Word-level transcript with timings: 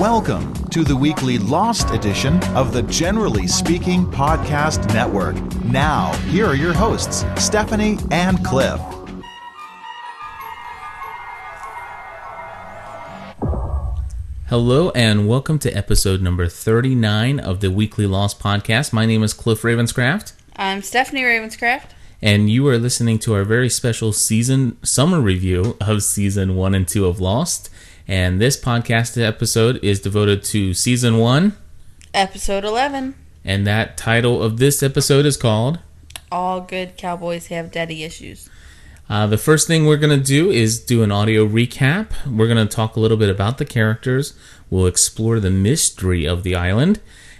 Welcome 0.00 0.54
to 0.70 0.82
the 0.82 0.96
weekly 0.96 1.36
Lost 1.36 1.90
edition 1.90 2.42
of 2.54 2.72
the 2.72 2.82
Generally 2.84 3.48
Speaking 3.48 4.06
Podcast 4.06 4.94
Network. 4.94 5.36
Now, 5.62 6.12
here 6.30 6.46
are 6.46 6.54
your 6.54 6.72
hosts, 6.72 7.26
Stephanie 7.36 7.98
and 8.10 8.42
Cliff. 8.42 8.80
Hello 14.48 14.90
and 14.94 15.28
welcome 15.28 15.58
to 15.58 15.70
episode 15.72 16.22
number 16.22 16.46
39 16.48 17.38
of 17.38 17.60
the 17.60 17.70
Weekly 17.70 18.06
Lost 18.06 18.40
podcast. 18.40 18.94
My 18.94 19.04
name 19.04 19.22
is 19.22 19.34
Cliff 19.34 19.60
Ravenscraft, 19.60 20.32
I'm 20.56 20.80
Stephanie 20.80 21.24
Ravenscraft. 21.24 21.90
and 22.22 22.48
you 22.48 22.66
are 22.68 22.78
listening 22.78 23.18
to 23.18 23.34
our 23.34 23.44
very 23.44 23.68
special 23.68 24.12
season 24.14 24.82
summer 24.82 25.20
review 25.20 25.76
of 25.80 26.02
season 26.02 26.56
1 26.56 26.74
and 26.74 26.88
2 26.88 27.04
of 27.06 27.20
Lost. 27.20 27.68
And 28.10 28.40
this 28.40 28.58
podcast 28.60 29.22
episode 29.24 29.78
is 29.84 30.00
devoted 30.00 30.42
to 30.46 30.74
season 30.74 31.18
1, 31.18 31.56
Episode 32.12 32.64
11. 32.64 33.14
and 33.44 33.64
that 33.68 33.96
title 33.96 34.42
of 34.42 34.56
this 34.58 34.82
episode 34.82 35.24
is 35.24 35.36
called 35.36 35.78
All 36.32 36.60
good 36.60 36.96
cowboys 36.96 37.46
have 37.46 37.70
daddy 37.70 38.02
issues. 38.02 38.50
Uh, 39.08 39.28
the 39.28 39.38
first 39.38 39.68
thing 39.68 39.86
we're 39.86 39.96
going 39.96 40.18
to 40.18 40.26
do 40.26 40.50
is 40.50 40.80
do 40.80 41.04
an 41.04 41.12
audio 41.12 41.46
recap. 41.46 42.10
We're 42.26 42.48
going 42.48 42.66
to 42.66 42.74
talk 42.76 42.96
a 42.96 43.00
little 43.00 43.16
bit 43.16 43.28
about 43.30 43.58
the 43.58 43.64
characters. 43.64 44.36
We'll 44.70 44.86
explore 44.86 45.38
the 45.38 45.50
mystery 45.52 46.26
of 46.26 46.42
the 46.42 46.56
island. 46.56 46.98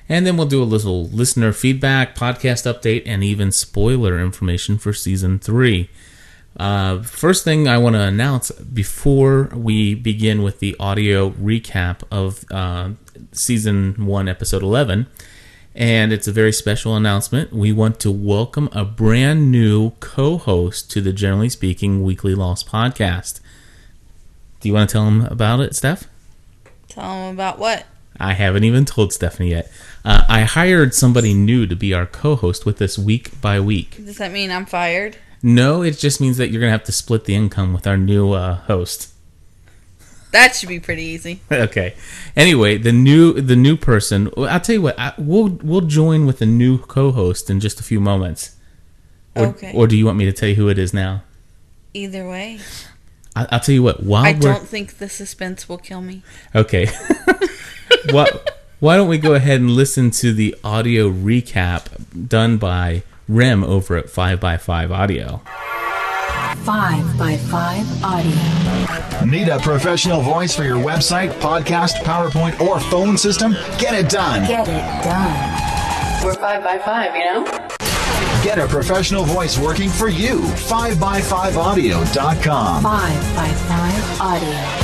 And 0.09 0.25
then 0.25 0.37
we'll 0.37 0.47
do 0.47 0.63
a 0.63 0.65
little 0.65 1.07
listener 1.07 1.53
feedback, 1.53 2.15
podcast 2.15 2.73
update, 2.73 3.03
and 3.07 3.25
even 3.25 3.51
spoiler 3.51 4.21
information 4.21 4.79
for 4.79 4.93
season 4.93 5.41
three. 5.41 5.91
Uh, 6.57 7.03
first 7.03 7.45
thing 7.45 7.69
I 7.69 7.79
want 7.79 7.95
to 7.95 8.03
announce 8.03 8.51
before 8.51 9.51
we 9.55 9.95
begin 9.95 10.43
with 10.43 10.59
the 10.59 10.77
audio 10.79 11.31
recap 11.31 12.03
of 12.11 12.45
uh, 12.51 12.91
season 13.33 14.07
one, 14.07 14.29
episode 14.29 14.63
11 14.63 15.07
and 15.75 16.13
it's 16.13 16.27
a 16.27 16.33
very 16.33 16.53
special 16.53 16.97
announcement. 16.97 17.53
We 17.53 17.73
want 17.73 18.01
to 18.01 18.11
welcome 18.11 18.69
a 18.73 18.85
brand 18.85 19.53
new 19.53 19.91
co 20.01 20.39
host 20.39 20.91
to 20.93 21.01
the 21.01 21.13
Generally 21.13 21.51
Speaking 21.51 22.03
Weekly 22.03 22.35
Lost 22.35 22.69
podcast. 22.69 23.41
Do 24.61 24.69
you 24.69 24.75
want 24.75 24.91
to 24.91 24.93
tell 24.93 25.05
them 25.05 25.23
about 25.23 25.61
it, 25.61 25.75
Steph? 25.75 26.09
Tell 26.89 27.05
them 27.05 27.35
about 27.35 27.59
what? 27.59 27.87
I 28.19 28.35
haven't 28.35 28.65
even 28.65 28.85
told 28.85 29.13
Stephanie 29.13 29.51
yet. 29.51 29.71
Uh, 30.05 30.25
I 30.29 30.43
hired 30.43 30.93
somebody 30.93 31.33
new 31.33 31.67
to 31.67 31.77
be 31.77 31.95
our 31.95 32.07
co 32.07 32.37
host 32.37 32.67
with 32.67 32.83
us 32.83 32.99
week 32.99 33.41
by 33.41 33.61
week. 33.61 33.97
Does 34.05 34.19
that 34.19 34.33
mean 34.33 34.51
I'm 34.51 34.67
fired? 34.67 35.17
No, 35.43 35.83
it 35.83 35.99
just 35.99 36.21
means 36.21 36.37
that 36.37 36.51
you're 36.51 36.61
going 36.61 36.69
to 36.69 36.79
have 36.79 36.85
to 36.85 36.93
split 36.93 37.25
the 37.25 37.35
income 37.35 37.73
with 37.73 37.87
our 37.87 37.97
new 37.97 38.33
uh, 38.33 38.57
host. 38.57 39.13
That 40.33 40.55
should 40.55 40.69
be 40.69 40.79
pretty 40.79 41.03
easy. 41.03 41.41
okay. 41.53 41.95
Anyway, 42.37 42.77
the 42.77 42.93
new 42.93 43.33
the 43.41 43.57
new 43.57 43.77
person. 43.77 44.31
I'll 44.37 44.61
tell 44.61 44.75
you 44.75 44.83
what. 44.83 44.99
I, 44.99 45.13
we'll 45.19 45.49
we'll 45.63 45.81
join 45.81 46.25
with 46.27 46.39
the 46.39 46.47
new 46.47 46.79
co-host 46.79 47.51
in 47.51 47.59
just 47.59 47.81
a 47.81 47.83
few 47.83 48.01
moments. 48.01 48.57
Or, 49.35 49.47
Okay. 49.47 49.73
Or 49.75 49.87
do 49.87 49.97
you 49.97 50.07
want 50.07 50.19
me 50.19 50.27
to 50.27 50.33
tell 50.33 50.49
you 50.49 50.55
who 50.55 50.69
it 50.69 50.79
is 50.79 50.95
now? 50.95 51.23
Either 51.95 52.29
way, 52.29 52.61
I, 53.35 53.49
I'll 53.51 53.61
tell 53.61 53.75
you 53.75 53.83
what. 53.83 54.03
While 54.05 54.25
I 54.25 54.33
don't 54.33 54.69
think 54.69 54.99
the 54.99 55.09
suspense 55.09 55.69
will 55.69 55.79
kill 55.79 56.01
me. 56.01 56.23
okay, 56.55 56.87
what? 58.11 58.59
Why 58.79 58.97
don't 58.97 59.09
we 59.09 59.19
go 59.19 59.35
ahead 59.35 59.61
and 59.61 59.71
listen 59.73 60.11
to 60.13 60.33
the 60.33 60.55
audio 60.63 61.11
recap 61.11 62.29
done 62.29 62.57
by 62.57 63.03
Rem 63.31 63.63
over 63.63 63.97
at 63.97 64.11
Five 64.11 64.41
by 64.41 64.57
Five 64.57 64.91
Audio? 64.91 65.41
5 66.65 67.17
by 67.17 67.37
5 67.37 68.05
audio. 68.05 69.25
Need 69.25 69.49
a 69.49 69.61
professional 69.61 70.21
voice 70.21 70.57
for 70.57 70.65
your 70.65 70.79
website, 70.79 71.31
podcast, 71.35 71.93
PowerPoint, 72.03 72.61
or 72.61 72.81
phone 72.81 73.17
system? 73.17 73.53
Get 73.79 73.95
it 73.95 74.09
done. 74.11 74.49
Get 74.49 74.67
it 74.67 75.05
done. 75.05 76.25
We're 76.25 76.35
five 76.35 76.65
by 76.65 76.79
five, 76.79 77.15
you 77.15 77.25
know? 77.25 77.45
Get 78.43 78.59
a 78.59 78.67
professional 78.67 79.25
voice 79.25 79.57
working 79.57 79.91
for 79.91 80.09
you. 80.09 80.41
5by5audio.com. 80.41 82.83
5 82.83 84.80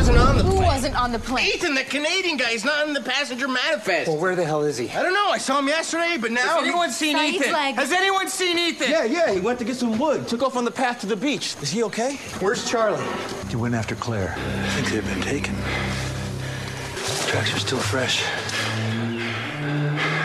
wasn't 0.00 0.18
on 0.18 0.38
the 0.38 0.42
Who 0.44 0.50
plane. 0.52 0.64
wasn't 0.64 0.96
on 0.96 1.12
the 1.12 1.18
plane? 1.18 1.46
Ethan, 1.54 1.74
the 1.74 1.84
Canadian 1.84 2.38
guy, 2.38 2.52
is 2.52 2.64
not 2.64 2.88
in 2.88 2.94
the 2.94 3.02
passenger 3.02 3.46
manifest. 3.46 4.08
Well, 4.08 4.16
where 4.16 4.34
the 4.34 4.44
hell 4.46 4.62
is 4.62 4.78
he? 4.78 4.88
I 4.90 5.02
don't 5.02 5.12
know. 5.12 5.28
I 5.28 5.36
saw 5.36 5.58
him 5.58 5.68
yesterday, 5.68 6.16
but 6.18 6.32
now. 6.32 6.40
Has 6.40 6.62
anyone 6.62 6.90
seen 6.90 7.16
Sayid's 7.16 7.36
Ethan? 7.36 7.52
leg. 7.52 7.74
Has 7.74 7.92
anyone 7.92 8.28
seen 8.28 8.58
Ethan? 8.58 8.90
Yeah, 8.90 9.04
yeah, 9.04 9.30
he 9.30 9.40
went 9.40 9.58
to 9.58 9.64
get 9.66 9.76
some 9.76 9.98
wood. 9.98 10.26
Took 10.26 10.42
off 10.42 10.56
on 10.56 10.64
the 10.64 10.70
path 10.70 11.00
to 11.00 11.06
the 11.06 11.16
beach. 11.16 11.54
Is 11.60 11.70
he 11.70 11.82
okay? 11.84 12.16
Where's 12.40 12.68
Charlie? 12.68 13.04
He 13.50 13.56
went 13.56 13.74
after 13.74 13.94
Claire. 13.94 14.34
I 14.38 14.68
think 14.70 14.88
they've 14.88 15.04
been 15.14 15.20
taken. 15.20 15.54
The 15.54 17.26
Tracks 17.28 17.54
are 17.54 17.58
still 17.58 17.78
fresh. 17.78 18.24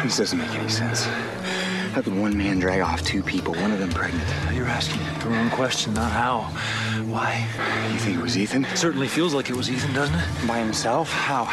This 0.04 0.18
doesn't 0.18 0.40
make 0.40 0.52
any 0.52 0.70
sense. 0.70 1.06
How 1.96 2.02
could 2.02 2.20
one 2.20 2.38
man 2.38 2.60
drag 2.60 2.82
off 2.82 3.02
two 3.06 3.24
people, 3.24 3.54
one 3.54 3.72
of 3.72 3.80
them 3.80 3.90
pregnant? 3.90 4.28
You're 4.54 4.68
asking 4.68 5.00
the 5.24 5.30
wrong 5.30 5.50
question, 5.50 5.94
not 5.94 6.12
how. 6.12 6.42
Why? 7.06 7.48
You 7.90 8.00
think 8.00 8.18
it 8.18 8.22
was 8.22 8.38
Ethan? 8.38 8.68
Certainly 8.76 9.08
feels 9.08 9.34
like 9.34 9.50
it 9.50 9.56
was 9.56 9.72
Ethan, 9.72 9.94
doesn't 9.94 10.14
it? 10.14 10.26
By 10.46 10.60
himself? 10.60 11.10
How? 11.10 11.46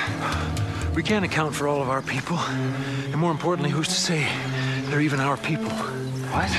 We 0.96 1.04
can't 1.04 1.24
account 1.24 1.54
for 1.54 1.68
all 1.68 1.80
of 1.80 1.88
our 1.88 2.02
people. 2.02 2.38
And 2.40 3.18
more 3.18 3.30
importantly, 3.30 3.70
who's 3.70 3.86
to 3.86 3.94
say 3.94 4.26
they're 4.86 5.00
even 5.00 5.20
our 5.20 5.36
people? 5.36 5.70
What? 5.70 6.50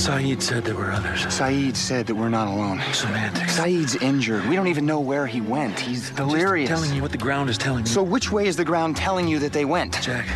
Sayid 0.00 0.40
said 0.40 0.64
there 0.64 0.74
were 0.74 0.92
others. 0.92 1.26
Sayid 1.26 1.76
said 1.76 2.06
that 2.06 2.14
we're 2.14 2.30
not 2.30 2.48
alone. 2.48 2.80
Semantics. 2.94 3.58
Sayid's 3.58 3.96
injured. 3.96 4.46
We 4.48 4.56
don't 4.56 4.68
even 4.68 4.86
know 4.86 5.00
where 5.00 5.26
he 5.26 5.42
went. 5.42 5.78
He's 5.78 6.08
delirious. 6.08 6.70
Just 6.70 6.82
telling 6.82 6.96
you 6.96 7.02
what 7.02 7.12
the 7.12 7.18
ground 7.18 7.50
is 7.50 7.58
telling 7.58 7.84
me. 7.84 7.90
So 7.90 8.02
which 8.02 8.32
way 8.32 8.46
is 8.46 8.56
the 8.56 8.64
ground 8.64 8.96
telling 8.96 9.28
you 9.28 9.38
that 9.40 9.52
they 9.52 9.66
went? 9.66 10.00
Jack, 10.00 10.26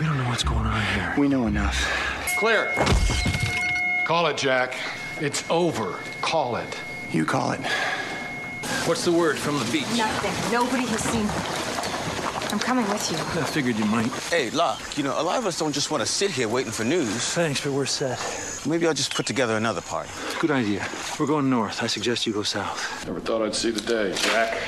we 0.00 0.06
don't 0.06 0.18
know 0.18 0.28
what's 0.28 0.42
going 0.42 0.66
on 0.66 0.84
here. 0.94 1.14
We 1.16 1.28
know 1.28 1.46
enough. 1.46 1.76
Clear. 2.38 2.72
Call 4.06 4.26
it, 4.26 4.36
Jack. 4.36 4.76
It's 5.20 5.48
over. 5.48 5.98
Call 6.20 6.56
it. 6.56 6.80
You 7.12 7.24
call 7.24 7.52
it. 7.52 7.60
What's 8.86 9.04
the 9.04 9.12
word 9.12 9.38
from 9.38 9.58
the 9.58 9.64
beach? 9.66 9.86
Nothing. 9.96 10.52
Nobody 10.52 10.86
has 10.86 11.00
seen 11.00 11.26
her. 11.26 12.50
I'm 12.52 12.58
coming 12.58 12.88
with 12.88 13.10
you. 13.10 13.16
I 13.40 13.44
figured 13.44 13.76
you 13.76 13.84
might. 13.86 14.12
Hey, 14.30 14.50
Locke, 14.50 14.96
you 14.96 15.04
know, 15.04 15.20
a 15.20 15.22
lot 15.22 15.38
of 15.38 15.46
us 15.46 15.58
don't 15.58 15.72
just 15.72 15.90
want 15.90 16.02
to 16.02 16.06
sit 16.06 16.30
here 16.30 16.48
waiting 16.48 16.72
for 16.72 16.84
news. 16.84 17.08
Thanks, 17.34 17.60
but 17.62 17.72
we're 17.72 17.86
set. 17.86 18.20
Maybe 18.66 18.86
I'll 18.86 18.94
just 18.94 19.14
put 19.14 19.26
together 19.26 19.56
another 19.56 19.80
party. 19.80 20.10
Good 20.40 20.50
idea. 20.50 20.86
We're 21.18 21.26
going 21.26 21.50
north. 21.50 21.82
I 21.82 21.86
suggest 21.86 22.26
you 22.26 22.32
go 22.32 22.42
south. 22.42 23.06
Never 23.06 23.20
thought 23.20 23.42
I'd 23.42 23.54
see 23.54 23.70
the 23.70 23.80
day, 23.80 24.14
Jack. 24.14 24.58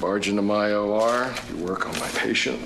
Barge 0.00 0.28
into 0.28 0.42
my 0.42 0.72
OR, 0.72 1.32
you 1.50 1.64
work 1.64 1.86
on 1.88 1.98
my 1.98 2.08
patient. 2.10 2.60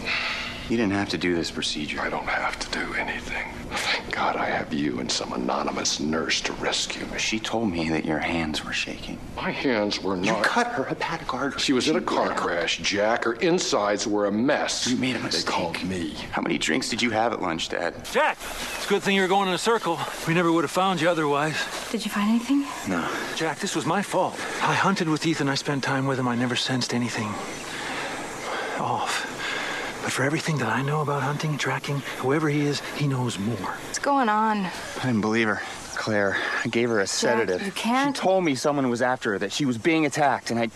You 0.68 0.78
didn't 0.78 0.92
have 0.92 1.10
to 1.10 1.18
do 1.18 1.34
this 1.34 1.50
procedure. 1.50 2.00
I 2.00 2.08
don't 2.08 2.24
have 2.24 2.58
to 2.58 2.70
do 2.78 2.94
anything. 2.94 3.52
Thank 3.70 4.10
God 4.14 4.36
I 4.36 4.46
have 4.46 4.72
you 4.72 4.98
and 4.98 5.12
some 5.12 5.34
anonymous 5.34 6.00
nurse 6.00 6.40
to 6.42 6.54
rescue 6.54 7.04
me. 7.06 7.18
She 7.18 7.38
told 7.38 7.70
me 7.70 7.90
that 7.90 8.06
your 8.06 8.18
hands 8.18 8.64
were 8.64 8.72
shaking. 8.72 9.18
My 9.36 9.50
hands 9.50 10.02
were 10.02 10.16
not. 10.16 10.38
You 10.38 10.42
cut 10.42 10.68
her 10.68 10.84
hepatic 10.84 11.34
artery. 11.34 11.60
She 11.60 11.74
was 11.74 11.88
in 11.88 11.96
a 11.96 12.00
car 12.00 12.30
out. 12.30 12.38
crash, 12.38 12.78
Jack. 12.78 13.24
Her 13.24 13.34
insides 13.34 14.06
were 14.06 14.24
a 14.24 14.32
mess. 14.32 14.86
You 14.86 14.96
made 14.96 15.16
a 15.16 15.18
mistake. 15.18 15.44
They 15.44 15.52
called 15.52 15.82
me. 15.84 16.14
How 16.30 16.40
many 16.40 16.56
drinks 16.56 16.88
did 16.88 17.02
you 17.02 17.10
have 17.10 17.34
at 17.34 17.42
lunch, 17.42 17.68
Dad? 17.68 18.02
Jack, 18.10 18.38
it's 18.40 18.86
a 18.86 18.88
good 18.88 19.02
thing 19.02 19.16
you 19.16 19.22
were 19.22 19.28
going 19.28 19.48
in 19.48 19.54
a 19.54 19.58
circle. 19.58 19.98
We 20.26 20.32
never 20.32 20.50
would 20.50 20.64
have 20.64 20.70
found 20.70 20.98
you 20.98 21.10
otherwise. 21.10 21.56
Did 21.90 22.06
you 22.06 22.10
find 22.10 22.30
anything? 22.30 22.64
No. 22.88 23.06
Jack, 23.36 23.58
this 23.58 23.76
was 23.76 23.84
my 23.84 24.00
fault. 24.00 24.34
I 24.62 24.74
hunted 24.74 25.10
with 25.10 25.26
Ethan. 25.26 25.48
I 25.50 25.56
spent 25.56 25.84
time 25.84 26.06
with 26.06 26.18
him. 26.18 26.26
I 26.26 26.36
never 26.36 26.56
sensed 26.56 26.94
anything 26.94 27.28
off. 28.78 29.33
But 30.04 30.12
for 30.12 30.22
everything 30.22 30.58
that 30.58 30.68
I 30.68 30.82
know 30.82 31.00
about 31.00 31.22
hunting 31.22 31.50
and 31.52 31.58
tracking, 31.58 32.00
whoever 32.18 32.48
he 32.50 32.60
is, 32.66 32.80
he 32.94 33.06
knows 33.08 33.38
more. 33.38 33.56
What's 33.56 33.98
going 33.98 34.28
on? 34.28 34.66
I 34.66 35.02
didn't 35.06 35.22
believe 35.22 35.48
her. 35.48 35.62
Claire, 35.96 36.36
I 36.62 36.68
gave 36.68 36.90
her 36.90 37.00
a 37.00 37.06
sedative. 37.06 37.64
you 37.64 37.72
can't- 37.72 38.14
She 38.14 38.20
told 38.20 38.44
me 38.44 38.54
someone 38.54 38.90
was 38.90 39.00
after 39.00 39.32
her, 39.32 39.38
that 39.38 39.50
she 39.52 39.64
was 39.64 39.78
being 39.78 40.04
attacked, 40.04 40.50
and 40.50 40.60
I. 40.60 40.68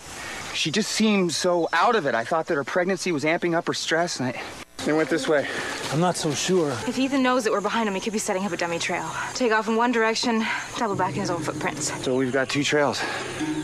She 0.55 0.71
just 0.71 0.91
seemed 0.91 1.31
so 1.31 1.69
out 1.73 1.95
of 1.95 2.07
it. 2.07 2.15
I 2.15 2.23
thought 2.25 2.47
that 2.47 2.55
her 2.55 2.63
pregnancy 2.63 3.11
was 3.11 3.23
amping 3.23 3.53
up 3.55 3.67
her 3.67 3.73
stress, 3.75 4.19
and 4.19 4.29
I. 4.29 4.41
They 4.85 4.93
went 4.93 5.09
this 5.09 5.27
way. 5.27 5.45
I'm 5.93 5.99
not 5.99 6.15
so 6.17 6.31
sure. 6.33 6.71
If 6.87 6.97
Ethan 6.97 7.21
knows 7.21 7.43
that 7.43 7.51
we're 7.53 7.61
behind 7.61 7.87
him, 7.87 7.93
he 7.93 8.01
could 8.01 8.13
be 8.13 8.17
setting 8.19 8.45
up 8.45 8.51
a 8.53 8.57
dummy 8.57 8.79
trail. 8.79 9.07
Take 9.35 9.51
off 9.51 9.67
in 9.67 9.75
one 9.75 9.91
direction, 9.91 10.43
double 10.77 10.95
back 10.95 11.13
in 11.13 11.19
his 11.21 11.29
own 11.29 11.41
footprints. 11.43 11.91
So 12.03 12.15
we've 12.15 12.31
got 12.33 12.49
two 12.49 12.63
trails. 12.63 12.99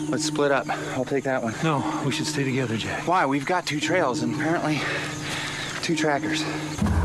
Let's 0.10 0.26
split 0.26 0.52
up. 0.52 0.70
I'll 0.96 1.06
take 1.06 1.24
that 1.24 1.42
one. 1.42 1.56
No, 1.64 1.82
we 2.06 2.12
should 2.12 2.28
stay 2.28 2.44
together, 2.44 2.78
Jack. 2.78 3.08
Why? 3.08 3.26
We've 3.26 3.46
got 3.46 3.66
two 3.66 3.80
trails, 3.80 4.22
and 4.22 4.36
apparently 4.36 4.80
two 5.86 5.96
trackers. 5.96 6.42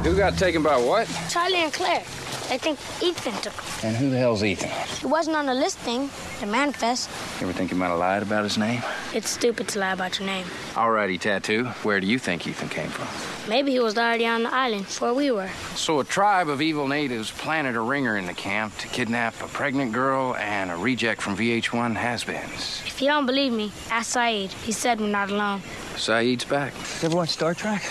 Who 0.05 0.17
got 0.17 0.39
taken 0.39 0.63
by 0.63 0.79
what? 0.79 1.07
Charlie 1.29 1.57
and 1.57 1.71
Claire. 1.71 2.03
They 2.51 2.59
think 2.59 2.81
Ethan 3.01 3.35
took 3.43 3.53
him. 3.53 3.89
And 3.89 3.97
who 3.97 4.11
the 4.11 4.19
hell's 4.19 4.43
Ethan? 4.43 4.71
He 4.99 5.07
wasn't 5.07 5.37
on 5.37 5.47
the 5.47 5.55
listing, 5.55 6.11
the 6.41 6.47
manifest. 6.47 7.09
You 7.41 7.47
ever 7.47 7.57
think 7.57 7.71
he 7.71 7.77
might 7.77 7.91
have 7.91 7.99
lied 8.01 8.25
about 8.25 8.43
his 8.43 8.59
name? 8.59 8.83
It's 9.15 9.31
stupid 9.31 9.69
to 9.69 9.79
lie 9.79 9.93
about 9.93 10.19
your 10.19 10.27
name. 10.27 10.45
Alrighty, 10.75 11.21
Tattoo. 11.21 11.67
Where 11.85 12.01
do 12.01 12.09
you 12.09 12.19
think 12.19 12.49
Ethan 12.49 12.69
came 12.69 12.89
from? 12.89 13.07
Maybe 13.49 13.71
he 13.71 13.79
was 13.79 13.97
already 13.97 14.27
on 14.27 14.43
the 14.43 14.53
island 14.53 14.87
before 14.87 15.15
we 15.15 15.31
were. 15.31 15.49
So 15.77 16.01
a 16.01 16.05
tribe 16.05 16.49
of 16.49 16.61
evil 16.61 16.89
natives 16.89 17.31
planted 17.31 17.77
a 17.77 17.81
ringer 17.81 18.17
in 18.17 18.27
the 18.27 18.35
camp 18.35 18.77
to 18.79 18.89
kidnap 18.89 19.41
a 19.41 19.47
pregnant 19.47 19.93
girl 19.93 20.35
and 20.35 20.73
a 20.73 20.77
reject 20.77 21.23
from 21.23 21.37
VH1 21.37 21.95
has-beens. 21.95 22.83
If 22.85 23.01
you 23.01 23.07
don't 23.07 23.27
believe 23.27 23.53
me, 23.53 23.71
ask 23.93 24.17
Sayid. 24.17 24.51
He 24.65 24.73
said 24.73 25.01
we're 25.01 25.07
not 25.07 25.31
alone. 25.31 25.63
Sayid's 25.95 26.45
back. 26.45 26.75
You 27.01 27.07
ever 27.07 27.17
watch 27.17 27.29
Star 27.29 27.55
Trek? 27.55 27.83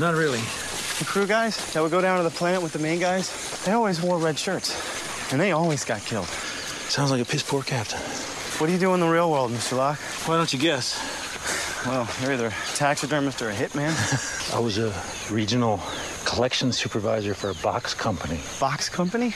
Not 0.00 0.14
really. 0.14 0.40
The 0.98 1.04
crew 1.04 1.26
guys 1.26 1.56
that 1.74 1.82
would 1.82 1.90
go 1.90 2.00
down 2.00 2.16
to 2.16 2.24
the 2.24 2.30
planet 2.30 2.62
with 2.62 2.72
the 2.72 2.78
main 2.78 2.98
guys, 2.98 3.30
they 3.64 3.72
always 3.72 4.00
wore 4.00 4.18
red 4.18 4.38
shirts. 4.38 4.72
And 5.30 5.40
they 5.40 5.52
always 5.52 5.84
got 5.84 6.00
killed. 6.02 6.26
Sounds 6.26 7.10
like 7.10 7.20
a 7.20 7.24
piss 7.24 7.42
poor 7.42 7.62
captain. 7.62 8.00
What 8.58 8.68
do 8.68 8.72
you 8.72 8.78
do 8.78 8.94
in 8.94 9.00
the 9.00 9.08
real 9.08 9.30
world, 9.30 9.50
Mr. 9.50 9.76
Locke? 9.76 9.98
Why 10.26 10.36
don't 10.38 10.50
you 10.50 10.58
guess? 10.58 10.96
Well, 11.84 12.08
you're 12.22 12.32
either 12.32 12.46
a 12.46 12.76
taxidermist 12.76 13.42
or 13.42 13.50
a 13.50 13.54
hitman. 13.54 13.92
I 14.54 14.58
was 14.58 14.78
a 14.78 14.92
regional 15.30 15.80
collection 16.24 16.72
supervisor 16.72 17.34
for 17.34 17.50
a 17.50 17.54
box 17.56 17.92
company. 17.92 18.40
Box 18.58 18.88
company? 18.88 19.34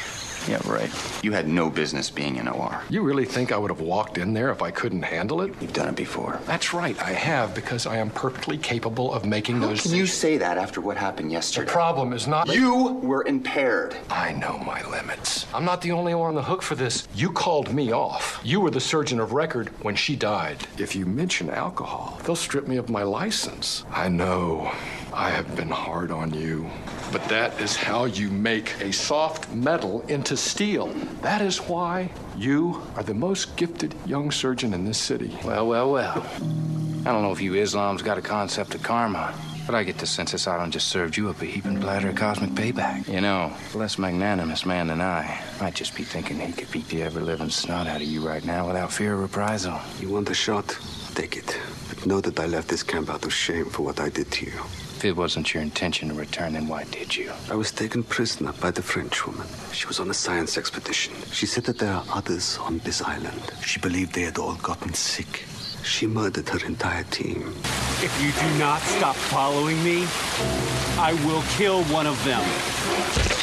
Yeah, 0.49 0.61
right. 0.67 0.91
You 1.23 1.33
had 1.33 1.49
no 1.49 1.71
business 1.71 2.11
being 2.11 2.37
in 2.37 2.49
OR. 2.49 2.83
You 2.89 3.03
really 3.03 3.25
think 3.25 3.53
I 3.53 3.57
would 3.59 3.71
have 3.71 3.81
walked 3.81 4.19
in 4.19 4.33
there 4.33 4.51
if 4.51 4.63
I 4.63 4.71
couldn't 4.71 5.03
handle 5.03 5.43
it? 5.43 5.53
You've 5.61 5.73
done 5.73 5.89
it 5.89 5.97
before. 5.97 6.41
That's 6.47 6.73
right, 6.73 6.99
I 7.01 7.13
have, 7.13 7.55
because 7.55 7.87
I 7.87 7.97
am 7.99 8.11
perfectly 8.11 8.57
capable 8.59 9.13
of 9.13 9.25
making 9.25 9.61
How 9.61 9.69
those. 9.69 9.83
can 9.83 9.93
you 9.93 10.07
say 10.07 10.39
that 10.39 10.59
after 10.59 10.81
what 10.81 10.97
happened 10.97 11.31
yesterday? 11.31 11.67
The 11.67 11.73
problem 11.73 12.13
is 12.13 12.27
not. 12.27 12.49
You 12.49 12.95
were 13.03 13.25
impaired. 13.27 13.97
I 14.11 14.33
know 14.33 14.59
my 14.59 14.83
limits. 14.89 15.47
I'm 15.55 15.65
not 15.65 15.83
the 15.83 15.93
only 15.93 16.15
one 16.15 16.29
on 16.31 16.35
the 16.35 16.43
hook 16.43 16.63
for 16.63 16.75
this. 16.75 17.07
You 17.15 17.31
called 17.33 17.73
me 17.73 17.93
off. 17.93 18.41
You 18.43 18.61
were 18.61 18.71
the 18.71 18.81
surgeon 18.81 19.21
of 19.21 19.33
record 19.33 19.69
when 19.83 19.95
she 19.95 20.17
died. 20.17 20.67
If 20.79 20.97
you 20.97 21.07
mention 21.07 21.51
alcohol, 21.51 22.19
they'll 22.25 22.37
strip 22.37 22.67
me 22.67 22.77
of 22.77 22.89
my 22.89 23.03
license. 23.03 23.85
I 23.91 24.09
know. 24.09 24.73
I 25.13 25.31
have 25.31 25.57
been 25.57 25.71
hard 25.71 26.11
on 26.11 26.33
you. 26.33 26.71
But 27.13 27.25
that 27.25 27.61
is 27.61 27.75
how 27.75 28.05
you 28.05 28.31
make 28.31 28.81
a 28.81 28.93
soft 28.93 29.51
metal 29.53 30.03
into 30.03 30.30
steel. 30.37 30.87
That 31.23 31.41
is 31.43 31.59
why 31.59 32.11
you 32.37 32.83
are 32.97 33.03
the 33.03 33.15
most 33.15 33.57
gifted 33.57 33.95
young 34.07 34.31
surgeon 34.31 34.75
in 34.75 34.85
this 34.85 34.99
city. 34.99 35.37
Well, 35.45 35.67
well, 35.67 35.91
well. 35.91 36.27
I 37.07 37.13
don't 37.13 37.23
know 37.23 37.33
if 37.33 37.41
you 37.41 37.55
Islam's 37.55 38.03
got 38.03 38.19
a 38.19 38.23
concept 38.23 38.75
of 38.75 38.83
karma, 38.83 39.35
but 39.67 39.75
I 39.75 39.85
get 39.85 39.99
the 39.99 40.07
sense 40.07 40.33
this 40.33 40.47
island 40.47 40.73
just 40.73 40.89
served 40.89 41.17
you 41.17 41.31
up 41.31 41.41
a 41.41 41.45
heaping 41.45 41.81
platter 41.81 42.09
of 42.11 42.17
cosmic 42.17 42.51
payback. 42.51 43.09
You 43.09 43.21
know, 43.21 43.53
a 43.75 43.77
less 43.77 43.99
magnanimous 43.99 44.67
man 44.67 44.89
than 44.89 45.01
I 45.01 45.41
might 45.61 45.75
just 45.75 45.95
be 45.95 46.03
thinking 46.03 46.41
he 46.41 46.53
could 46.53 46.71
beat 46.71 46.89
the 46.89 47.03
ever 47.03 47.21
living 47.21 47.51
snot 47.51 47.87
out 47.87 48.03
of 48.03 48.07
you 48.07 48.27
right 48.27 48.45
now 48.45 48.67
without 48.67 48.93
fear 48.93 49.15
of 49.15 49.21
reprisal. 49.21 49.81
You 50.01 50.11
want 50.11 50.29
a 50.29 50.35
shot? 50.35 50.77
Take 51.15 51.37
it. 51.37 51.59
But 51.89 52.05
know 52.07 52.21
that 52.21 52.39
I 52.39 52.47
left 52.47 52.69
this 52.69 52.83
camp 52.83 53.11
out 53.11 53.25
of 53.25 53.33
shame 53.33 53.67
for 53.67 53.83
what 53.83 54.01
I 54.01 54.09
did 54.09 54.31
to 54.31 54.47
you. 54.47 54.61
If 55.01 55.07
it 55.07 55.17
wasn't 55.17 55.55
your 55.55 55.63
intention 55.63 56.11
to 56.11 56.15
return, 56.15 56.53
then 56.53 56.69
why 56.69 56.85
did 56.85 57.17
you? 57.17 57.33
I 57.51 57.55
was 57.55 57.73
taken 57.73 58.03
prisoner 58.03 58.53
by 58.61 58.71
the 58.71 58.83
French 58.83 59.27
woman. 59.27 59.47
She 59.73 59.87
was 59.87 59.99
on 59.99 60.11
a 60.11 60.13
science 60.13 60.59
expedition. 60.59 61.15
She 61.33 61.47
said 61.47 61.65
that 61.65 61.79
there 61.79 61.95
are 61.95 62.05
others 62.13 62.59
on 62.59 62.81
this 62.81 63.01
island. 63.01 63.41
She 63.65 63.81
believed 63.81 64.13
they 64.13 64.25
had 64.25 64.37
all 64.37 64.57
gotten 64.57 64.93
sick. 64.93 65.47
She 65.83 66.07
murdered 66.07 66.51
her 66.51 66.67
entire 66.67 67.05
team. 67.05 67.55
If 68.03 68.15
you 68.21 68.31
do 68.47 68.59
not 68.59 68.83
stop 68.83 69.17
following 69.17 69.83
me, 69.83 70.07
I 70.99 71.15
will 71.25 71.45
kill 71.57 71.83
one 71.85 72.07
of 72.07 72.23
them. 72.27 72.45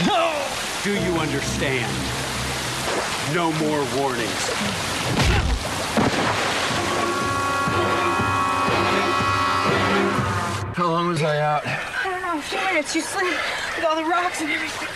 No! 0.05 0.37
Do 0.83 0.93
you 0.93 1.19
understand? 1.19 1.91
No 3.33 3.51
more 3.53 3.83
warnings. 3.97 4.53
How 10.77 10.91
long 10.91 11.07
was 11.07 11.23
I 11.23 11.39
out? 11.39 11.65
I 11.65 12.03
don't 12.03 12.21
know, 12.21 12.37
a 12.37 12.41
few 12.43 12.59
minutes. 12.59 12.93
You 12.93 13.01
slid 13.01 13.25
with 13.25 13.83
all 13.83 13.95
the 13.95 14.03
rocks 14.03 14.41
and 14.41 14.51
everything. 14.51 14.87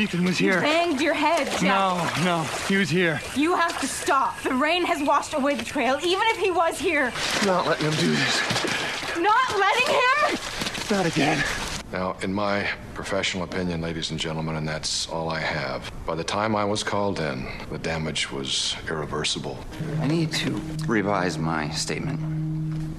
Ethan 0.00 0.24
was 0.24 0.38
here. 0.38 0.54
You 0.54 0.60
Banged 0.62 1.02
your 1.02 1.12
head, 1.12 1.46
Jack. 1.60 2.24
No, 2.24 2.24
no, 2.24 2.44
he 2.66 2.78
was 2.78 2.88
here. 2.88 3.20
You 3.36 3.54
have 3.54 3.78
to 3.82 3.86
stop. 3.86 4.40
The 4.40 4.54
rain 4.54 4.86
has 4.86 5.06
washed 5.06 5.34
away 5.34 5.54
the 5.54 5.66
trail, 5.66 5.98
even 6.02 6.22
if 6.28 6.38
he 6.38 6.50
was 6.50 6.78
here. 6.78 7.12
Not 7.44 7.66
letting 7.66 7.84
him 7.84 8.00
do 8.00 8.10
this. 8.10 9.18
Not 9.18 9.58
letting 9.58 9.94
him? 9.94 10.38
Not 10.90 11.04
again. 11.04 11.44
Now, 11.92 12.16
in 12.22 12.32
my 12.32 12.66
professional 12.94 13.44
opinion, 13.44 13.82
ladies 13.82 14.10
and 14.10 14.18
gentlemen, 14.18 14.56
and 14.56 14.66
that's 14.66 15.10
all 15.10 15.28
I 15.28 15.40
have, 15.40 15.92
by 16.06 16.14
the 16.14 16.24
time 16.24 16.56
I 16.56 16.64
was 16.64 16.82
called 16.82 17.20
in, 17.20 17.46
the 17.70 17.76
damage 17.76 18.32
was 18.32 18.76
irreversible. 18.88 19.58
I 20.00 20.06
need 20.06 20.32
to 20.32 20.58
revise 20.86 21.36
my 21.36 21.68
statement. 21.68 22.18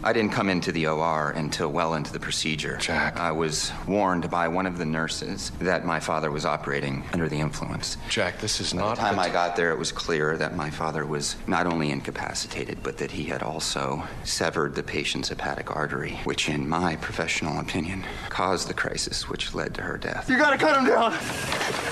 I 0.01 0.13
didn't 0.13 0.31
come 0.31 0.47
into 0.49 0.71
the 0.71 0.87
OR 0.87 1.31
until 1.31 1.69
well 1.71 1.95
into 1.95 2.13
the 2.13 2.19
procedure. 2.21 2.77
Jack. 2.77 3.19
I 3.19 3.33
was 3.33 3.71
warned 3.85 4.29
by 4.29 4.47
one 4.47 4.65
of 4.65 4.77
the 4.77 4.85
nurses 4.85 5.51
that 5.59 5.85
my 5.85 5.99
father 5.99 6.31
was 6.31 6.45
operating 6.45 7.03
under 7.11 7.27
the 7.27 7.37
influence. 7.39 7.97
Jack, 8.09 8.39
this 8.39 8.61
is 8.61 8.71
By 8.71 8.79
not. 8.79 8.95
the 8.95 9.01
time 9.01 9.15
the 9.17 9.23
I 9.23 9.29
got 9.29 9.57
there, 9.57 9.71
it 9.71 9.77
was 9.77 9.91
clear 9.91 10.37
that 10.37 10.55
my 10.55 10.69
father 10.69 11.05
was 11.05 11.35
not 11.47 11.67
only 11.67 11.91
incapacitated, 11.91 12.81
but 12.81 12.97
that 12.97 13.11
he 13.11 13.25
had 13.25 13.43
also 13.43 14.01
severed 14.23 14.73
the 14.73 14.83
patient's 14.83 15.27
hepatic 15.29 15.75
artery, 15.75 16.13
which, 16.23 16.47
in 16.47 16.67
my 16.69 16.95
professional 16.97 17.59
opinion, 17.59 18.05
caused 18.29 18.69
the 18.69 18.73
crisis 18.73 19.27
which 19.27 19.53
led 19.53 19.73
to 19.75 19.81
her 19.81 19.97
death. 19.97 20.29
You 20.29 20.37
gotta 20.37 20.57
cut 20.57 20.77
him 20.77 20.85
down. 20.85 21.11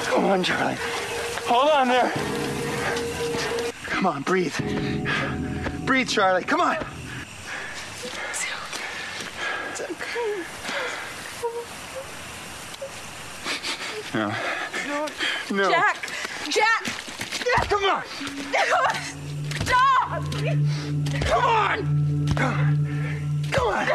Come 0.06 0.24
on, 0.25 0.44
Charlie. 0.44 0.77
Hold 1.45 1.71
on 1.71 1.88
there. 1.89 2.12
Come 3.83 4.06
on, 4.06 4.21
breathe. 4.21 4.56
Breathe, 5.86 6.07
Charlie. 6.07 6.44
Come 6.45 6.62
on. 6.62 6.77
It's 9.79 9.91
okay. 9.91 10.41
No. 14.15 14.33
No. 15.51 15.69
Jack! 15.69 15.97
Jack! 16.50 16.83
Come 17.69 17.83
on. 17.83 18.03
Stop! 19.65 20.24
Come 21.25 21.45
on. 21.45 21.77
Come 22.33 23.68
on. 23.68 23.88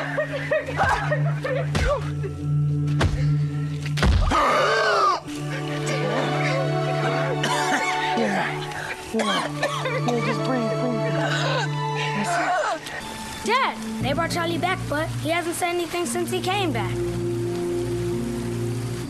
Dad, 13.45 13.77
they 14.03 14.13
brought 14.13 14.31
Charlie 14.31 14.59
back, 14.59 14.79
but 14.89 15.09
he 15.21 15.31
hasn't 15.31 15.57
said 15.57 15.71
anything 15.71 16.07
since 16.07 16.31
he 16.31 16.41
came 16.41 16.73
back. 16.73 16.95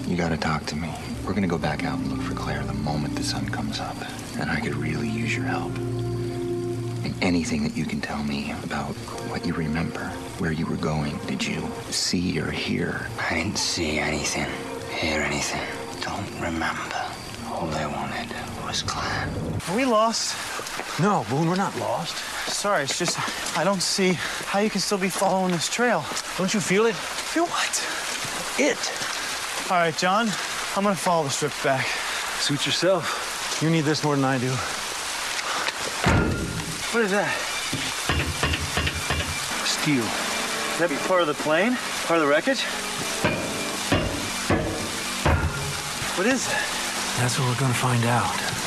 You 0.08 0.16
gotta 0.16 0.38
talk 0.38 0.64
to 0.66 0.76
me. 0.76 0.90
We're 1.26 1.34
gonna 1.34 1.46
go 1.46 1.58
back 1.58 1.84
out 1.84 1.98
and 1.98 2.10
look 2.10 2.22
for 2.22 2.34
Claire 2.34 2.64
the 2.64 2.72
moment 2.72 3.14
the 3.14 3.22
sun 3.22 3.46
comes 3.50 3.78
up. 3.78 3.96
And 4.38 4.50
I 4.50 4.58
could 4.60 4.74
really 4.74 5.08
use 5.08 5.36
your 5.36 5.44
help. 5.44 5.74
And 5.76 7.14
anything 7.20 7.62
that 7.64 7.76
you 7.76 7.84
can 7.84 8.00
tell 8.00 8.22
me 8.24 8.52
about 8.64 8.94
what 9.28 9.44
you 9.44 9.52
remember, 9.52 10.04
where 10.38 10.52
you 10.52 10.64
were 10.64 10.76
going, 10.76 11.18
did 11.26 11.44
you 11.44 11.68
see 11.90 12.40
or 12.40 12.50
hear? 12.50 13.06
I 13.30 13.34
didn't 13.34 13.58
see 13.58 13.98
anything, 13.98 14.48
hear 14.96 15.20
anything. 15.20 15.60
Don't 16.00 16.30
remember. 16.40 17.02
All 17.48 17.66
they 17.66 17.86
wanted 17.86 18.28
was 18.64 18.82
Claire. 18.82 19.28
Are 19.68 19.76
we 19.76 19.84
lost? 19.84 20.34
No, 21.00 21.24
Boone, 21.30 21.48
we're 21.48 21.56
not 21.56 21.76
lost. 21.78 22.16
Sorry, 22.46 22.84
it's 22.84 22.98
just 22.98 23.18
I 23.58 23.64
don't 23.64 23.82
see 23.82 24.12
how 24.46 24.60
you 24.60 24.70
can 24.70 24.80
still 24.80 24.98
be 24.98 25.08
following 25.08 25.52
this 25.52 25.68
trail. 25.68 26.04
Don't 26.36 26.52
you 26.52 26.60
feel 26.60 26.86
it? 26.86 26.94
Feel 26.94 27.46
what? 27.46 27.72
It. 28.58 28.78
All 29.70 29.78
right, 29.78 29.96
John. 29.96 30.28
I'm 30.76 30.84
gonna 30.84 30.94
follow 30.94 31.24
the 31.24 31.30
strip 31.30 31.52
back. 31.64 31.86
Suit 32.40 32.66
yourself. 32.66 33.58
You 33.62 33.70
need 33.70 33.84
this 33.84 34.04
more 34.04 34.16
than 34.16 34.24
I 34.24 34.38
do. 34.38 34.50
What 36.92 37.04
is 37.04 37.10
that? 37.12 37.32
Steel. 39.64 40.04
Is 40.04 40.78
that 40.78 40.90
part 41.08 41.22
of 41.22 41.26
the 41.26 41.34
plane? 41.34 41.76
Part 42.06 42.20
of 42.20 42.26
the 42.26 42.30
wreckage? 42.30 42.62
What 46.18 46.26
is 46.26 46.46
that? 46.48 46.66
That's 47.18 47.38
what 47.38 47.48
we're 47.48 47.60
gonna 47.60 47.74
find 47.74 48.04
out. 48.04 48.61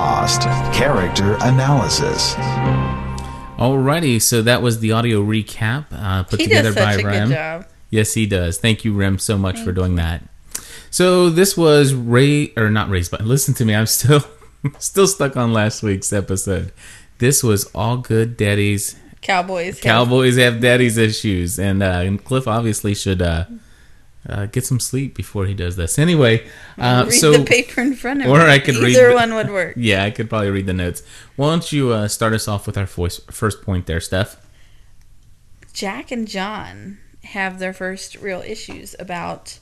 Lost 0.00 0.42
Character 0.74 1.38
Analysis. 1.40 2.34
Alrighty, 3.56 4.20
so 4.20 4.42
that 4.42 4.60
was 4.60 4.80
the 4.80 4.92
audio 4.92 5.22
recap 5.24 5.86
uh, 5.90 6.22
put 6.24 6.38
He 6.38 6.44
together 6.48 6.68
does 6.68 6.74
such 6.74 6.84
by 6.84 6.92
a 6.92 6.96
good 6.98 7.06
Rem. 7.06 7.30
job. 7.30 7.66
Yes, 7.88 8.12
he 8.12 8.26
does. 8.26 8.58
Thank 8.58 8.84
you, 8.84 8.92
Rem, 8.92 9.18
so 9.18 9.38
much 9.38 9.58
for 9.58 9.72
doing 9.72 9.94
that. 9.94 10.22
So 10.90 11.30
this 11.30 11.56
was 11.56 11.94
Ray 11.94 12.52
or 12.58 12.68
not 12.68 12.90
Ray's, 12.90 13.08
but 13.08 13.22
listen 13.22 13.54
to 13.54 13.64
me. 13.64 13.74
I'm 13.74 13.86
still 13.86 14.20
still 14.78 15.06
stuck 15.06 15.34
on 15.34 15.54
last 15.54 15.82
week's 15.82 16.12
episode. 16.12 16.74
This 17.16 17.42
was 17.42 17.64
all 17.74 17.96
good, 17.96 18.36
daddies. 18.36 18.96
Cowboys. 19.22 19.76
have- 19.76 19.80
Cowboys 19.82 20.36
have 20.36 20.60
daddy's 20.60 20.98
issues, 20.98 21.58
and, 21.58 21.82
uh, 21.82 22.02
and 22.04 22.22
Cliff 22.22 22.46
obviously 22.46 22.94
should 22.94 23.22
uh, 23.22 23.46
uh, 24.28 24.46
get 24.46 24.64
some 24.64 24.80
sleep 24.80 25.14
before 25.14 25.46
he 25.46 25.54
does 25.54 25.76
this. 25.76 25.98
Anyway, 25.98 26.46
uh, 26.78 27.04
read 27.06 27.12
so 27.14 27.32
the 27.32 27.44
paper 27.44 27.80
in 27.80 27.94
front 27.94 28.22
of 28.22 28.28
or 28.28 28.38
me. 28.38 28.44
I 28.44 28.58
could 28.58 28.76
read. 28.76 28.96
Either 28.96 29.08
the- 29.10 29.14
one 29.14 29.34
would 29.34 29.50
work. 29.50 29.74
Yeah, 29.76 30.04
I 30.04 30.10
could 30.10 30.28
probably 30.28 30.50
read 30.50 30.66
the 30.66 30.72
notes. 30.72 31.02
Why 31.36 31.50
don't 31.50 31.70
you 31.72 31.92
uh, 31.92 32.08
start 32.08 32.32
us 32.32 32.48
off 32.48 32.66
with 32.66 32.76
our 32.76 32.86
voice, 32.86 33.20
first 33.30 33.62
point 33.62 33.86
there, 33.86 34.00
Steph? 34.00 34.36
Jack 35.72 36.10
and 36.10 36.26
John 36.26 36.98
have 37.24 37.58
their 37.58 37.72
first 37.72 38.16
real 38.16 38.40
issues 38.40 38.94
about. 38.98 39.58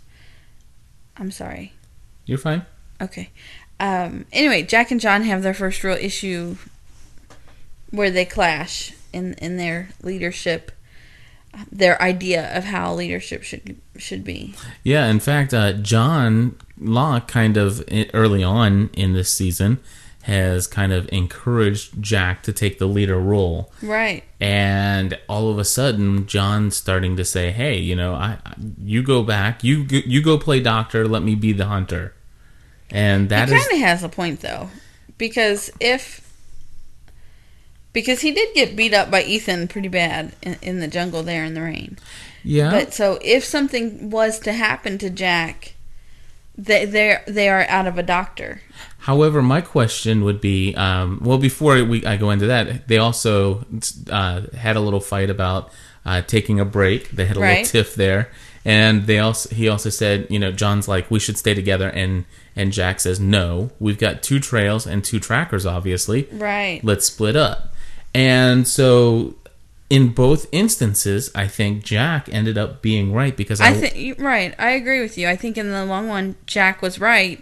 I'm 1.17 1.31
sorry. 1.31 1.73
You're 2.27 2.39
fine. 2.39 2.65
Okay. 3.01 3.31
Um, 3.81 4.25
anyway, 4.33 4.63
Jack 4.63 4.91
and 4.91 5.01
John 5.01 5.23
have 5.23 5.43
their 5.43 5.55
first 5.55 5.83
real 5.85 5.97
issue 5.97 6.57
where 7.91 8.11
they 8.11 8.25
clash 8.25 8.93
in 9.13 9.35
in 9.35 9.57
their 9.57 9.91
leadership, 10.03 10.73
their 11.71 12.01
idea 12.01 12.57
of 12.57 12.65
how 12.65 12.95
leadership 12.95 13.43
should 13.43 13.77
should 13.97 14.25
be. 14.25 14.55
Yeah, 14.83 15.07
in 15.07 15.21
fact, 15.21 15.55
uh, 15.55 15.73
John 15.75 16.57
Locke 16.79 17.29
kind 17.29 17.57
of 17.57 17.85
early 18.13 18.43
on 18.43 18.91
in 18.95 19.13
this 19.13 19.31
season 19.31 19.79
has 20.23 20.67
kind 20.67 20.91
of 20.91 21.07
encouraged 21.13 22.01
Jack 22.01 22.43
to 22.45 22.53
take 22.53 22.79
the 22.79 22.87
leader 22.87 23.19
role. 23.19 23.71
Right. 23.83 24.25
And 24.41 25.19
all 25.29 25.51
of 25.51 25.59
a 25.59 25.65
sudden, 25.65 26.27
John's 26.27 26.77
starting 26.77 27.17
to 27.17 27.25
say, 27.25 27.51
"Hey, 27.51 27.79
you 27.79 27.95
know, 27.95 28.15
I, 28.15 28.39
I 28.45 28.55
you 28.83 29.03
go 29.03 29.23
back, 29.23 29.63
you 29.63 29.85
go- 29.85 30.01
you 30.07 30.23
go 30.23 30.39
play 30.39 30.61
doctor, 30.61 31.07
let 31.07 31.23
me 31.23 31.35
be 31.35 31.53
the 31.53 31.67
hunter." 31.67 32.15
And 32.91 33.29
that 33.29 33.49
he 33.49 33.55
is 33.55 33.67
kind 33.67 33.83
of 33.83 33.87
has 33.87 34.03
a 34.03 34.09
point 34.09 34.41
though, 34.41 34.71
because 35.19 35.71
if 35.81 36.24
because 37.95 38.21
he 38.21 38.31
did 38.33 38.55
get 38.55 38.77
beat 38.77 38.93
up 38.93 39.11
by 39.11 39.23
Ethan 39.23 39.69
pretty 39.69 39.89
bad 39.89 40.35
in, 40.43 40.59
in 40.61 40.81
the 40.81 40.89
jungle 40.89 41.23
there 41.23 41.45
in 41.45 41.55
the 41.55 41.63
rain. 41.63 41.97
Yeah. 42.43 42.71
But 42.71 42.93
so 42.93 43.19
if 43.23 43.43
something 43.45 44.11
was 44.11 44.39
to 44.41 44.53
happen 44.53 44.99
to 44.99 45.09
Jack, 45.09 45.75
they 46.59 46.85
they 46.85 47.17
they 47.27 47.49
are 47.49 47.65
out 47.69 47.87
of 47.87 47.97
a 47.97 48.03
doctor. 48.03 48.61
However, 48.99 49.43
my 49.43 49.61
question 49.61 50.25
would 50.25 50.41
be, 50.41 50.75
um, 50.77 51.21
well, 51.23 51.39
before 51.39 51.83
we 51.85 52.05
I 52.07 52.17
go 52.17 52.31
into 52.31 52.47
that, 52.47 52.89
they 52.89 52.99
also 52.99 53.65
uh, 54.11 54.43
had 54.57 54.77
a 54.77 54.81
little 54.81 55.01
fight 55.01 55.31
about 55.31 55.71
uh, 56.07 56.23
taking 56.23 56.61
a 56.61 56.65
break. 56.65 57.11
They 57.11 57.25
had 57.27 57.37
a 57.37 57.41
Right. 57.41 57.59
little 57.59 57.71
tiff 57.71 57.95
there, 57.95 58.31
and 58.65 59.07
they 59.07 59.19
also 59.19 59.55
he 59.55 59.69
also 59.69 59.91
said, 59.91 60.27
you 60.31 60.39
know, 60.39 60.53
John's 60.53 60.87
like, 60.89 61.11
we 61.11 61.19
should 61.21 61.37
stay 61.37 61.55
together, 61.55 61.89
and 61.91 62.25
and 62.57 62.73
Jack 62.73 63.01
says, 63.01 63.19
no, 63.21 63.71
we've 63.81 63.99
got 63.99 64.23
two 64.23 64.39
trails 64.39 64.87
and 64.87 65.03
two 65.05 65.19
trackers, 65.21 65.67
obviously. 65.67 66.29
Right. 66.33 66.81
Let's 66.85 67.05
split 67.07 67.35
up, 67.37 67.74
and 68.15 68.67
so. 68.67 69.35
In 69.91 70.09
both 70.09 70.47
instances, 70.51 71.31
I 71.35 71.47
think 71.47 71.85
Jack 71.85 72.29
ended 72.33 72.57
up 72.57 72.81
being 72.81 73.13
right 73.13 73.37
because 73.37 73.61
I, 73.61 73.69
I 73.69 73.73
think 73.75 74.19
right. 74.19 74.55
I 74.59 74.71
agree 74.71 75.01
with 75.03 75.19
you. 75.19 75.29
I 75.29 75.37
think 75.37 75.59
in 75.59 75.71
the 75.71 75.85
long 75.85 76.09
run, 76.09 76.37
Jack 76.47 76.81
was 76.83 76.99
right 76.99 77.39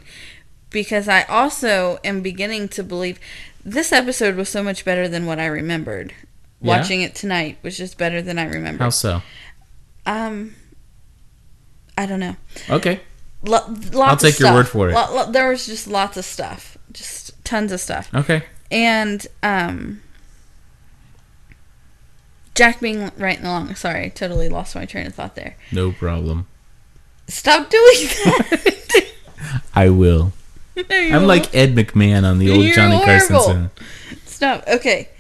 because 0.69 1.09
I 1.09 1.23
also 1.23 1.99
am 2.05 2.21
beginning 2.21 2.69
to 2.71 2.83
believe 2.83 3.21
this 3.65 3.93
episode 3.93 4.35
was 4.35 4.49
so 4.49 4.63
much 4.63 4.85
better 4.85 5.09
than 5.09 5.25
what 5.25 5.39
I 5.39 5.47
remembered. 5.47 6.13
Yeah? 6.61 6.77
Watching 6.77 7.01
it 7.01 7.15
tonight 7.15 7.59
was 7.63 7.77
just 7.77 7.97
better 7.97 8.21
than 8.21 8.39
I 8.39 8.45
remembered. 8.45 8.83
how 8.83 8.91
so? 8.91 9.23
Um, 10.05 10.55
I 11.97 12.07
don't 12.07 12.21
know. 12.21 12.37
Okay, 12.69 13.01
I'll 13.47 14.17
take 14.17 14.39
your 14.41 14.53
word 14.53 14.69
for 14.69 14.91
it. 14.91 14.95
Lo- 14.95 15.15
lo- 15.15 15.31
there 15.31 15.49
was 15.49 15.65
just 15.65 15.87
lots 15.87 16.17
of 16.17 16.25
stuff, 16.25 16.77
just 16.93 17.43
tons 17.45 17.73
of 17.73 17.81
stuff. 17.81 18.13
okay. 18.13 18.43
And 18.71 19.27
um, 19.43 20.03
Jack 22.55 22.81
being 22.81 23.11
right 23.17 23.39
and 23.39 23.47
along. 23.47 23.75
Sorry, 23.77 24.07
I 24.07 24.09
totally 24.09 24.49
lost 24.49 24.75
my 24.75 24.85
train 24.85 25.07
of 25.07 25.15
thought 25.15 25.35
there. 25.35 25.57
No 25.71 25.93
problem. 25.93 26.47
Stop 27.29 27.71
doing 27.71 27.83
that. 28.25 29.13
I 29.75 29.89
will. 29.89 30.33
You 30.75 31.15
I'm 31.15 31.27
like 31.27 31.55
Ed 31.55 31.75
McMahon 31.75 32.25
on 32.25 32.39
the 32.39 32.51
old 32.51 32.65
You're 32.65 32.75
Johnny 32.75 32.97
horrible. 32.97 33.45
Carson. 33.45 33.71
Stop. 34.25 34.65
Okay. 34.67 35.11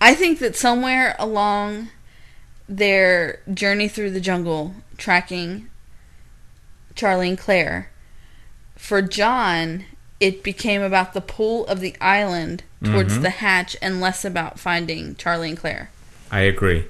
I 0.00 0.14
think 0.16 0.40
that 0.40 0.56
somewhere 0.56 1.14
along 1.16 1.90
their 2.68 3.40
journey 3.54 3.86
through 3.86 4.10
the 4.10 4.20
jungle, 4.20 4.74
tracking 4.96 5.70
Charlie 6.96 7.28
and 7.28 7.38
Claire, 7.38 7.90
for 8.76 9.00
John, 9.00 9.84
it 10.18 10.42
became 10.42 10.82
about 10.82 11.12
the 11.12 11.20
pull 11.20 11.64
of 11.66 11.78
the 11.78 11.94
island 12.00 12.64
towards 12.84 13.18
Mhm. 13.18 13.22
the 13.22 13.30
hatch 13.30 13.76
and 13.82 14.00
less 14.00 14.24
about 14.24 14.58
finding 14.58 15.14
Charlie 15.16 15.50
and 15.50 15.58
Claire. 15.58 15.90
I 16.30 16.40
agree. 16.40 16.86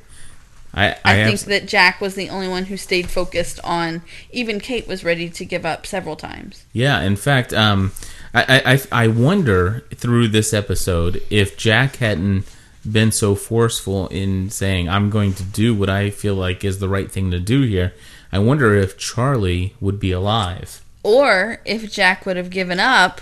I 0.72 0.90
I, 0.90 0.96
I, 1.04 1.14
think 1.24 1.32
abs- 1.34 1.44
that 1.46 1.66
Jack 1.66 2.00
was 2.00 2.14
the 2.14 2.28
only 2.28 2.46
one 2.48 2.66
who 2.66 2.76
stayed 2.76 3.10
focused 3.10 3.58
on. 3.64 4.02
Even 4.30 4.60
Kate 4.60 4.86
was 4.86 5.02
ready 5.02 5.28
to 5.28 5.44
give 5.44 5.66
up 5.66 5.86
several 5.86 6.14
times. 6.16 6.64
yeah. 6.72 7.00
In 7.02 7.16
fact, 7.16 7.52
um, 7.52 7.92
I 8.32 8.78
I 8.92 9.04
I 9.04 9.08
wonder 9.08 9.82
through 9.96 10.28
this 10.28 10.54
episode 10.54 11.20
if 11.30 11.56
Jack 11.56 11.96
hadn't 11.96 12.44
been 12.90 13.10
so 13.12 13.34
forceful 13.34 14.06
in 14.08 14.48
saying 14.48 14.88
I'm 14.88 15.10
going 15.10 15.34
to 15.34 15.42
do 15.42 15.74
what 15.74 15.90
I 15.90 16.10
feel 16.10 16.34
like 16.36 16.64
is 16.64 16.78
the 16.78 16.88
right 16.88 17.10
thing 17.10 17.30
to 17.32 17.40
do 17.40 17.62
here. 17.62 17.92
I 18.32 18.38
wonder 18.38 18.74
if 18.76 18.96
Charlie 18.96 19.74
would 19.80 19.98
be 19.98 20.12
alive. 20.12 20.80
Or 21.02 21.60
if 21.64 21.90
Jack 21.92 22.24
would 22.26 22.36
have 22.36 22.48
given 22.50 22.78
up, 22.78 23.20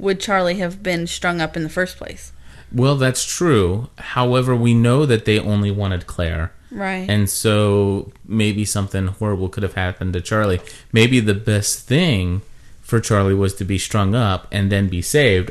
would 0.00 0.20
Charlie 0.20 0.56
have 0.56 0.82
been 0.82 1.06
strung 1.06 1.40
up 1.40 1.56
in 1.56 1.62
the 1.62 1.68
first 1.68 1.96
place? 1.96 2.32
Well, 2.72 2.96
that's 2.96 3.24
true. 3.24 3.88
However, 3.98 4.54
we 4.56 4.74
know 4.74 5.04
that 5.06 5.24
they 5.24 5.38
only 5.38 5.70
wanted 5.70 6.06
Claire. 6.06 6.52
Right. 6.70 7.08
And 7.10 7.28
so 7.28 8.12
maybe 8.24 8.64
something 8.64 9.08
horrible 9.08 9.48
could 9.48 9.64
have 9.64 9.74
happened 9.74 10.12
to 10.12 10.20
Charlie. 10.20 10.60
Maybe 10.92 11.18
the 11.20 11.34
best 11.34 11.80
thing 11.86 12.42
for 12.80 13.00
Charlie 13.00 13.34
was 13.34 13.54
to 13.56 13.64
be 13.64 13.76
strung 13.78 14.14
up 14.14 14.46
and 14.52 14.70
then 14.70 14.88
be 14.88 15.02
saved. 15.02 15.50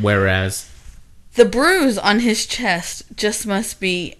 Whereas, 0.00 0.70
The 1.34 1.44
bruise 1.44 1.98
on 1.98 2.20
his 2.20 2.46
chest 2.46 3.02
just 3.14 3.46
must 3.46 3.78
be 3.80 4.14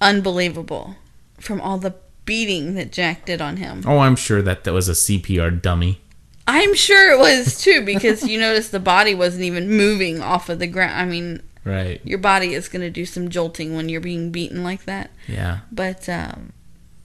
unbelievable 0.00 0.96
from 1.38 1.60
all 1.60 1.78
the 1.78 1.94
beating 2.26 2.74
that 2.74 2.92
Jack 2.92 3.24
did 3.26 3.40
on 3.40 3.56
him. 3.56 3.82
oh, 3.86 3.98
I'm 3.98 4.16
sure 4.16 4.42
that 4.42 4.64
that 4.64 4.72
was 4.74 4.88
a 4.88 4.92
CPR 4.92 5.60
dummy. 5.62 6.00
I'm 6.46 6.74
sure 6.74 7.12
it 7.12 7.18
was 7.18 7.60
too 7.60 7.84
because 7.84 8.26
you 8.26 8.38
notice 8.40 8.68
the 8.70 8.80
body 8.80 9.14
wasn't 9.14 9.44
even 9.44 9.68
moving 9.68 10.20
off 10.20 10.48
of 10.48 10.58
the 10.58 10.66
ground. 10.66 10.94
I 11.00 11.04
mean, 11.04 11.42
Right. 11.64 12.00
your 12.04 12.18
body 12.18 12.54
is 12.54 12.68
going 12.68 12.80
to 12.82 12.90
do 12.90 13.04
some 13.04 13.28
jolting 13.28 13.76
when 13.76 13.88
you're 13.88 14.00
being 14.00 14.30
beaten 14.32 14.64
like 14.64 14.84
that. 14.86 15.10
Yeah. 15.28 15.58
But 15.70 16.08
um, 16.08 16.52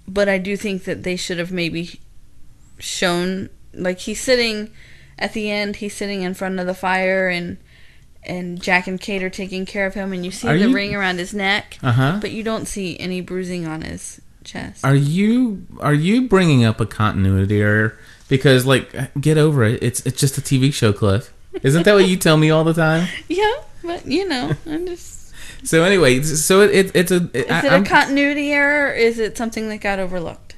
but 0.08 0.30
I 0.30 0.38
do 0.38 0.56
think 0.58 0.86
that 0.86 1.04
they 1.04 1.16
should 1.16 1.38
have 1.40 1.52
maybe 1.52 2.00
shown 2.80 3.50
like 3.74 4.00
he's 4.00 4.22
sitting 4.22 4.72
at 5.20 5.34
the 5.34 5.52
end. 5.52 5.78
He's 5.78 5.94
sitting 5.96 6.22
in 6.22 6.34
front 6.34 6.60
of 6.60 6.66
the 6.68 6.74
fire 6.74 7.28
and 7.28 7.58
and 8.24 8.60
Jack 8.60 8.88
and 8.88 9.00
Kate 9.00 9.22
are 9.22 9.30
taking 9.30 9.68
care 9.68 9.86
of 9.86 9.94
him, 9.94 10.12
and 10.12 10.26
you 10.26 10.32
see 10.32 10.48
Are 10.48 10.58
the 10.58 10.70
you- 10.70 10.74
ring 10.74 10.96
around 10.96 11.20
his 11.20 11.32
neck. 11.34 11.78
Uh-huh. 11.84 12.18
But 12.20 12.32
you 12.32 12.42
don't 12.42 12.68
see 12.68 13.00
any 13.00 13.22
bruising 13.22 13.68
on 13.68 13.82
his 13.84 14.20
chest. 14.44 14.84
Are 14.84 14.96
you 14.96 15.68
are 15.80 15.94
you 15.94 16.28
bringing 16.28 16.64
up 16.64 16.80
a 16.82 16.86
continuity 16.88 17.62
error? 17.62 18.00
Because 18.28 18.66
like, 18.66 18.92
get 19.20 19.38
over 19.38 19.64
it. 19.64 19.82
It's 19.84 20.06
it's 20.06 20.20
just 20.20 20.38
a 20.38 20.42
TV 20.42 20.74
show, 20.74 20.92
Cliff. 20.94 21.32
Isn't 21.64 21.84
that 21.84 21.94
what 21.94 22.08
you 22.08 22.18
tell 22.18 22.38
me 22.38 22.50
all 22.50 22.64
the 22.64 22.74
time? 22.74 23.08
yeah, 23.30 23.54
but 23.84 24.06
you 24.06 24.28
know, 24.28 24.52
I'm 24.66 24.86
just. 24.88 25.34
So 25.64 25.84
anyway, 25.84 26.22
so 26.22 26.62
it, 26.62 26.72
it 26.76 26.92
it's 26.96 27.12
a. 27.12 27.30
Is 27.34 27.50
I- 27.52 27.60
it 27.60 27.66
a 27.66 27.72
I'm- 27.72 27.86
continuity 27.86 28.52
error? 28.52 28.90
Or 28.90 28.94
is 28.94 29.20
it 29.20 29.38
something 29.38 29.70
that 29.70 29.78
got 29.78 30.00
overlooked? 30.00 30.56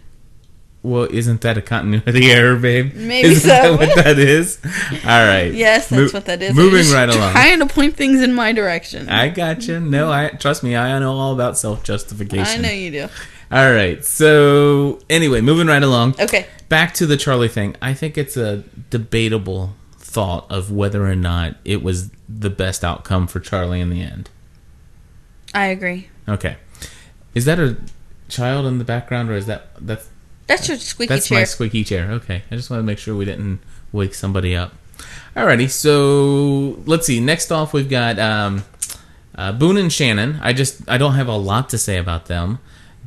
Well, 0.83 1.07
isn't 1.11 1.41
that 1.41 1.57
a 1.57 1.61
continuity 1.61 2.31
error, 2.31 2.55
babe? 2.55 2.93
Maybe 2.93 3.27
isn't 3.29 3.49
so. 3.49 3.75
that 3.77 3.79
what 3.79 4.05
that 4.05 4.17
is? 4.19 4.59
All 5.03 5.25
right. 5.25 5.51
Yes, 5.53 5.89
that's 5.89 6.13
Mo- 6.13 6.17
what 6.17 6.25
that 6.25 6.41
is. 6.41 6.55
Moving 6.55 6.89
right 6.93 7.09
along. 7.09 7.31
Trying 7.33 7.59
to 7.59 7.65
point 7.65 7.95
things 7.95 8.21
in 8.21 8.33
my 8.33 8.53
direction. 8.53 9.09
I 9.09 9.27
got 9.27 9.57
gotcha. 9.57 9.79
No, 9.81 10.09
I 10.11 10.29
trust 10.29 10.63
me. 10.63 10.77
I 10.77 10.97
know 10.99 11.13
all 11.13 11.33
about 11.33 11.57
self 11.57 11.83
justification. 11.83 12.63
I 12.63 12.67
know 12.67 12.71
you 12.73 12.91
do. 12.91 13.07
All 13.51 13.71
right. 13.71 14.03
So 14.03 14.99
anyway, 15.09 15.41
moving 15.41 15.67
right 15.67 15.83
along. 15.83 16.15
Okay. 16.19 16.47
Back 16.69 16.93
to 16.95 17.05
the 17.05 17.15
Charlie 17.17 17.47
thing. 17.47 17.75
I 17.81 17.93
think 17.93 18.17
it's 18.17 18.35
a 18.35 18.63
debatable 18.89 19.73
thought 19.97 20.49
of 20.51 20.71
whether 20.71 21.05
or 21.09 21.15
not 21.15 21.55
it 21.63 21.81
was 21.81 22.09
the 22.27 22.49
best 22.49 22.83
outcome 22.83 23.27
for 23.27 23.39
Charlie 23.39 23.79
in 23.79 23.89
the 23.89 24.01
end. 24.01 24.29
I 25.53 25.67
agree. 25.67 26.09
Okay. 26.27 26.57
Is 27.33 27.45
that 27.45 27.59
a 27.59 27.77
child 28.27 28.65
in 28.65 28.79
the 28.79 28.83
background, 28.83 29.29
or 29.29 29.35
is 29.35 29.45
that 29.45 29.67
that's 29.79 30.09
That's 30.47 30.67
your 30.67 30.77
squeaky 30.77 31.07
that's 31.13 31.27
chair. 31.27 31.39
my 31.39 31.43
squeaky 31.45 31.83
chair? 31.85 32.11
Okay. 32.11 32.43
I 32.51 32.55
just 32.55 32.69
want 32.69 32.79
to 32.79 32.83
make 32.83 32.97
sure 32.99 33.15
we 33.15 33.25
didn't 33.25 33.59
wake 33.93 34.13
somebody 34.13 34.55
up. 34.55 34.73
Alrighty. 35.35 35.69
So 35.69 36.81
let's 36.85 37.05
see. 37.07 37.21
Next 37.21 37.51
off, 37.51 37.71
we've 37.71 37.89
got 37.89 38.19
um, 38.19 38.63
Uh, 39.35 39.51
Boone 39.53 39.77
and 39.77 39.93
Shannon. 39.93 40.39
I 40.41 40.51
just 40.51 40.81
I 40.89 40.97
don't 40.97 41.13
have 41.13 41.27
a 41.29 41.37
lot 41.37 41.69
to 41.69 41.77
say 41.77 41.97
about 41.97 42.25
them, 42.25 42.57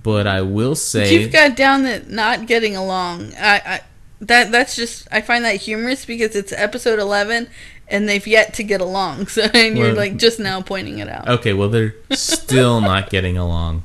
but 0.02 0.26
I 0.26 0.42
will 0.42 0.74
say 0.74 1.14
You've 1.14 1.32
got 1.32 1.56
down 1.56 1.82
that 1.84 2.08
not 2.10 2.46
getting 2.46 2.76
along. 2.76 3.34
I, 3.38 3.56
I 3.64 3.80
that 4.22 4.52
that's 4.52 4.76
just 4.76 5.08
I 5.10 5.20
find 5.20 5.44
that 5.44 5.56
humorous 5.56 6.04
because 6.04 6.36
it's 6.36 6.52
episode 6.52 6.98
eleven 6.98 7.48
and 7.88 8.08
they've 8.08 8.26
yet 8.26 8.54
to 8.54 8.62
get 8.62 8.80
along. 8.80 9.26
So 9.28 9.42
and 9.54 9.76
you're 9.76 9.88
Well- 9.88 9.96
like 9.96 10.16
just 10.16 10.38
now 10.38 10.60
pointing 10.62 10.98
it 10.98 11.08
out. 11.08 11.28
Okay, 11.28 11.52
well, 11.52 11.68
they're 11.68 11.94
still 12.12 12.80
not 12.92 13.10
getting 13.10 13.36
along. 13.38 13.84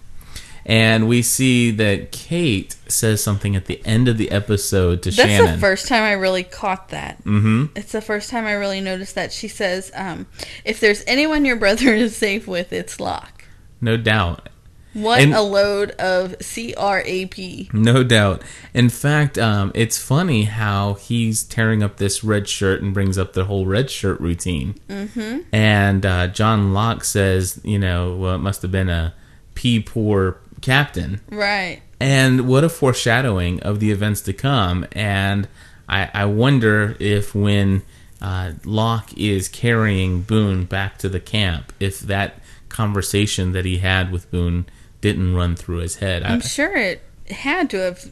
And 0.67 1.07
we 1.07 1.21
see 1.21 1.69
that 1.71 2.11
Kate 2.11 2.75
says 2.87 3.21
something 3.23 3.55
at 3.55 3.65
the 3.65 3.79
end 3.85 4.07
of 4.07 4.17
the 4.17 4.31
episode 4.31 5.03
to 5.03 5.11
That's 5.11 5.15
Shannon. 5.29 5.45
That's 5.45 5.57
the 5.57 5.61
first 5.61 5.87
time 5.87 6.01
I 6.01 6.13
really 6.13 6.41
caught 6.43 6.89
that. 6.89 7.23
Mhm. 7.23 7.69
It's 7.77 7.91
the 7.91 8.01
first 8.01 8.31
time 8.31 8.45
I 8.45 8.53
really 8.53 8.81
noticed 8.81 9.13
that. 9.13 9.31
She 9.31 9.47
says, 9.47 9.91
um, 9.93 10.25
"If 10.63 10.79
there's 10.79 11.03
anyone 11.05 11.45
your 11.45 11.55
brother 11.55 11.93
is 11.93 12.15
safe 12.17 12.47
with, 12.47 12.73
it's 12.73 12.99
Locke." 12.99 13.43
no 13.79 13.95
doubt. 13.97 14.49
What 14.95 15.19
And- 15.19 15.33
a 15.33 15.41
load 15.41 15.91
of 15.91 16.35
crap. 16.39 17.69
No 17.73 18.01
doubt. 18.01 18.41
In 18.73 18.87
fact, 18.87 19.37
um, 19.37 19.71
it's 19.75 19.97
funny 19.97 20.43
how 20.45 20.93
he's 20.93 21.43
tearing 21.43 21.83
up 21.83 21.97
this 21.97 22.23
red 22.23 22.47
shirt 22.47 22.81
and 22.81 22.93
brings 22.93 23.17
up 23.17 23.33
the 23.33 23.43
whole 23.43 23.65
red 23.65 23.91
shirt 23.91 24.21
routine. 24.21 24.75
Mm-hmm. 24.89 25.39
And 25.51 26.05
uh, 26.05 26.27
John 26.27 26.73
Locke 26.73 27.03
says, 27.03 27.59
you 27.63 27.77
know, 27.77 28.15
well, 28.15 28.35
it 28.35 28.39
must 28.39 28.61
have 28.61 28.71
been 28.71 28.89
a 28.89 29.13
pea 29.53 29.81
poor 29.81 30.37
captain. 30.61 31.19
Right. 31.29 31.81
And 31.99 32.47
what 32.47 32.63
a 32.63 32.69
foreshadowing 32.69 33.61
of 33.63 33.81
the 33.81 33.91
events 33.91 34.21
to 34.21 34.33
come. 34.33 34.85
And 34.93 35.49
I, 35.89 36.09
I 36.13 36.25
wonder 36.25 36.95
if 36.99 37.35
when 37.35 37.81
uh, 38.21 38.53
Locke 38.63 39.15
is 39.17 39.49
carrying 39.49 40.21
Boone 40.21 40.63
back 40.63 40.97
to 40.99 41.09
the 41.09 41.19
camp, 41.19 41.73
if 41.81 41.99
that 41.99 42.39
conversation 42.69 43.51
that 43.51 43.65
he 43.65 43.77
had 43.79 44.11
with 44.11 44.29
Boone 44.31 44.65
didn't 45.05 45.35
run 45.35 45.55
through 45.55 45.77
his 45.77 45.95
head. 45.97 46.23
I- 46.23 46.29
I'm 46.33 46.41
sure 46.41 46.75
it 46.75 47.01
had 47.29 47.69
to 47.71 47.77
have. 47.77 48.11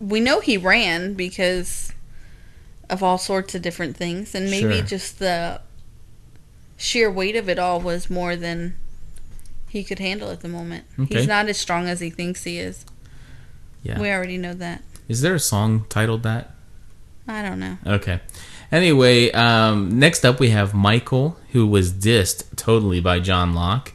We 0.00 0.18
know 0.18 0.40
he 0.40 0.56
ran 0.56 1.12
because 1.14 1.92
of 2.88 3.02
all 3.02 3.18
sorts 3.18 3.54
of 3.54 3.60
different 3.62 3.96
things, 3.96 4.34
and 4.34 4.50
maybe 4.50 4.76
Sure. 4.78 4.82
just 4.82 5.18
the 5.18 5.60
sheer 6.76 7.10
weight 7.10 7.36
of 7.36 7.48
it 7.48 7.58
all 7.58 7.80
was 7.80 8.08
more 8.10 8.34
than 8.34 8.74
he 9.68 9.84
could 9.84 9.98
handle 9.98 10.30
at 10.30 10.40
the 10.40 10.48
moment. 10.48 10.84
Okay. 10.98 11.18
He's 11.18 11.28
not 11.28 11.48
as 11.48 11.58
strong 11.58 11.86
as 11.88 12.00
he 12.00 12.10
thinks 12.10 12.44
he 12.44 12.58
is. 12.58 12.84
yeah. 13.82 14.00
We 14.00 14.10
already 14.10 14.38
know 14.38 14.54
that. 14.54 14.82
Is 15.08 15.20
there 15.22 15.34
a 15.34 15.40
song 15.40 15.84
titled 15.88 16.22
that? 16.22 16.54
I 17.28 17.42
don't 17.42 17.58
know. 17.60 17.78
Okay. 17.86 18.20
Anyway, 18.70 19.30
um, 19.32 19.98
next 19.98 20.24
up 20.24 20.38
we 20.40 20.50
have 20.50 20.72
Michael, 20.72 21.36
who 21.52 21.66
was 21.66 21.92
dissed 21.92 22.44
totally 22.56 23.00
by 23.00 23.18
John 23.20 23.54
Locke. 23.54 23.92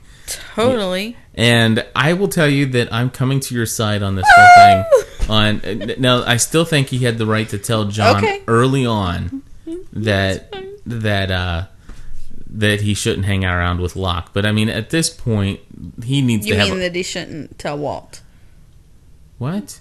Totally. 0.55 1.15
And 1.37 1.85
I 1.95 2.13
will 2.13 2.27
tell 2.27 2.47
you 2.49 2.65
that 2.67 2.91
I'm 2.91 3.09
coming 3.11 3.39
to 3.41 3.53
your 3.55 3.67
side 3.67 4.01
on 4.03 4.15
this 4.15 4.25
whole 4.27 4.55
thing. 4.57 4.85
On 5.29 6.01
now, 6.01 6.23
I 6.23 6.37
still 6.37 6.65
think 6.65 6.87
he 6.87 6.99
had 6.99 7.17
the 7.19 7.25
right 7.27 7.47
to 7.49 7.57
tell 7.59 7.85
John 7.85 8.17
Okay. 8.23 8.41
early 8.47 8.85
on 8.85 9.43
that 9.93 10.51
that 10.85 11.29
uh, 11.29 11.65
that 12.49 12.81
he 12.81 12.93
shouldn't 12.95 13.25
hang 13.25 13.45
around 13.45 13.81
with 13.81 13.95
Locke. 13.95 14.31
But 14.33 14.45
I 14.47 14.51
mean, 14.51 14.67
at 14.69 14.89
this 14.89 15.09
point, 15.11 15.59
he 16.03 16.21
needs 16.21 16.47
You 16.47 16.53
to 16.53 16.59
have 16.59 16.69
mean 16.69 16.77
a, 16.79 16.81
that 16.83 16.95
he 16.95 17.03
shouldn't 17.03 17.59
tell 17.59 17.77
Walt? 17.77 18.21
what? 19.37 19.79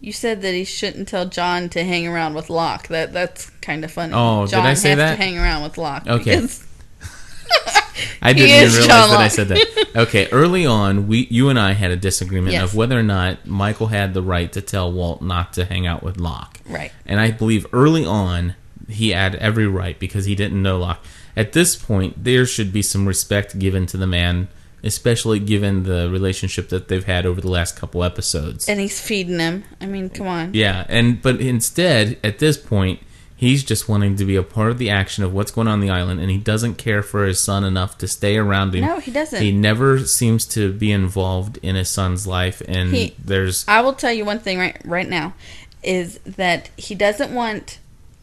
You 0.00 0.12
said 0.12 0.42
that 0.42 0.52
he 0.52 0.64
shouldn't 0.64 1.08
tell 1.08 1.24
John 1.26 1.70
to 1.70 1.82
hang 1.82 2.06
around 2.06 2.34
with 2.34 2.50
Locke. 2.50 2.88
That 2.88 3.12
that's 3.12 3.48
kind 3.62 3.84
of 3.84 3.90
funny. 3.90 4.12
Oh, 4.14 4.42
did 4.44 4.50
John 4.52 4.66
I 4.66 4.74
say 4.74 4.90
has 4.90 4.98
that? 4.98 5.10
To 5.16 5.16
hang 5.16 5.38
around 5.38 5.62
with 5.64 5.76
Locke. 5.78 6.06
Okay. 6.06 6.36
because- 6.36 6.64
I 8.22 8.32
didn't 8.32 8.50
even 8.50 8.68
realize 8.72 8.86
John 8.86 9.10
that 9.10 9.20
I 9.20 9.28
said 9.28 9.48
that. 9.48 9.86
Okay, 9.96 10.28
early 10.32 10.66
on, 10.66 11.06
we 11.06 11.26
you 11.30 11.48
and 11.48 11.58
I 11.58 11.72
had 11.72 11.90
a 11.92 11.96
disagreement 11.96 12.52
Yes. 12.54 12.64
of 12.64 12.74
whether 12.74 12.98
or 12.98 13.02
not 13.04 13.46
Michael 13.46 13.86
had 13.88 14.12
the 14.14 14.22
right 14.22 14.52
to 14.52 14.60
tell 14.60 14.90
Walt 14.92 15.22
not 15.22 15.52
to 15.52 15.64
hang 15.64 15.86
out 15.86 16.02
with 16.02 16.18
Locke. 16.18 16.58
Right. 16.68 16.90
And 17.06 17.20
I 17.20 17.30
believe 17.30 17.66
early 17.72 18.04
on 18.04 18.54
he 18.88 19.10
had 19.10 19.36
every 19.36 19.66
right 19.68 19.98
because 19.98 20.24
he 20.24 20.34
didn't 20.34 20.60
know 20.60 20.78
Locke. 20.78 21.04
At 21.36 21.52
this 21.52 21.76
point, 21.76 22.24
there 22.24 22.44
should 22.46 22.72
be 22.72 22.82
some 22.82 23.06
respect 23.06 23.58
given 23.58 23.86
to 23.86 23.96
the 23.96 24.06
man, 24.06 24.48
especially 24.82 25.38
given 25.38 25.84
the 25.84 26.08
relationship 26.10 26.68
that 26.70 26.88
they've 26.88 27.04
had 27.04 27.24
over 27.26 27.40
the 27.40 27.48
last 27.50 27.76
couple 27.76 28.02
episodes. 28.04 28.68
and 28.68 28.78
he's 28.80 29.00
feeding 29.00 29.38
him. 29.38 29.64
I 29.80 29.86
mean, 29.86 30.10
come 30.10 30.26
on. 30.26 30.54
Yeah, 30.54 30.84
and 30.88 31.22
but 31.22 31.40
instead, 31.40 32.18
at 32.24 32.38
this 32.40 32.56
point, 32.56 33.00
he's 33.44 33.62
just 33.64 33.88
wanting 33.88 34.16
to 34.16 34.24
be 34.24 34.36
a 34.36 34.42
part 34.42 34.70
of 34.70 34.78
the 34.78 34.90
action 34.90 35.22
of 35.24 35.32
what's 35.32 35.50
going 35.50 35.68
on, 35.68 35.74
on 35.74 35.80
the 35.80 35.90
island, 35.90 36.20
and 36.20 36.30
he 36.30 36.38
doesn't 36.38 36.74
care 36.76 37.02
for 37.02 37.24
his 37.26 37.38
son 37.40 37.64
enough 37.64 37.98
to 37.98 38.08
stay 38.08 38.36
around 38.36 38.74
him. 38.74 38.82
No, 38.84 38.98
he 39.00 39.10
doesn't. 39.10 39.40
He 39.42 39.52
never 39.52 40.00
seems 40.06 40.44
to 40.46 40.72
be 40.72 40.90
involved 40.92 41.58
in 41.62 41.74
his 41.74 41.88
son's 41.88 42.26
life, 42.26 42.62
and 42.68 42.92
He- 42.92 43.14
there's 43.22 43.64
I 43.68 43.80
will 43.80 43.92
tell 43.94 44.12
you 44.12 44.24
one 44.24 44.38
thing 44.38 44.58
right 44.58 44.76
right 44.84 45.08
now 45.08 45.34
is 45.82 46.18
that 46.24 46.70
he 46.76 46.94
doesn't 46.94 47.32
want 47.32 47.78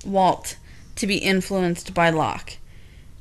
Walt 0.06 0.56
to 0.96 1.08
be 1.08 1.18
influenced 1.18 1.94
by 1.94 2.10
Locke. 2.10 2.54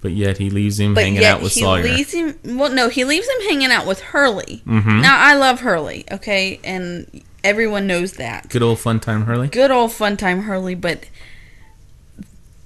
but 0.02 0.12
yet 0.12 0.38
he 0.38 0.48
leaves 0.48 0.80
him 0.80 0.94
But 0.94 1.04
hanging 1.04 1.24
out 1.24 1.42
with 1.42 1.52
he 1.52 1.60
Sawyer. 1.60 1.82
leaves 1.82 2.12
him. 2.12 2.38
Well, 2.42 2.70
no, 2.70 2.88
he 2.88 3.04
leaves 3.04 3.28
him 3.28 3.40
hanging 3.48 3.70
out 3.70 3.86
with 3.86 4.00
Hurley. 4.00 4.62
Mhm. 4.66 5.02
Now 5.02 5.18
I 5.18 5.34
love 5.34 5.60
Hurley, 5.60 6.06
okay, 6.10 6.58
and 6.64 7.06
everyone 7.44 7.86
knows 7.86 8.12
that. 8.14 8.48
Good 8.48 8.62
old 8.62 8.78
fun 8.78 8.98
time, 9.00 9.26
Hurley. 9.26 9.48
Good 9.48 9.70
old 9.70 9.92
fun 9.92 10.16
time 10.16 10.44
Hurley, 10.44 10.74
but 10.74 11.04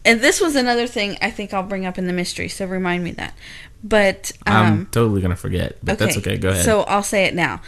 and 0.05 0.21
this 0.21 0.41
was 0.41 0.57
another 0.57 0.87
thing 0.87 1.17
I 1.23 1.31
think 1.31 1.53
I'll 1.55 1.63
bring 1.63 1.87
up 1.87 1.99
in 1.99 2.07
the 2.07 2.13
mystery, 2.13 2.49
so 2.49 2.67
remind 2.67 3.05
me 3.05 3.13
that. 3.13 3.35
But 3.83 4.33
um, 4.47 4.55
I'm 4.57 4.87
totally 4.87 5.21
gonna 5.21 5.37
forget, 5.37 5.77
but 5.83 5.99
that's 5.99 6.17
okay. 6.19 6.37
Go 6.39 6.51
ahead. 6.51 6.65
So 6.65 6.83
I'll 6.83 7.03
say 7.03 7.25
it 7.25 7.35
now. 7.35 7.61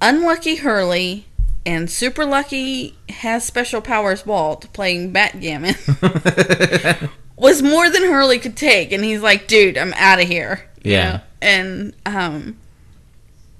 Unlucky 0.00 0.56
Hurley 0.56 1.26
and 1.64 1.90
Super 1.90 2.24
Lucky 2.24 2.96
has 3.08 3.44
special 3.44 3.80
powers 3.80 4.24
Walt 4.26 4.72
playing 4.72 5.10
backgammon 5.12 5.74
was 7.36 7.62
more 7.62 7.88
than 7.90 8.02
Hurley 8.04 8.38
could 8.38 8.56
take, 8.56 8.92
and 8.92 9.04
he's 9.04 9.20
like, 9.20 9.46
"Dude, 9.46 9.76
I'm 9.78 9.92
out 9.94 10.20
of 10.20 10.28
here." 10.28 10.64
you 10.82 10.92
Yeah. 10.92 11.12
know? 11.12 11.20
And 11.42 11.94
um, 12.06 12.56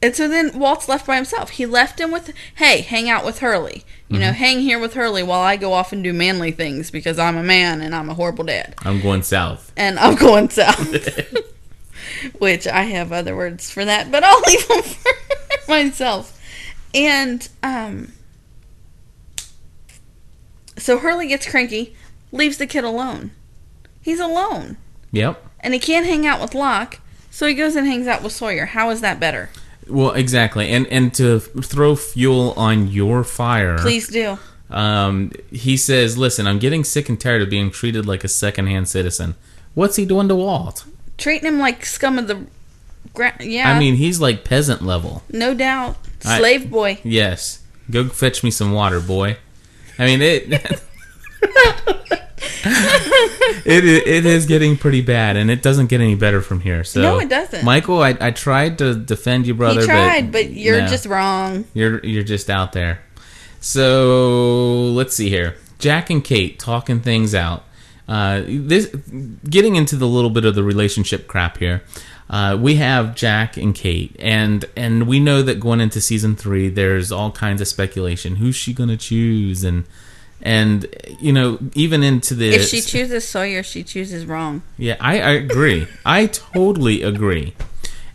and 0.07 0.17
so 0.17 0.29
then 0.29 0.59
Walt's 0.59 0.89
left 0.89 1.07
by 1.07 1.17
himself. 1.17 1.51
He 1.51 1.67
left 1.67 2.01
him 2.01 2.11
with, 2.11 2.33
"Hey, 2.57 2.81
hang 2.81 3.11
out 3.11 3.25
with 3.25 3.41
Hurley. 3.41 3.85
You 4.09 4.19
know, 4.21 4.31
Mhm. 4.31 4.35
hang 4.35 4.61
here 4.61 4.79
with 4.79 4.95
Hurley 4.95 5.23
while 5.23 5.41
I 5.41 5.57
go 5.57 5.73
off 5.73 5.93
and 5.93 6.03
do 6.05 6.13
manly 6.13 6.53
things 6.53 6.91
because 6.91 7.19
I'm 7.19 7.37
a 7.37 7.43
man 7.43 7.81
and 7.83 7.95
I'm 7.95 8.09
a 8.09 8.15
horrible 8.15 8.45
dad." 8.45 8.75
I'm 8.85 9.01
going 9.01 9.23
south. 9.23 9.73
and 9.77 9.99
I'm 9.99 10.15
going 10.27 10.49
south. 10.51 10.89
Which 12.39 12.67
I 12.67 12.85
have 12.85 13.13
other 13.13 13.37
words 13.37 13.71
for 13.71 13.85
that, 13.85 14.11
but 14.11 14.23
I'll 14.25 14.41
leave 14.47 14.69
them 14.69 14.83
for 14.83 15.13
myself. 15.71 16.39
And 16.95 17.47
um, 17.63 18.13
so 20.79 20.99
Hurley 20.99 21.27
gets 21.27 21.47
cranky, 21.49 21.95
leaves 22.33 22.59
the 22.59 22.67
kid 22.67 22.85
alone. 22.85 23.33
He's 24.03 24.21
alone, 24.21 24.77
Yep. 25.11 25.43
and 25.61 25.75
he 25.75 25.81
can't 25.81 26.07
hang 26.07 26.27
out 26.27 26.41
with 26.41 26.55
Locke, 26.55 27.01
so 27.31 27.47
he 27.47 27.55
goes 27.55 27.75
and 27.77 27.87
hangs 27.87 28.07
out 28.07 28.23
with 28.23 28.33
Sawyer. 28.33 28.67
How 28.67 28.91
is 28.91 29.01
that 29.01 29.19
better? 29.19 29.51
Well, 29.89 30.13
exactly, 30.13 30.69
and 30.71 30.87
and 30.89 31.15
to 31.15 31.39
throw 31.41 31.95
fuel 31.97 32.55
on 32.57 32.89
your 32.89 33.23
fire, 33.25 33.79
Please 33.79 34.09
do. 34.09 34.39
Um, 34.69 35.31
he 35.51 35.77
says, 35.77 36.19
"Listen, 36.19 36.47
I'm 36.47 36.59
getting 36.59 36.83
sick 36.83 37.09
and 37.09 37.21
tired 37.21 37.43
of 37.43 37.51
being 37.51 37.71
treated 37.71 38.05
like 38.07 38.25
a 38.25 38.29
secondhand 38.29 38.89
citizen. 38.89 39.37
What's 39.75 39.97
he 39.97 40.05
doing 40.05 40.27
to 40.29 40.35
Walt? 40.35 40.85
Treating 41.19 41.47
him 41.47 41.59
like 41.61 41.87
scum 41.87 42.19
of 42.19 42.27
the 42.27 42.47
ground. 43.15 43.37
Yeah, 43.41 43.71
I 43.71 43.79
mean, 43.79 43.95
he's 43.95 44.21
like 44.21 44.43
peasant 44.45 44.83
level. 44.83 45.23
no 45.31 45.55
doubt, 45.55 45.97
I- 46.25 46.39
slave 46.39 46.69
boy. 46.71 46.99
Yes, 47.05 47.63
go 47.91 48.09
fetch 48.09 48.43
me 48.43 48.51
some 48.51 48.73
water, 48.73 49.01
boy. 49.01 49.37
I 49.99 50.07
mean 50.07 50.21
it." 50.21 50.83
it 53.65 53.85
it 53.85 54.27
is 54.27 54.47
getting 54.47 54.77
pretty 54.77 55.01
bad, 55.01 55.37
and 55.37 55.51
it 55.51 55.63
doesn't 55.63 55.87
get 55.87 56.01
any 56.01 56.15
better 56.15 56.41
from 56.41 56.61
here. 56.61 56.83
So 56.85 57.01
No, 57.01 57.19
it 57.19 57.29
doesn't. 57.29 57.65
Michael, 57.65 58.03
I, 58.03 58.17
I 58.21 58.31
tried 58.31 58.79
to 58.79 58.95
defend 58.95 59.47
you, 59.47 59.55
brother. 59.55 59.81
he 59.81 59.87
tried, 59.87 60.33
but, 60.33 60.45
but, 60.45 60.51
you're 60.51 60.81
no. 60.81 60.87
just 60.87 61.07
wrong. 61.07 61.65
You're 61.75 62.05
you're 62.05 62.25
just 62.25 62.51
out 62.51 62.73
there. 62.73 63.01
So 63.61 64.87
let's 64.93 65.15
see 65.15 65.29
here. 65.29 65.57
Jack 65.79 66.11
and 66.11 66.25
Kate 66.25 66.59
talking 66.59 67.01
things 67.01 67.35
out. 67.35 67.65
Uh, 68.09 68.43
this 68.47 68.87
getting 69.49 69.77
into 69.77 69.97
the 69.97 70.07
little 70.07 70.31
bit 70.31 70.45
of 70.45 70.55
the 70.55 70.63
relationship 70.63 71.27
crap 71.27 71.59
here. 71.59 71.83
Uh, 72.29 72.57
we 72.61 72.77
have 72.77 73.15
Jack 73.15 73.57
and 73.57 73.75
Kate, 73.75 74.15
and 74.19 74.65
and 74.77 75.07
we 75.07 75.21
know 75.21 75.43
that 75.43 75.61
going 75.61 75.81
into 75.81 76.01
season 76.01 76.35
three, 76.35 76.69
there's 76.69 77.13
all 77.13 77.31
kinds 77.31 77.61
of 77.61 77.69
speculation. 77.69 78.37
Who's 78.37 78.57
she 78.57 78.73
gonna 78.73 78.97
choose? 78.97 79.63
And 79.63 79.85
and 80.43 80.87
you 81.19 81.33
know 81.33 81.59
even 81.75 82.03
into 82.03 82.35
the 82.35 82.51
If 82.55 82.67
she 82.69 82.81
chooses 82.81 83.27
Sawyer, 83.29 83.63
she 83.63 83.83
chooses 83.83 84.27
wrong. 84.27 84.63
yeah, 84.79 84.97
I, 85.01 85.21
I 85.21 85.31
agree. 85.31 85.89
I 86.05 86.27
totally 86.27 87.03
agree. 87.03 87.55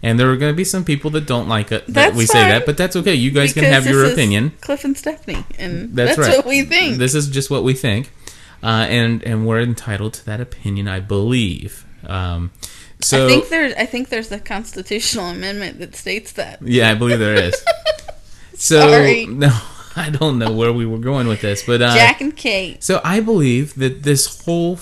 And 0.03 0.19
there 0.19 0.31
are 0.31 0.35
going 0.37 0.51
to 0.51 0.57
be 0.57 0.63
some 0.63 0.83
people 0.83 1.11
that 1.11 1.27
don't 1.27 1.47
like 1.47 1.71
it 1.71 1.85
that 1.85 1.93
That's 1.93 2.17
we 2.17 2.25
say 2.25 2.41
that, 2.41 2.65
but 2.65 2.75
that's 2.75 2.95
okay. 2.95 3.13
You 3.13 3.29
guys 3.29 3.53
can 3.53 3.65
have 3.65 3.85
your 3.85 4.05
opinion. 4.11 4.51
Cliff 4.61 4.83
and 4.83 4.97
Stephanie, 4.97 5.45
and 5.59 5.95
That's, 5.95 6.15
that's, 6.15 6.27
right. 6.27 6.37
what 6.37 6.47
we 6.47 6.63
think. 6.63 6.97
This 6.97 7.13
is 7.13 7.27
just 7.29 7.51
what 7.51 7.63
we 7.63 7.75
think, 7.75 8.11
uh, 8.63 8.87
and 8.89 9.21
and 9.23 9.45
we're 9.45 9.59
entitled 9.61 10.13
to 10.15 10.25
that 10.25 10.41
opinion, 10.41 10.87
I 10.87 11.01
believe. 11.01 11.85
Um, 12.07 12.51
so 12.99 13.25
I 13.25 13.29
think 13.29 13.49
there's 13.49 13.73
I 13.75 13.85
think 13.85 14.09
there's 14.09 14.31
a 14.31 14.39
constitutional 14.39 15.25
amendment 15.25 15.77
that 15.79 15.95
states 15.95 16.31
that. 16.33 16.61
yeah, 16.63 16.89
I 16.89 16.95
believe 16.95 17.19
there 17.19 17.35
is. 17.35 17.63
so 18.55 18.79
Sorry. 18.79 19.27
no, 19.27 19.51
I 19.95 20.09
don't 20.09 20.39
know 20.39 20.51
where 20.51 20.71
we 20.71 20.85
were 20.85 20.97
going 20.97 21.27
with 21.27 21.41
this, 21.41 21.63
but 21.63 21.81
uh, 21.81 21.93
Jack 21.93 22.21
and 22.21 22.35
Kate. 22.35 22.83
So 22.83 23.01
I 23.03 23.19
believe 23.19 23.75
that 23.75 24.03
this 24.03 24.43
whole 24.45 24.79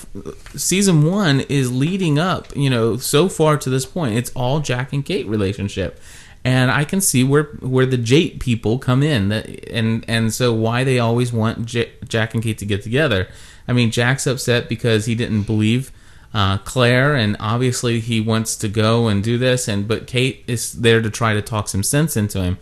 season 0.55 1.03
one 1.03 1.41
is 1.41 1.71
leading 1.71 2.19
up, 2.19 2.55
you 2.55 2.69
know, 2.69 2.97
so 2.97 3.29
far 3.29 3.57
to 3.57 3.69
this 3.69 3.85
point. 3.85 4.15
It's 4.15 4.31
all 4.35 4.59
Jack 4.59 4.93
and 4.93 5.03
Kate 5.03 5.27
relationship, 5.27 5.99
and 6.43 6.69
I 6.71 6.83
can 6.83 7.01
see 7.01 7.23
where 7.23 7.43
where 7.59 7.85
the 7.85 7.97
Jate 7.97 8.39
people 8.39 8.77
come 8.77 9.03
in, 9.03 9.29
that, 9.29 9.47
and 9.69 10.05
and 10.07 10.33
so 10.33 10.53
why 10.53 10.83
they 10.83 10.99
always 10.99 11.33
want 11.33 11.65
J- 11.65 11.91
Jack 12.07 12.33
and 12.33 12.43
Kate 12.43 12.57
to 12.59 12.65
get 12.65 12.83
together. 12.83 13.27
I 13.67 13.73
mean, 13.73 13.91
Jack's 13.91 14.25
upset 14.27 14.67
because 14.69 15.05
he 15.05 15.15
didn't 15.15 15.43
believe 15.43 15.91
uh, 16.33 16.57
Claire, 16.59 17.15
and 17.15 17.35
obviously 17.39 17.99
he 17.99 18.21
wants 18.21 18.55
to 18.57 18.67
go 18.67 19.07
and 19.07 19.23
do 19.23 19.37
this, 19.37 19.67
and 19.67 19.87
but 19.87 20.07
Kate 20.07 20.43
is 20.47 20.73
there 20.73 21.01
to 21.01 21.09
try 21.09 21.33
to 21.33 21.41
talk 21.41 21.67
some 21.67 21.83
sense 21.83 22.15
into 22.15 22.41
him. 22.41 22.57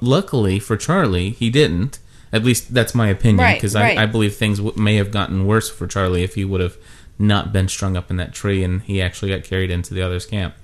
Luckily 0.00 0.58
for 0.58 0.76
Charlie, 0.76 1.30
he 1.30 1.50
didn't. 1.50 1.98
At 2.32 2.44
least 2.44 2.72
that's 2.72 2.94
my 2.94 3.08
opinion, 3.08 3.54
because 3.54 3.74
right. 3.74 3.98
I, 3.98 4.04
I 4.04 4.06
believe 4.06 4.36
things 4.36 4.58
w- 4.58 4.80
may 4.80 4.96
have 4.96 5.10
gotten 5.10 5.46
worse 5.46 5.68
for 5.68 5.88
Charlie 5.88 6.22
if 6.22 6.36
he 6.36 6.44
would 6.44 6.60
have 6.60 6.76
not 7.18 7.52
been 7.52 7.66
strung 7.68 7.96
up 7.96 8.10
in 8.10 8.16
that 8.16 8.32
tree 8.32 8.62
and 8.62 8.82
he 8.82 9.02
actually 9.02 9.30
got 9.30 9.44
carried 9.44 9.70
into 9.70 9.94
the 9.94 10.00
other's 10.00 10.26
camp. 10.26 10.54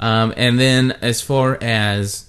Um, 0.00 0.34
and 0.36 0.58
then 0.58 0.92
as 1.00 1.20
far 1.20 1.56
as 1.62 2.28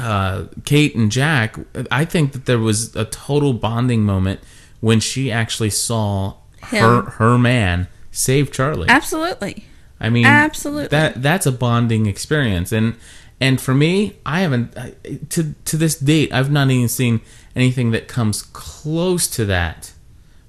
uh, 0.00 0.44
Kate 0.64 0.94
and 0.94 1.12
Jack, 1.12 1.56
I 1.90 2.04
think 2.04 2.32
that 2.32 2.46
there 2.46 2.58
was 2.58 2.96
a 2.96 3.04
total 3.04 3.52
bonding 3.52 4.04
moment 4.04 4.40
when 4.80 5.00
she 5.00 5.30
actually 5.30 5.70
saw 5.70 6.34
her 6.62 7.02
her 7.02 7.38
man 7.38 7.88
save 8.10 8.50
Charlie. 8.50 8.88
Absolutely. 8.88 9.64
I 10.00 10.08
mean, 10.10 10.26
Absolutely. 10.26 10.88
that 10.88 11.22
that's 11.22 11.46
a 11.46 11.52
bonding 11.52 12.06
experience, 12.06 12.72
and 12.72 12.94
and 13.40 13.60
for 13.60 13.74
me, 13.74 14.16
I 14.26 14.40
haven't 14.40 14.76
I- 14.76 14.94
to 15.30 15.54
to 15.64 15.76
this 15.76 15.96
date, 15.96 16.32
I've 16.32 16.50
not 16.50 16.70
even 16.70 16.88
seen 16.88 17.20
anything 17.56 17.90
that 17.92 18.08
comes 18.08 18.42
close 18.42 19.26
to 19.28 19.44
that 19.46 19.92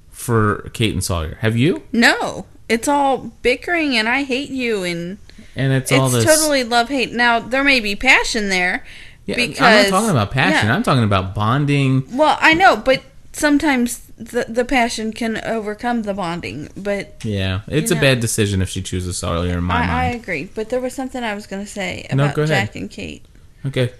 for 0.09 0.69
Kate 0.73 0.93
and 0.93 1.03
Sawyer. 1.03 1.37
Have 1.41 1.55
you? 1.57 1.83
No, 1.91 2.45
it's 2.67 2.87
all 2.87 3.31
bickering 3.41 3.97
and 3.97 4.07
I 4.09 4.23
hate 4.23 4.49
you 4.49 4.83
and 4.83 5.17
And 5.55 5.73
it's, 5.73 5.91
it's 5.91 5.99
all 5.99 6.09
this. 6.09 6.25
totally 6.25 6.63
love 6.63 6.89
hate. 6.89 7.11
Now 7.13 7.39
there 7.39 7.63
may 7.63 7.79
be 7.79 7.95
passion 7.95 8.49
there 8.49 8.85
yeah, 9.25 9.35
because 9.35 9.61
I'm 9.61 9.83
not 9.83 9.89
talking 9.89 10.09
about 10.09 10.31
passion. 10.31 10.67
yeah. 10.67 10.75
I'm 10.75 10.83
talking 10.83 11.03
about 11.03 11.33
bonding. 11.35 12.05
Well, 12.17 12.37
I 12.41 12.53
know, 12.53 12.75
but 12.75 13.03
sometimes 13.33 14.08
the 14.19 14.45
the 14.49 14.65
passion 14.65 15.13
can 15.13 15.39
overcome 15.45 16.03
the 16.03 16.13
bonding. 16.13 16.69
But 16.75 17.23
Yeah, 17.23 17.61
it's 17.67 17.89
You 17.89 17.97
a 17.97 17.99
know. 17.99 18.07
bad 18.07 18.19
decision 18.19 18.61
if 18.61 18.69
she 18.69 18.81
chooses 18.81 19.17
Sawyer 19.17 19.57
in 19.57 19.63
my 19.63 19.75
I, 19.89 20.03
I 20.03 20.05
agree. 20.09 20.45
But 20.53 20.69
there 20.69 20.81
was 20.81 20.93
something 20.93 21.23
I 21.23 21.33
was 21.33 21.47
going 21.47 21.63
to 21.63 21.71
say 21.71 22.05
No, 22.13 22.25
about 22.25 22.37
ahead. 22.37 22.47
Jack 22.49 22.75
and 22.75 22.89
Kate, 22.91 23.25
Okay. 23.65 23.91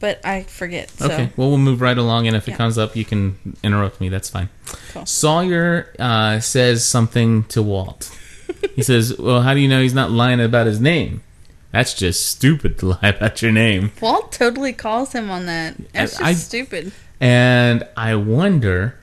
but 0.00 0.20
I 0.24 0.42
forget. 0.42 0.90
So. 0.90 1.06
Okay. 1.06 1.30
Well, 1.36 1.48
we'll 1.50 1.58
move 1.58 1.80
right 1.80 1.96
along, 1.96 2.26
and 2.26 2.34
if 2.36 2.48
it 2.48 2.56
comes 2.56 2.76
up, 2.76 2.96
you 2.96 3.04
can 3.04 3.38
interrupt 3.62 4.00
me. 4.00 4.08
That's 4.08 4.28
fine. 4.28 4.48
Cool. 4.92 5.06
Sawyer 5.06 5.94
uh, 5.98 6.40
says 6.40 6.84
something 6.84 7.44
to 7.44 7.62
Walt. 7.62 8.10
he 8.74 8.82
says, 8.82 9.16
"Well, 9.18 9.42
how 9.42 9.54
do 9.54 9.60
you 9.60 9.68
know 9.68 9.80
he's 9.80 9.94
not 9.94 10.10
lying 10.10 10.40
about 10.40 10.66
his 10.66 10.80
name? 10.80 11.22
That's 11.70 11.94
just 11.94 12.26
stupid 12.26 12.78
to 12.78 12.86
lie 13.00 13.08
about 13.16 13.42
your 13.42 13.52
name." 13.52 13.92
Walt 14.00 14.32
totally 14.32 14.72
calls 14.72 15.12
him 15.12 15.30
on 15.30 15.46
that. 15.46 15.76
That's 15.92 16.12
just 16.12 16.22
I- 16.24 16.34
stupid. 16.34 16.90
And 17.20 17.86
I 17.96 18.14
wonder 18.14 18.94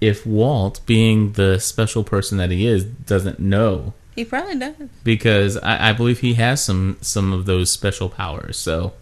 if 0.00 0.24
Walt, 0.26 0.80
being 0.86 1.32
the 1.32 1.58
special 1.58 2.04
person 2.04 2.38
that 2.38 2.50
he 2.50 2.66
is, 2.66 2.84
doesn't 2.84 3.38
know 3.40 3.94
He 4.14 4.24
probably 4.24 4.56
does. 4.58 4.74
because 5.04 5.56
I, 5.56 5.90
I 5.90 5.92
believe 5.92 6.20
he 6.20 6.34
has 6.34 6.62
some 6.62 6.96
some 7.00 7.32
of 7.32 7.46
those 7.46 7.70
special 7.70 8.08
powers. 8.08 8.56
So, 8.56 8.92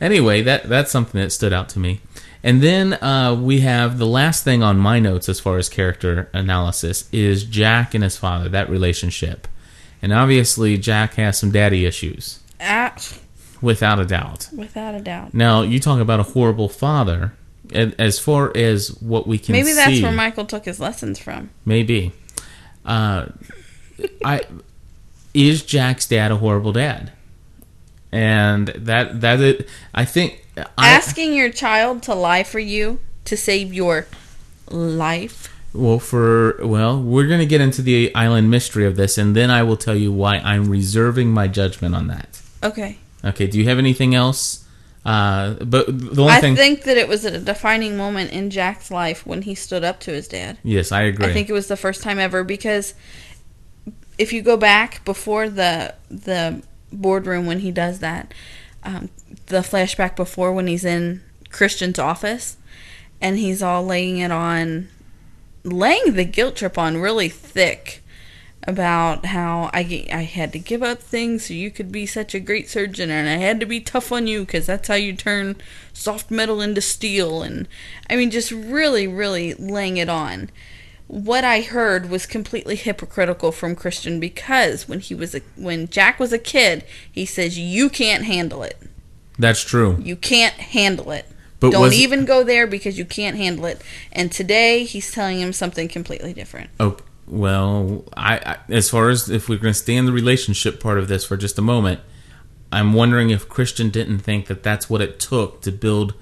anyway, 0.00 0.42
that 0.42 0.68
that's 0.68 0.90
something 0.90 1.20
that 1.20 1.30
stood 1.30 1.52
out 1.52 1.68
to 1.70 1.78
me. 1.78 2.00
And 2.44 2.60
then 2.60 2.94
uh, 2.94 3.34
we 3.40 3.60
have 3.60 3.98
the 3.98 4.06
last 4.06 4.42
thing 4.42 4.62
on 4.64 4.76
my 4.76 4.98
notes 4.98 5.28
as 5.28 5.38
far 5.38 5.58
as 5.58 5.68
character 5.68 6.28
analysis 6.34 7.08
is 7.12 7.44
Jack 7.44 7.94
and 7.94 8.02
his 8.02 8.16
father, 8.16 8.48
that 8.48 8.68
relationship. 8.68 9.46
And 10.02 10.12
obviously, 10.12 10.76
Jack 10.76 11.14
has 11.14 11.38
some 11.38 11.52
daddy 11.52 11.86
issues, 11.86 12.40
Ah, 12.60 12.96
without 13.60 14.00
a 14.00 14.04
doubt. 14.04 14.48
without 14.52 14.96
a 14.96 15.00
doubt. 15.00 15.32
Now, 15.32 15.62
you 15.62 15.78
talk 15.78 16.00
about 16.00 16.18
a 16.18 16.24
horrible 16.24 16.68
father. 16.68 17.32
As 17.74 18.18
far 18.18 18.56
as 18.56 18.88
what 19.00 19.26
we 19.26 19.38
can 19.38 19.52
Maybe 19.52 19.72
that's 19.72 19.96
see, 19.96 20.02
where 20.02 20.12
Michael 20.12 20.44
took 20.44 20.64
his 20.64 20.78
lessons 20.80 21.18
from. 21.18 21.50
Maybe. 21.64 22.12
Uh, 22.84 23.26
I 24.24 24.42
is 25.34 25.62
Jack's 25.62 26.06
dad 26.06 26.30
a 26.32 26.36
horrible 26.36 26.72
dad? 26.72 27.12
And 28.10 28.68
that 28.68 29.20
that 29.22 29.40
it, 29.40 29.68
I 29.94 30.04
think 30.04 30.44
I, 30.56 30.66
Asking 30.76 31.32
your 31.34 31.50
child 31.50 32.02
to 32.04 32.14
lie 32.14 32.42
for 32.42 32.58
you 32.58 33.00
to 33.24 33.36
save 33.36 33.72
your 33.72 34.06
life. 34.68 35.48
well 35.72 35.98
for 35.98 36.58
well 36.62 37.00
we're 37.00 37.26
gonna 37.26 37.46
get 37.46 37.60
into 37.60 37.80
the 37.80 38.14
island 38.14 38.50
mystery 38.50 38.84
of 38.84 38.96
this, 38.96 39.16
and 39.16 39.34
then 39.34 39.50
I 39.50 39.62
will 39.62 39.76
tell 39.78 39.96
you 39.96 40.12
why 40.12 40.38
I'm 40.38 40.68
reserving 40.68 41.30
my 41.30 41.48
judgment 41.48 41.94
on 41.94 42.08
that. 42.08 42.40
Okay. 42.62 42.98
Okay. 43.24 43.46
Do 43.46 43.58
you 43.58 43.64
have 43.66 43.78
anything 43.78 44.14
else? 44.14 44.61
Uh, 45.04 45.54
but 45.64 45.86
the 45.86 46.22
only 46.22 46.32
I 46.32 46.40
thing, 46.40 46.54
think 46.54 46.84
that 46.84 46.96
it 46.96 47.08
was 47.08 47.24
a 47.24 47.38
defining 47.38 47.96
moment 47.96 48.30
in 48.30 48.50
Jack's 48.50 48.90
life 48.90 49.26
when 49.26 49.42
he 49.42 49.54
stood 49.54 49.82
up 49.82 49.98
to 50.00 50.12
his 50.12 50.28
dad. 50.28 50.58
yes, 50.62 50.92
I 50.92 51.02
agree. 51.02 51.26
I 51.26 51.32
think 51.32 51.48
it 51.48 51.52
was 51.52 51.66
the 51.66 51.76
first 51.76 52.02
time 52.02 52.20
ever 52.20 52.44
because 52.44 52.94
if 54.16 54.32
you 54.32 54.42
go 54.42 54.56
back 54.56 55.04
before 55.04 55.48
the 55.48 55.94
the 56.08 56.62
boardroom 56.92 57.46
when 57.46 57.60
he 57.60 57.72
does 57.72 57.98
that, 57.98 58.32
um, 58.84 59.08
the 59.46 59.60
flashback 59.60 60.14
before 60.14 60.52
when 60.52 60.66
he's 60.66 60.84
in 60.84 61.22
Christian's 61.50 61.98
office 61.98 62.56
and 63.20 63.38
he's 63.38 63.62
all 63.62 63.84
laying 63.84 64.18
it 64.18 64.30
on, 64.30 64.88
laying 65.64 66.14
the 66.14 66.24
guilt 66.24 66.56
trip 66.56 66.78
on 66.78 66.98
really 66.98 67.28
thick 67.28 68.01
about 68.64 69.26
how 69.26 69.70
I, 69.72 70.06
I 70.12 70.22
had 70.22 70.52
to 70.52 70.58
give 70.58 70.82
up 70.82 71.00
things 71.00 71.46
so 71.46 71.54
you 71.54 71.70
could 71.70 71.90
be 71.90 72.06
such 72.06 72.34
a 72.34 72.40
great 72.40 72.68
surgeon 72.68 73.10
and 73.10 73.28
I 73.28 73.44
had 73.44 73.58
to 73.60 73.66
be 73.66 73.80
tough 73.80 74.12
on 74.12 74.26
you 74.26 74.40
because 74.44 74.66
that's 74.66 74.86
how 74.88 74.94
you 74.94 75.14
turn 75.14 75.56
soft 75.92 76.30
metal 76.30 76.60
into 76.60 76.80
steel 76.80 77.42
and 77.42 77.66
I 78.08 78.16
mean 78.16 78.30
just 78.30 78.52
really 78.52 79.08
really 79.08 79.54
laying 79.54 79.96
it 79.96 80.08
on. 80.08 80.50
What 81.08 81.44
I 81.44 81.60
heard 81.60 82.08
was 82.08 82.24
completely 82.24 82.76
hypocritical 82.76 83.50
from 83.52 83.74
Christian 83.74 84.20
because 84.20 84.88
when 84.88 85.00
he 85.00 85.14
was 85.14 85.34
a 85.34 85.40
when 85.56 85.88
Jack 85.88 86.20
was 86.20 86.32
a 86.32 86.38
kid 86.38 86.84
he 87.10 87.26
says 87.26 87.58
you 87.58 87.90
can't 87.90 88.24
handle 88.24 88.62
it. 88.62 88.80
That's 89.38 89.64
true. 89.64 89.98
you 90.00 90.14
can't 90.14 90.54
handle 90.54 91.10
it. 91.10 91.26
But 91.58 91.72
don't 91.72 91.82
was- 91.82 91.94
even 91.94 92.24
go 92.24 92.44
there 92.44 92.68
because 92.68 92.96
you 92.96 93.04
can't 93.04 93.36
handle 93.36 93.64
it. 93.66 93.82
And 94.12 94.30
today 94.30 94.84
he's 94.84 95.10
telling 95.10 95.40
him 95.40 95.52
something 95.52 95.88
completely 95.88 96.32
different. 96.32 96.70
Oh 96.78 96.96
well, 97.32 98.04
I, 98.16 98.36
I 98.36 98.56
as 98.68 98.90
far 98.90 99.08
as 99.08 99.30
if 99.30 99.48
we're 99.48 99.58
going 99.58 99.72
to 99.72 99.78
stay 99.78 99.96
in 99.96 100.04
the 100.06 100.12
relationship 100.12 100.80
part 100.80 100.98
of 100.98 101.08
this 101.08 101.24
for 101.24 101.36
just 101.36 101.58
a 101.58 101.62
moment, 101.62 102.00
I'm 102.70 102.92
wondering 102.92 103.30
if 103.30 103.48
Christian 103.48 103.88
didn't 103.90 104.18
think 104.20 104.46
that 104.46 104.62
that's 104.62 104.90
what 104.90 105.00
it 105.00 105.18
took 105.18 105.62
to 105.62 105.72
build 105.72 106.14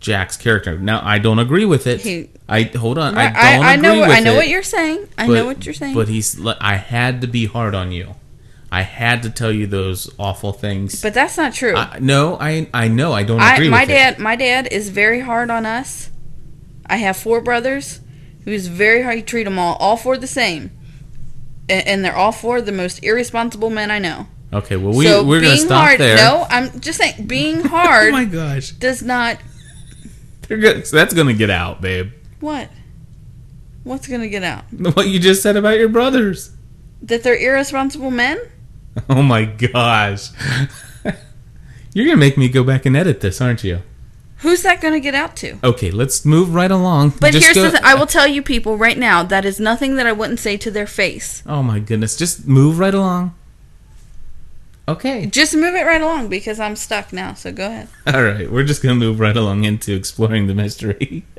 Jack's 0.00 0.36
character. 0.36 0.78
Now 0.78 1.00
I 1.04 1.18
don't 1.18 1.38
agree 1.38 1.64
with 1.66 1.86
it. 1.86 2.00
He- 2.00 2.30
I 2.48 2.62
hold 2.62 2.96
on. 2.96 3.14
Right, 3.14 3.34
I 3.34 3.52
don't 3.56 3.64
I, 3.64 3.68
I 3.70 3.72
agree 3.74 3.82
know 3.82 4.00
with 4.00 4.10
I 4.10 4.20
know 4.20 4.32
it, 4.34 4.36
what 4.36 4.48
you're 4.48 4.62
saying 4.62 5.08
I 5.18 5.26
but- 5.26 5.34
know 5.34 5.46
what 5.46 5.64
you're 5.64 5.74
saying 5.74 5.94
But 5.94 6.08
he's. 6.08 6.40
I 6.46 6.76
had 6.76 7.20
to 7.20 7.26
be 7.26 7.46
hard 7.46 7.74
on 7.74 7.92
you. 7.92 8.14
I 8.72 8.82
had 8.82 9.22
to 9.24 9.30
tell 9.30 9.52
you 9.52 9.66
those 9.66 10.10
awful 10.18 10.52
things. 10.52 11.00
but 11.02 11.14
that's 11.14 11.36
not 11.36 11.54
true 11.54 11.74
I, 11.76 11.98
no, 12.00 12.36
I 12.40 12.68
I 12.74 12.88
know 12.88 13.12
I 13.12 13.22
don't 13.22 13.40
I, 13.40 13.54
agree 13.54 13.68
my 13.68 13.80
with 13.82 13.88
dad, 13.90 14.14
it. 14.14 14.18
my 14.20 14.36
dad 14.36 14.68
is 14.72 14.88
very 14.90 15.20
hard 15.20 15.50
on 15.50 15.66
us. 15.66 16.10
I 16.86 16.96
have 16.96 17.16
four 17.16 17.40
brothers. 17.40 18.00
Who's 18.46 18.68
very 18.68 19.02
hard. 19.02 19.16
He 19.16 19.22
treat 19.22 19.44
them 19.44 19.58
all, 19.58 19.74
all 19.76 19.98
four 19.98 20.16
the 20.16 20.26
same, 20.26 20.70
and, 21.68 21.86
and 21.86 22.04
they're 22.04 22.16
all 22.16 22.32
four 22.32 22.62
the 22.62 22.72
most 22.72 23.04
irresponsible 23.04 23.68
men 23.68 23.90
I 23.90 23.98
know. 23.98 24.26
Okay, 24.52 24.76
well 24.76 24.94
we 24.94 25.04
so 25.04 25.22
we're 25.22 25.40
going 25.40 25.50
to 25.50 25.56
being 25.56 25.66
stop 25.66 25.84
hard, 25.84 26.00
there. 26.00 26.16
No, 26.16 26.46
I'm 26.48 26.80
just 26.80 26.98
saying 26.98 27.26
being 27.26 27.58
oh 27.64 27.68
hard. 27.68 28.08
oh 28.08 28.12
my 28.12 28.24
gosh, 28.24 28.70
does 28.70 29.02
not 29.02 29.38
They're 30.48 30.56
good- 30.58 30.86
so 30.86 30.96
that's 30.96 31.12
going 31.12 31.26
to 31.26 31.34
get 31.34 31.50
out, 31.50 31.82
babe. 31.82 32.12
what? 32.40 32.70
What's 33.84 34.08
gonna 34.08 34.26
get 34.28 34.42
out? 34.42 34.64
What 34.94 35.06
you 35.08 35.20
just 35.20 35.42
said 35.42 35.56
about 35.56 35.78
your 35.78 35.88
brothers. 35.88 36.50
That 37.02 37.22
they're 37.22 37.36
irresponsible 37.38 38.10
men? 38.10 38.38
Oh 39.10 39.22
my 39.22 39.44
gosh. 39.44 40.30
You're 41.92 42.06
going 42.06 42.16
to 42.16 42.20
make 42.20 42.38
me 42.38 42.48
go 42.48 42.64
back 42.64 42.86
and 42.86 42.96
edit 42.96 43.20
this, 43.20 43.40
aren't 43.42 43.62
you? 43.62 43.80
Who's 44.38 44.62
that 44.62 44.80
gonna 44.80 45.00
get 45.00 45.14
out 45.14 45.34
to? 45.36 45.58
Okay, 45.64 45.90
let's 45.90 46.24
move 46.24 46.54
right 46.54 46.70
along. 46.70 47.14
But 47.20 47.32
Just 47.32 47.46
here's 47.46 47.56
go- 47.56 47.62
the 47.64 47.70
thing. 47.72 47.84
I 47.84 47.92
uh, 47.94 47.98
will 47.98 48.06
tell 48.06 48.26
you 48.26 48.42
people 48.42 48.76
right 48.76 48.98
now 48.98 49.22
that 49.22 49.44
is 49.44 49.58
nothing 49.58 49.96
that 49.96 50.06
I 50.06 50.12
wouldn't 50.12 50.40
say 50.40 50.56
to 50.58 50.70
their 50.70 50.86
face. 50.86 51.42
Oh 51.46 51.62
my 51.62 51.78
goodness, 51.78 52.16
just 52.16 52.46
move 52.46 52.78
right 52.78 52.94
along. 52.94 53.34
Okay. 54.88 55.26
Just 55.26 55.54
move 55.54 55.74
it 55.74 55.84
right 55.84 56.00
along 56.00 56.28
because 56.28 56.60
I'm 56.60 56.76
stuck 56.76 57.12
now. 57.12 57.34
So 57.34 57.50
go 57.50 57.66
ahead. 57.66 57.88
All 58.06 58.22
right, 58.22 58.50
we're 58.50 58.62
just 58.62 58.82
going 58.82 58.94
to 58.98 59.04
move 59.04 59.18
right 59.18 59.36
along 59.36 59.64
into 59.64 59.94
exploring 59.94 60.46
the 60.46 60.54
mystery. 60.54 61.24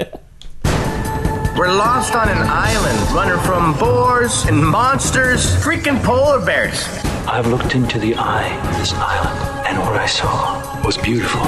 We're 1.57 1.73
lost 1.73 2.13
on 2.13 2.29
an 2.29 2.38
island, 2.38 3.12
running 3.15 3.43
from 3.43 3.75
boars 3.79 4.45
and 4.45 4.63
monsters, 4.63 5.55
freaking 5.55 6.03
polar 6.03 6.45
bears. 6.45 6.88
I've 7.27 7.47
looked 7.47 7.73
into 7.73 7.97
the 7.97 8.13
eye 8.13 8.55
of 8.69 8.77
this 8.77 8.93
island, 8.93 9.65
and 9.67 9.79
what 9.79 9.99
I 9.99 10.05
saw 10.05 10.86
was 10.86 10.99
beautiful. 10.99 11.41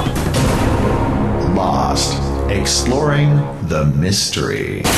Lost. 1.60 2.16
Exploring 2.50 3.36
the 3.68 3.84
mystery. 3.86 4.82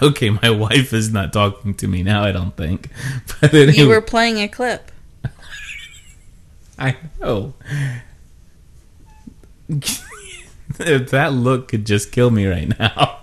Okay, 0.00 0.30
my 0.30 0.50
wife 0.50 0.92
is 0.92 1.12
not 1.12 1.32
talking 1.32 1.74
to 1.74 1.86
me 1.86 2.02
now, 2.02 2.24
I 2.24 2.32
don't 2.32 2.56
think. 2.56 2.88
But 3.40 3.54
anyway, 3.54 3.76
You 3.76 3.88
were 3.88 4.00
playing 4.00 4.38
a 4.40 4.48
clip. 4.48 4.90
I 6.78 6.96
know. 7.20 7.54
that 10.68 11.32
look 11.32 11.68
could 11.68 11.86
just 11.86 12.10
kill 12.10 12.30
me 12.30 12.46
right 12.46 12.76
now. 12.76 13.18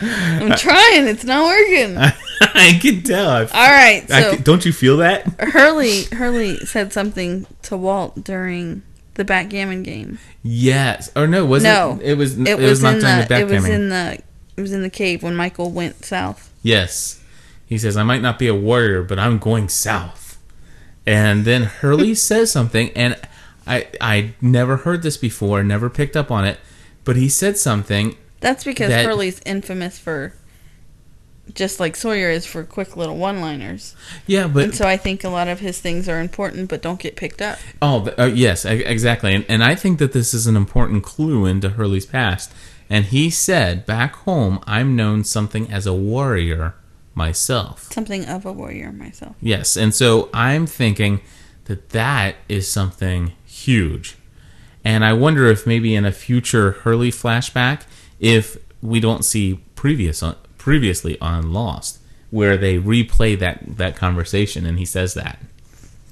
I'm 0.00 0.52
trying. 0.56 1.08
It's 1.08 1.24
not 1.24 1.44
working. 1.46 1.96
I 1.98 2.14
can 2.80 3.02
tell. 3.02 3.28
I- 3.28 3.40
All 3.40 3.70
right, 3.70 4.10
I 4.10 4.22
so- 4.22 4.30
can- 4.34 4.42
don't 4.42 4.64
you 4.64 4.72
feel 4.72 4.98
that? 4.98 5.26
Hurley 5.40 6.04
Hurley 6.12 6.56
said 6.58 6.92
something 6.92 7.46
to 7.62 7.76
Walt 7.76 8.22
during 8.24 8.82
the 9.14 9.24
backgammon 9.24 9.82
game. 9.82 10.18
Yes, 10.42 11.10
or 11.14 11.26
no? 11.26 11.44
Was 11.44 11.62
no, 11.62 11.98
it? 12.02 12.12
It 12.12 12.14
was. 12.18 12.38
It, 12.38 12.48
It 12.48 12.58
was, 12.58 12.64
was, 12.64 12.82
not 12.82 12.94
in 12.94 13.00
during 13.00 13.18
the. 13.20 13.26
the 13.28 13.40
it 13.40 13.44
was 13.50 13.68
in 13.68 13.88
the. 13.88 14.18
It 14.56 14.60
was 14.60 14.72
in 14.72 14.82
the 14.82 14.90
cave 14.90 15.22
when 15.22 15.34
Michael 15.34 15.70
went 15.70 16.04
south. 16.04 16.52
Yes. 16.62 17.18
He 17.66 17.78
says, 17.78 17.96
I 17.96 18.02
might 18.02 18.20
not 18.20 18.38
be 18.38 18.48
a 18.48 18.54
warrior, 18.54 19.02
but 19.02 19.18
I'm 19.18 19.38
going 19.38 19.70
south. 19.70 20.38
And 21.06 21.46
then 21.46 21.62
Hurley 21.62 22.14
says 22.28 22.52
something, 22.52 22.90
and 22.94 23.18
I 23.66 23.86
I 24.00 24.34
never 24.42 24.78
heard 24.78 25.02
this 25.02 25.16
before, 25.16 25.62
never 25.62 25.88
picked 25.88 26.16
up 26.16 26.30
on 26.30 26.44
it, 26.44 26.58
but 27.04 27.16
he 27.16 27.28
said 27.30 27.56
something. 27.56 28.14
That's 28.40 28.62
because 28.64 28.88
that- 28.90 29.06
Hurley's 29.06 29.40
infamous 29.46 29.98
for, 29.98 30.34
just 31.54 31.80
like 31.80 31.96
Sawyer 31.96 32.30
is 32.30 32.46
for 32.46 32.64
quick 32.64 32.96
little 32.96 33.16
one-liners. 33.16 33.94
Yeah, 34.26 34.46
but 34.46 34.64
and 34.64 34.74
so 34.74 34.86
I 34.86 34.96
think 34.96 35.24
a 35.24 35.28
lot 35.28 35.48
of 35.48 35.60
his 35.60 35.80
things 35.80 36.08
are 36.08 36.20
important, 36.20 36.68
but 36.68 36.82
don't 36.82 37.00
get 37.00 37.16
picked 37.16 37.42
up. 37.42 37.58
Oh, 37.80 38.12
uh, 38.18 38.24
yes, 38.24 38.64
exactly. 38.64 39.34
And, 39.34 39.44
and 39.48 39.62
I 39.64 39.74
think 39.74 39.98
that 39.98 40.12
this 40.12 40.34
is 40.34 40.46
an 40.46 40.56
important 40.56 41.02
clue 41.02 41.46
into 41.46 41.70
Hurley's 41.70 42.06
past. 42.06 42.52
And 42.90 43.06
he 43.06 43.30
said, 43.30 43.86
back 43.86 44.14
home, 44.16 44.60
I'm 44.66 44.94
known 44.96 45.24
something 45.24 45.70
as 45.72 45.86
a 45.86 45.94
warrior 45.94 46.74
myself. 47.14 47.92
Something 47.92 48.26
of 48.26 48.44
a 48.44 48.52
warrior 48.52 48.92
myself. 48.92 49.36
Yes, 49.40 49.76
and 49.76 49.94
so 49.94 50.28
I'm 50.34 50.66
thinking 50.66 51.20
that 51.64 51.90
that 51.90 52.36
is 52.48 52.70
something 52.70 53.32
huge. 53.44 54.16
And 54.84 55.04
I 55.04 55.12
wonder 55.12 55.46
if 55.46 55.66
maybe 55.66 55.94
in 55.94 56.04
a 56.04 56.12
future 56.12 56.72
Hurley 56.72 57.10
flashback, 57.10 57.82
if 58.18 58.58
we 58.82 58.98
don't 58.98 59.24
see 59.24 59.60
previous 59.74 60.22
on, 60.22 60.36
previously 60.62 61.18
on 61.20 61.52
Lost, 61.52 61.98
where 62.30 62.56
they 62.56 62.78
replay 62.78 63.36
that, 63.38 63.76
that 63.78 63.96
conversation 63.96 64.64
and 64.64 64.78
he 64.78 64.84
says 64.84 65.14
that. 65.14 65.38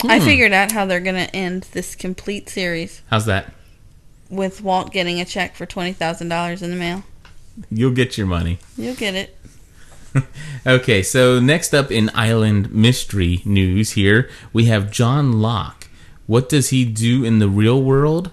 I 0.04 0.18
Hmm. 0.18 0.24
figured 0.24 0.52
out 0.52 0.72
how 0.72 0.86
they're 0.86 0.98
going 1.00 1.14
to 1.26 1.34
end 1.36 1.68
this 1.72 1.94
complete 1.94 2.48
series 2.48 3.02
How's 3.10 3.26
that? 3.26 3.52
with 4.28 4.60
Walt 4.60 4.92
getting 4.92 5.20
a 5.20 5.24
check 5.24 5.54
for 5.54 5.66
twenty 5.66 5.92
thousand 5.92 6.28
dollars 6.30 6.62
in 6.62 6.70
the 6.70 6.76
mail. 6.76 7.04
You'll 7.70 7.92
get 7.92 8.16
your 8.18 8.26
money. 8.26 8.58
You'll 8.76 8.94
get 8.96 9.14
it. 9.14 9.36
Okay, 10.66 11.02
so 11.04 11.38
next 11.38 11.72
up 11.72 11.92
in 11.92 12.10
Island 12.14 12.72
Mystery 12.72 13.42
news 13.44 13.92
here, 13.92 14.28
we 14.52 14.64
have 14.64 14.90
John 14.90 15.40
Locke. 15.40 15.86
What 16.26 16.48
does 16.48 16.70
he 16.70 16.84
do 16.84 17.24
in 17.24 17.38
the 17.38 17.48
real 17.48 17.80
world? 17.82 18.30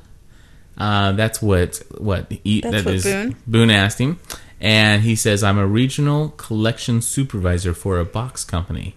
Uh, 0.78 1.12
that's 1.14 1.42
what 1.42 1.82
what 1.98 2.32
he, 2.44 2.62
That's 2.62 2.78
that 2.78 2.86
what 2.86 2.94
is- 2.96 3.04
Boone- 3.04 3.36
Boone 3.46 3.70
asked 3.70 4.00
him, 4.00 4.20
and 4.60 5.04
he 5.04 5.16
says, 5.16 5.44
"I'm 5.44 5.58
a 5.58 5.68
regional 5.68 6.30
collection 6.30 7.02
supervisor 7.02 7.74
for 7.74 8.00
a 8.00 8.06
box 8.06 8.44
company." 8.44 8.96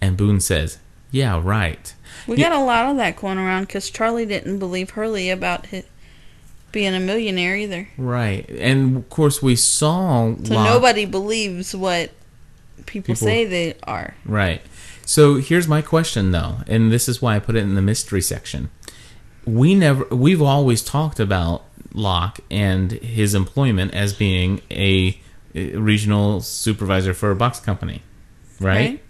And 0.00 0.16
Boone 0.16 0.40
says, 0.40 0.78
"Yeah, 1.10 1.40
right." 1.42 1.92
We 2.26 2.36
Yeah, 2.36 2.50
got 2.50 2.60
a 2.60 2.64
lot 2.64 2.90
of 2.90 2.96
that 2.98 3.16
going 3.16 3.38
around 3.38 3.62
because 3.66 3.90
Charlie 3.90 4.26
didn't 4.26 4.58
believe 4.58 4.90
Hurley 4.90 5.30
about 5.30 5.66
hi 5.66 5.84
being 6.72 6.94
a 6.94 7.00
millionaire 7.00 7.56
either. 7.56 7.88
right, 7.98 8.48
and 8.50 8.96
of 8.96 9.10
course 9.10 9.42
we 9.42 9.56
saw 9.56 10.32
So 10.44 10.54
Locke- 10.54 10.66
nobody 10.72 11.04
believes 11.04 11.74
what 11.74 12.12
people, 12.86 13.14
People- 13.14 13.26
say 13.26 13.44
they 13.44 13.74
are. 13.84 14.14
Right. 14.24 14.62
So 15.04 15.36
here's 15.36 15.66
my 15.66 15.82
question 15.82 16.30
though, 16.30 16.58
and 16.68 16.92
this 16.92 17.08
is 17.08 17.20
why 17.20 17.34
I 17.34 17.38
put 17.40 17.56
it 17.56 17.60
in 17.64 17.74
the 17.74 17.82
mystery 17.82 18.22
section. 18.22 18.70
We 19.44 19.74
never 19.74 20.04
we've 20.14 20.40
always 20.42 20.82
talked 20.82 21.18
about 21.18 21.64
Locke 21.92 22.40
and 22.50 22.92
his 22.92 23.34
employment 23.34 23.94
as 23.94 24.12
being 24.12 24.60
a, 24.70 25.18
regional 25.54 26.40
supervisor 26.40 27.12
for 27.12 27.30
a 27.32 27.34
box 27.36 27.58
company, 27.58 28.02
right? 28.60 28.76
Right. 28.90 29.02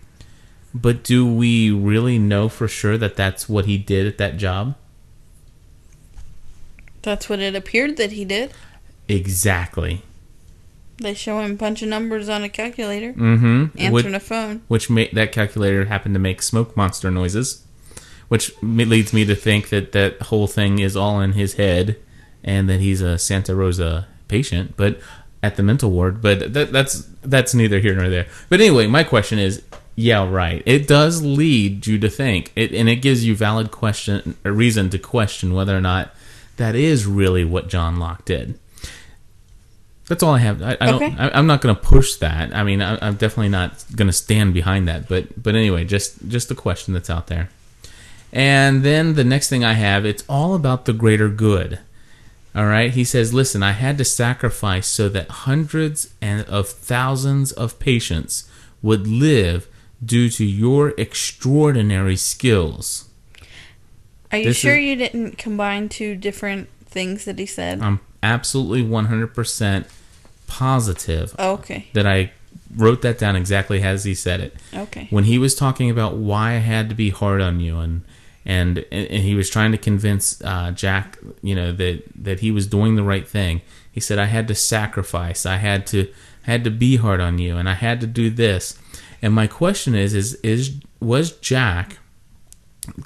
But 0.73 1.03
do 1.05 1.27
we 1.31 1.71
really 1.71 2.19
know 2.19 2.49
for 2.49 2.67
sure 2.69 2.97
that 2.97 3.15
that's 3.17 3.49
what 3.49 3.67
he 3.67 3.77
did 3.77 4.07
at 4.07 4.17
that 4.19 4.37
job? 4.39 4.77
That's 7.03 7.29
what 7.29 7.41
it 7.41 7.55
appeared 7.55 7.97
that 7.97 8.13
he 8.13 8.25
did. 8.25 8.53
Exactly. 9.09 10.03
They 10.99 11.15
show 11.15 11.41
him 11.41 11.57
punching 11.57 11.89
numbers 11.89 12.29
on 12.29 12.43
a 12.45 12.49
calculator, 12.49 13.13
Mm-hmm. 13.15 13.79
answering 13.79 14.15
a 14.15 14.21
phone. 14.21 14.63
Which 14.69 14.91
ma- 14.91 15.05
that 15.15 15.33
calculator 15.33 15.87
happened 15.87 16.15
to 16.15 16.19
make 16.21 16.43
smoke 16.43 16.77
monster 16.77 17.11
noises, 17.11 17.65
which 18.29 18.53
leads 18.63 19.13
me 19.13 19.25
to 19.25 19.35
think 19.35 19.71
that 19.71 19.93
that 19.93 20.21
whole 20.23 20.47
thing 20.47 20.79
is 20.79 20.97
all 20.97 21.21
in 21.21 21.33
his 21.33 21.55
head, 21.55 21.97
and 22.45 22.69
that 22.69 22.81
he's 22.81 23.01
a 23.01 23.19
Santa 23.19 23.55
Rosa 23.55 24.07
patient, 24.29 24.75
but 24.77 24.99
at 25.43 25.57
the 25.57 25.63
mental 25.63 25.91
ward. 25.91 26.21
But 26.23 26.53
that, 26.53 26.73
that's 26.73 27.07
that's 27.23 27.55
neither 27.55 27.81
here 27.81 27.95
nor 27.95 28.09
there. 28.09 28.27
But 28.49 28.61
anyway, 28.61 28.87
my 28.87 29.05
question 29.05 29.39
is, 29.39 29.63
yeah, 29.97 30.29
right. 30.29 30.63
It 30.67 30.87
does 30.87 31.23
lead 31.23 31.87
you 31.87 31.99
to 31.99 32.09
think, 32.09 32.53
it, 32.57 32.73
and 32.73 32.89
it 32.89 32.97
gives 32.97 33.25
you 33.25 33.37
valid 33.37 33.71
question, 33.71 34.37
a 34.45 34.53
reason 34.53 34.91
to 34.91 34.99
question 34.99 35.53
whether 35.55 35.77
or 35.77 35.81
not 35.81 36.15
that 36.57 36.75
is 36.75 37.07
really 37.07 37.45
what 37.45 37.69
John 37.69 37.99
Locke 37.99 38.25
did. 38.25 38.59
That's 40.09 40.23
all 40.25 40.35
I 40.35 40.39
have. 40.39 40.61
I, 40.61 40.77
I 40.81 40.87
don't. 40.87 41.03
Okay. 41.03 41.15
I, 41.19 41.39
I'm 41.39 41.47
not 41.47 41.61
going 41.61 41.75
to 41.75 41.81
push 41.81 42.17
that. 42.17 42.55
I 42.55 42.65
mean, 42.65 42.83
I, 42.83 42.99
I'm 43.01 43.15
definitely 43.15 43.51
not 43.51 43.85
going 43.95 44.09
to 44.09 44.13
stand 44.13 44.53
behind 44.55 44.89
that. 44.89 45.09
But 45.09 45.41
but 45.41 45.55
anyway, 45.55 45.85
just 45.85 46.27
just 46.29 46.51
a 46.51 46.55
question 46.55 46.95
that's 46.95 47.09
out 47.09 47.29
there. 47.29 47.49
And 48.33 48.83
then 48.83 49.15
the 49.15 49.25
next 49.25 49.49
thing 49.49 49.65
I 49.65 49.75
have, 49.75 50.05
it's 50.05 50.25
all 50.29 50.55
about 50.55 50.85
the 50.85 50.93
greater 50.93 51.29
good. 51.29 51.79
All 52.55 52.67
right. 52.67 52.91
He 52.93 53.05
says, 53.05 53.33
"Listen, 53.33 53.63
I 53.63 53.73
had 53.73 53.97
to 53.99 54.05
sacrifice 54.05 54.87
so 54.87 55.09
that 55.11 55.29
hundreds 55.31 56.09
and 56.21 56.45
of 56.47 56.69
thousands 56.69 57.53
of 57.53 57.79
patients 57.79 58.45
would 58.83 59.07
live 59.07 59.69
due 60.05 60.29
to 60.31 60.45
your 60.45 60.93
extraordinary 60.99 62.17
skills." 62.17 63.05
Are 64.33 64.39
you 64.39 64.45
This 64.47 64.57
sure 64.59 64.77
is- 64.79 64.85
you 64.85 64.97
didn't 64.97 65.39
combine 65.39 65.89
two 65.89 66.15
different 66.17 66.69
things 66.87 67.25
that 67.25 67.39
he 67.39 67.47
said? 67.47 67.81
I'm 67.83 68.01
absolutely 68.23 68.83
100% 68.83 69.87
positive 70.47 71.35
Oh, 71.39 71.53
okay. 71.55 71.87
that 71.95 72.07
I 72.07 72.33
wrote 72.77 73.03
that 73.03 73.19
down 73.19 73.35
exactly 73.37 73.83
as 73.83 74.05
he 74.05 74.15
said 74.15 74.41
it. 74.41 74.57
Okay. 74.75 75.07
When 75.11 75.25
he 75.25 75.39
was 75.39 75.55
talking 75.55 75.91
about 75.91 76.17
why 76.17 76.53
I 76.53 76.59
had 76.59 76.89
to 76.89 76.95
be 76.95 77.11
hard 77.11 77.41
on 77.41 77.61
you 77.61 77.79
and 77.79 78.03
and 78.45 78.85
and 78.91 79.23
he 79.23 79.35
was 79.35 79.51
trying 79.51 79.73
to 79.73 79.79
convince 79.79 80.41
uh, 80.43 80.71
Jack, 80.73 81.19
you 81.43 81.55
know, 81.55 81.73
that 81.73 82.03
that 82.15 82.41
he 82.41 82.51
was 82.51 82.67
doing 82.67 82.97
the 82.97 83.03
right 83.03 83.27
thing. 83.29 83.61
He 83.93 84.01
said 84.01 84.19
I 84.19 84.27
had 84.27 84.49
to 84.49 84.55
sacrifice. 84.55 85.45
I 85.45 85.57
had 85.57 85.87
to 85.89 86.13
had 86.43 86.65
to 86.65 86.71
be 86.71 86.97
hard 86.97 87.21
on 87.21 87.39
you 87.39 87.57
and 87.57 87.69
I 87.69 87.75
had 87.75 88.01
to 88.01 88.07
do 88.07 88.31
this. 88.31 88.79
And 89.23 89.35
my 89.35 89.47
question 89.47 89.95
is 89.95 90.15
is 90.15 90.35
is 90.37 90.81
was 91.01 91.33
Jack 91.33 91.99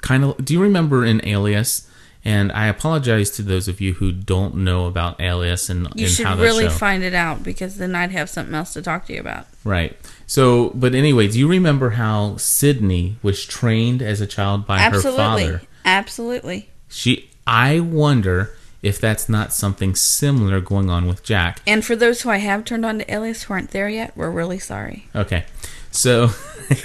kind 0.01 0.23
of 0.23 0.43
do 0.43 0.53
you 0.53 0.61
remember 0.61 1.05
in 1.05 1.23
Alias 1.27 1.89
and 2.23 2.51
I 2.53 2.67
apologize 2.67 3.29
to 3.31 3.43
those 3.43 3.67
of 3.67 3.79
you 3.79 3.93
who 3.93 4.11
don't 4.11 4.55
know 4.55 4.87
about 4.87 5.21
Alias 5.21 5.69
and, 5.69 5.87
You 5.93 6.05
and 6.05 6.13
should 6.13 6.25
really 6.39 6.63
show. 6.63 6.71
find 6.71 7.03
it 7.03 7.13
out 7.13 7.43
because 7.43 7.77
then 7.77 7.93
I'd 7.93 8.09
have 8.11 8.31
something 8.31 8.55
else 8.55 8.73
to 8.73 8.81
talk 8.81 9.05
to 9.07 9.13
you 9.13 9.19
about. 9.19 9.45
Right. 9.63 9.95
So, 10.27 10.69
but 10.73 10.95
anyway, 10.95 11.27
do 11.27 11.37
you 11.37 11.47
remember 11.47 11.91
how 11.91 12.37
Sydney 12.37 13.17
was 13.21 13.45
trained 13.45 14.01
as 14.01 14.21
a 14.21 14.27
child 14.27 14.65
by 14.65 14.79
Absolutely. 14.79 15.11
her 15.11 15.17
father? 15.17 15.61
Absolutely. 15.83 16.69
She. 16.89 17.29
I 17.47 17.79
wonder 17.79 18.55
if 18.81 18.99
that's 18.99 19.27
not 19.29 19.53
something 19.53 19.95
similar 19.95 20.61
going 20.61 20.89
on 20.89 21.07
with 21.07 21.23
Jack. 21.23 21.59
And 21.65 21.83
for 21.83 21.95
those 21.95 22.21
who 22.21 22.29
I 22.29 22.37
have 22.37 22.65
turned 22.65 22.85
on 22.85 22.99
to 22.99 23.13
Alias 23.13 23.43
who 23.43 23.53
aren't 23.53 23.71
there 23.71 23.89
yet, 23.89 24.15
we're 24.15 24.29
really 24.29 24.59
sorry. 24.59 25.07
Okay. 25.15 25.45
So, 25.91 26.29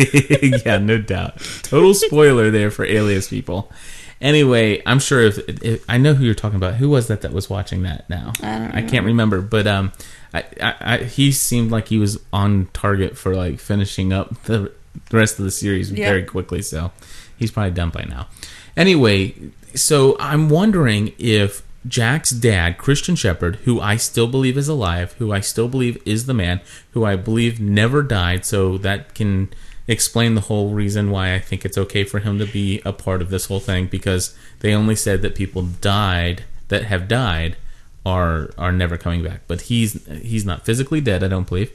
yeah, 0.65 0.79
no 0.79 0.99
doubt. 0.99 1.39
Total 1.63 1.93
spoiler 1.95 2.51
there 2.51 2.71
for 2.71 2.85
Alias 2.85 3.29
people. 3.29 3.71
Anyway, 4.21 4.83
I'm 4.87 4.99
sure 4.99 5.23
if, 5.23 5.39
if 5.63 5.85
I 5.89 5.99
know 5.99 6.15
who 6.15 6.25
you're 6.25 6.35
talking 6.35 6.57
about. 6.57 6.75
Who 6.75 6.89
was 6.91 7.09
that 7.09 7.23
that 7.23 7.33
was 7.33 7.51
watching 7.51 7.83
that 7.83 8.09
now? 8.09 8.33
I 8.43 8.59
don't 8.59 8.69
Know. 8.69 8.79
I 8.79 8.83
can't 8.83 9.07
remember, 9.07 9.41
but 9.41 9.67
um, 9.67 9.93
I, 10.33 10.45
I, 10.61 10.75
I 10.81 10.97
he 10.99 11.33
seemed 11.33 11.71
like 11.71 11.89
he 11.89 11.99
was 11.99 12.19
on 12.33 12.69
target 12.73 13.17
for 13.17 13.35
like 13.35 13.59
finishing 13.59 14.13
up 14.13 14.43
the, 14.45 14.73
the 15.11 15.17
rest 15.17 15.39
of 15.39 15.45
the 15.45 15.51
series 15.51 15.91
Yeah. 15.91 16.09
very 16.09 16.23
quickly. 16.25 16.63
So 16.63 16.93
he's 17.37 17.51
probably 17.51 17.73
done 17.73 17.91
by 17.91 18.05
now. 18.05 18.29
Anyway, 18.77 19.35
so 19.75 20.17
I'm 20.21 20.49
wondering 20.49 21.13
if 21.19 21.63
Jack's 21.87 22.31
dad, 22.31 22.77
Christian 22.79 23.17
Shepard, 23.17 23.57
who 23.65 23.81
I 23.81 23.97
still 23.97 24.27
believe 24.27 24.57
is 24.59 24.69
alive, 24.69 25.15
who 25.15 25.33
I 25.33 25.41
still 25.41 25.67
believe 25.69 26.01
is 26.05 26.27
the 26.27 26.35
man, 26.35 26.61
who 26.93 27.05
I 27.05 27.17
believe 27.17 27.59
never 27.59 28.03
died, 28.03 28.45
so 28.45 28.77
that 28.79 29.15
can 29.15 29.49
explain 29.89 30.35
the 30.35 30.43
whole 30.43 30.71
reason 30.71 31.11
why 31.11 31.35
I 31.35 31.41
think 31.41 31.65
it's 31.65 31.79
okay 31.79 32.05
for 32.05 32.21
him 32.21 32.39
to 32.39 32.47
be 32.47 32.81
a 32.85 32.93
part 32.93 33.23
of 33.23 33.31
this 33.31 33.47
whole 33.47 33.59
thing 33.61 33.87
because 33.87 34.37
they 34.61 34.73
only 34.75 34.95
said 34.95 35.21
that 35.23 35.35
people 35.35 35.63
died 35.63 36.45
that 36.69 36.85
have 36.85 37.09
died 37.09 37.57
are 38.05 38.51
are 38.57 38.73
never 38.73 38.97
coming 38.97 39.23
back. 39.23 39.43
But 39.47 39.63
he's 39.63 40.05
he's 40.23 40.45
not 40.45 40.65
physically 40.65 41.01
dead, 41.01 41.23
I 41.23 41.29
don't 41.29 41.49
believe. 41.49 41.73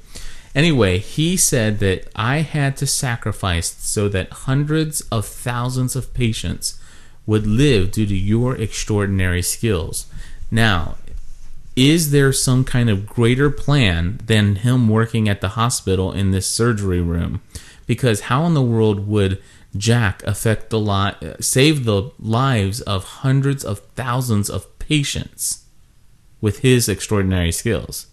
Anyway, 0.53 0.99
he 0.99 1.35
said 1.35 1.79
that 1.79 2.07
I 2.15 2.37
had 2.37 2.77
to 2.77 2.87
sacrifice 2.87 3.75
so 3.79 4.07
that 4.09 4.31
hundreds 4.31 5.01
of 5.11 5.25
thousands 5.25 5.97
of 5.97 6.13
patients 6.13 6.79
would 7.25 7.45
live 7.45 7.91
due 7.91 8.05
to 8.05 8.15
your 8.15 8.55
extraordinary 8.55 9.41
skills. 9.41 10.05
Now, 10.49 10.95
is 11.75 12.11
there 12.11 12.31
some 12.31 12.63
kind 12.63 12.89
of 12.89 13.05
greater 13.05 13.49
plan 13.49 14.21
than 14.25 14.57
him 14.57 14.87
working 14.87 15.27
at 15.27 15.41
the 15.41 15.49
hospital 15.49 16.13
in 16.13 16.31
this 16.31 16.49
surgery 16.49 17.01
room? 17.01 17.41
Because 17.85 18.21
how 18.21 18.45
in 18.45 18.53
the 18.53 18.61
world 18.61 19.07
would 19.07 19.41
Jack 19.75 20.23
affect 20.23 20.69
the 20.69 20.79
li- 20.79 21.33
save 21.41 21.83
the 21.83 22.11
lives 22.17 22.79
of 22.81 23.03
hundreds 23.03 23.65
of 23.65 23.79
thousands 23.95 24.49
of 24.49 24.79
patients 24.79 25.64
with 26.41 26.59
his 26.59 26.87
extraordinary 26.89 27.51
skills? 27.51 28.07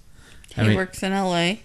He 0.54 0.74
works 0.76 1.02
in 1.02 1.12
L.A. 1.12 1.62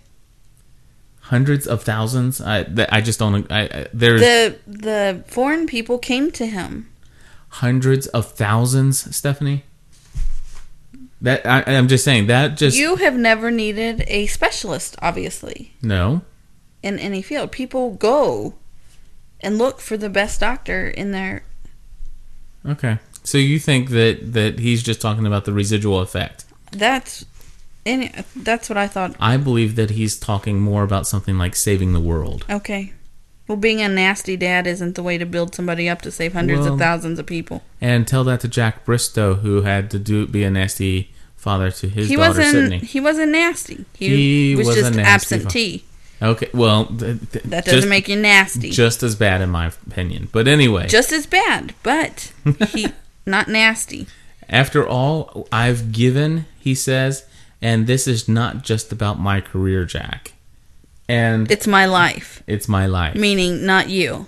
hundreds 1.22 1.68
of 1.68 1.84
thousands. 1.84 2.40
I 2.40 2.66
I 2.90 3.02
just 3.02 3.20
don't. 3.20 3.52
I, 3.52 3.62
I 3.64 3.88
there's 3.94 4.22
The 4.22 4.58
the 4.66 5.24
foreign 5.28 5.68
people 5.68 5.98
came 5.98 6.32
to 6.32 6.46
him. 6.46 6.90
hundreds 7.50 8.08
of 8.08 8.32
thousands, 8.32 9.14
Stephanie. 9.16 9.64
That 11.22 11.46
I, 11.46 11.64
I'm 11.66 11.88
just 11.88 12.04
saying 12.06 12.28
that 12.28 12.58
just 12.58 12.78
you 12.78 12.98
have 12.98 13.16
never 13.16 13.50
needed 13.52 14.04
a 14.08 14.28
specialist, 14.28 14.96
obviously, 15.02 15.74
no. 15.82 16.22
in 16.84 17.00
any 17.00 17.22
field. 17.24 17.52
People 17.52 17.96
go 17.96 18.54
and 19.42 19.58
look 19.58 19.80
for 19.80 19.98
the 19.98 20.10
best 20.10 20.40
doctor 20.40 20.88
in 20.88 21.12
their. 21.12 21.44
Okay, 22.66 23.00
so 23.24 23.38
you 23.40 23.58
think 23.60 23.90
that 23.90 24.34
that 24.34 24.60
he's 24.60 24.84
just 24.84 25.02
talking 25.02 25.26
about 25.26 25.46
the 25.46 25.54
residual 25.54 26.00
effect? 26.02 26.46
That's, 26.72 27.26
any, 27.86 28.12
that's 28.36 28.70
what 28.70 28.78
I 28.78 28.88
thought. 28.88 29.16
I 29.20 29.38
believe 29.38 29.76
that 29.76 29.92
he's 29.92 30.18
talking 30.20 30.60
more 30.60 30.84
about 30.84 31.08
something 31.08 31.38
like 31.38 31.56
saving 31.56 31.94
the 31.94 32.00
world. 32.00 32.46
Okay. 32.50 32.94
Well, 33.48 33.58
being 33.58 33.82
a 33.82 33.88
nasty 33.88 34.36
dad 34.36 34.68
isn't 34.68 34.96
the 34.96 35.04
way 35.04 35.18
to 35.18 35.26
build 35.26 35.56
somebody 35.56 35.88
up 35.88 36.02
to 36.02 36.12
save 36.12 36.34
hundreds 36.34 36.62
Well- 36.62 36.74
of 36.74 36.80
thousands 36.80 37.18
of 37.20 37.26
people. 37.26 37.64
And 37.80 38.08
tell 38.08 38.24
that 38.26 38.42
to 38.42 38.48
Jack 38.48 38.84
Bristow, 38.86 39.36
who 39.36 39.62
had 39.62 39.90
to 39.92 40.00
do 40.00 40.28
be 40.28 40.44
a 40.44 40.50
nasty 40.52 41.14
father 41.36 41.72
to 41.72 41.88
his 41.88 42.10
he 42.10 42.16
daughter 42.16 42.30
wasn't. 42.40 42.52
Sydney. 42.52 42.78
He 42.80 43.00
wasn't 43.00 43.32
nasty. 43.32 43.86
He, 43.94 44.56
was, 44.56 44.68
a 44.70 44.76
just 44.82 44.98
absentee. 45.00 45.86
Okay, 46.22 46.50
well, 46.54 46.88
th- 46.88 47.18
th- 47.32 47.44
That 47.46 47.64
doesn't 47.66 47.90
make 47.90 48.10
you 48.10 48.16
nasty. 48.16 48.72
Just 48.72 49.04
as 49.04 49.16
bad, 49.16 49.40
in 49.40 49.50
my 49.52 49.68
opinion. 49.68 50.28
But 50.32 50.48
anyway, 50.48 50.88
Just 50.88 51.12
as 51.12 51.26
bad, 51.28 51.74
but 51.84 52.34
he 52.70 52.88
not 53.26 53.48
nasty. 53.48 54.08
After 54.50 54.86
all 54.88 55.48
I've 55.52 55.92
given, 55.92 56.46
he 56.68 56.76
says, 56.76 57.26
and 57.62 57.88
this 57.88 58.08
is 58.08 58.28
not 58.28 58.64
just 58.64 58.92
about 58.92 59.20
my 59.20 59.40
career, 59.42 59.86
Jack. 59.86 60.34
And 61.10 61.50
It's 61.50 61.66
my 61.68 61.86
life, 61.86 62.44
it's 62.48 62.68
my 62.68 62.86
life. 62.86 63.16
meaning 63.16 63.66
not 63.66 63.90
you. 63.90 64.26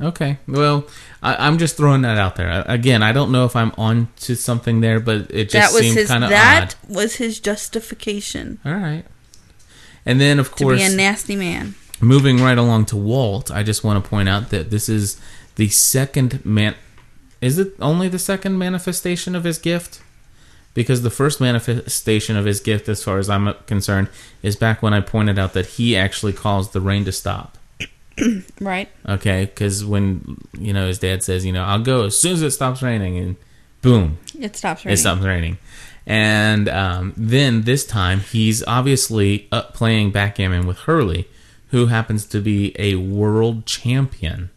Okay. 0.00 0.36
Well, 0.46 0.86
I, 1.22 1.46
I'm 1.46 1.56
just 1.56 1.76
throwing 1.76 2.02
that 2.02 2.18
out 2.18 2.34
there. 2.36 2.64
Again, 2.66 3.02
I 3.02 3.12
don't 3.12 3.30
know 3.32 3.44
if 3.46 3.54
I'm 3.56 3.72
on 3.78 4.08
to 4.26 4.34
something 4.34 4.80
there, 4.80 5.00
but 5.00 5.30
it 5.30 5.48
just 5.48 5.74
seemed 5.74 6.06
kind 6.08 6.22
of 6.24 6.30
That 6.30 6.74
odd. 6.84 6.94
was 6.94 7.14
his 7.16 7.40
justification 7.40 8.58
All 8.64 8.74
right. 8.74 9.04
And 10.04 10.20
then, 10.20 10.38
of 10.38 10.50
course, 10.50 10.80
to 10.82 10.86
be 10.88 10.92
a 10.92 10.96
nasty 10.96 11.34
man. 11.36 11.74
moving 12.00 12.38
right 12.42 12.58
along 12.58 12.86
to 12.86 12.96
Walt, 12.96 13.50
I 13.50 13.62
just 13.62 13.84
want 13.84 14.02
to 14.04 14.10
point 14.10 14.28
out 14.28 14.50
that 14.50 14.70
this 14.70 14.88
is 14.88 15.18
the 15.54 15.68
second 15.68 16.44
man. 16.44 16.74
Is 17.40 17.58
it 17.58 17.72
only 17.80 18.08
the 18.08 18.18
second 18.18 18.58
manifestation 18.58 19.34
of 19.36 19.44
his 19.44 19.58
gift? 19.58 20.00
Because 20.76 21.02
the 21.02 21.10
first 21.10 21.40
manifestation 21.40 22.36
of 22.36 22.44
his 22.44 22.60
gift, 22.60 22.88
as 22.88 23.02
far 23.02 23.18
as 23.18 23.28
I'm 23.28 23.52
concerned, 23.66 24.08
is 24.42 24.54
back 24.56 24.82
when 24.82 24.92
I 24.94 25.00
pointed 25.00 25.38
out 25.38 25.54
that 25.54 25.66
he 25.66 25.96
actually 25.96 26.34
caused 26.34 26.72
the 26.74 26.80
rain 26.80 27.04
to 27.06 27.12
stop. 27.12 27.56
Right. 28.60 28.88
Okay, 29.06 29.44
because 29.46 29.84
when 29.84 30.38
you 30.58 30.72
know 30.72 30.86
his 30.86 30.98
dad 30.98 31.22
says, 31.22 31.44
you 31.44 31.52
know, 31.52 31.64
I'll 31.64 31.82
go 31.82 32.04
as 32.04 32.18
soon 32.18 32.32
as 32.34 32.42
it 32.42 32.50
stops 32.52 32.80
raining, 32.82 33.18
and 33.18 33.36
boom, 33.82 34.18
It 34.38 34.56
stops 34.56 34.84
raining. 34.84 34.94
it 34.94 34.96
stops 34.98 35.22
raining. 35.22 35.58
And 36.06 36.68
um, 36.68 37.12
then 37.16 37.62
this 37.62 37.84
time, 37.86 38.20
he's 38.20 38.62
obviously 38.64 39.48
up 39.52 39.74
playing 39.74 40.12
backgammon 40.12 40.66
with 40.66 40.78
Hurley, 40.80 41.28
who 41.72 41.86
happens 41.86 42.24
to 42.26 42.40
be 42.40 42.74
a 42.78 42.94
world 42.96 43.66
champion 43.66 44.48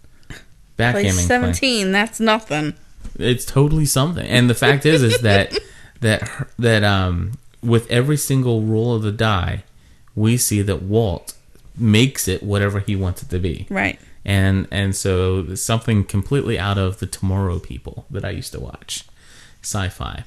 backgammon. 0.78 1.04
Place 1.14 1.16
player. 1.16 1.28
seventeen. 1.28 1.92
That's 1.92 2.20
nothing. 2.22 2.76
It's 3.18 3.44
totally 3.46 3.86
something. 3.86 4.26
And 4.26 4.50
the 4.50 4.56
fact 4.56 4.86
is, 4.86 5.04
is 5.04 5.20
that 5.22 5.52
that 6.02 6.48
that 6.58 6.84
um, 6.84 7.34
with 7.62 7.90
every 7.92 8.18
single 8.18 8.62
roll 8.64 8.94
of 8.96 9.02
the 9.04 9.12
die, 9.12 9.64
we 10.16 10.38
see 10.38 10.62
that 10.62 10.82
Walt 10.84 11.34
makes 11.78 12.28
it 12.28 12.44
whatever 12.44 12.80
he 12.80 12.96
wants 12.96 13.24
it 13.24 13.30
to 13.30 13.40
be. 13.40 13.68
Right. 13.70 14.00
And 14.26 14.68
and 14.72 14.96
so 14.96 15.56
something 15.56 16.04
completely 16.04 16.60
out 16.60 16.78
of 16.78 17.00
the 17.00 17.06
Tomorrow 17.06 17.60
People 17.60 18.06
that 18.12 18.26
I 18.26 18.32
used 18.32 18.52
to 18.54 18.60
watch, 18.60 19.06
sci-fi. 19.62 20.24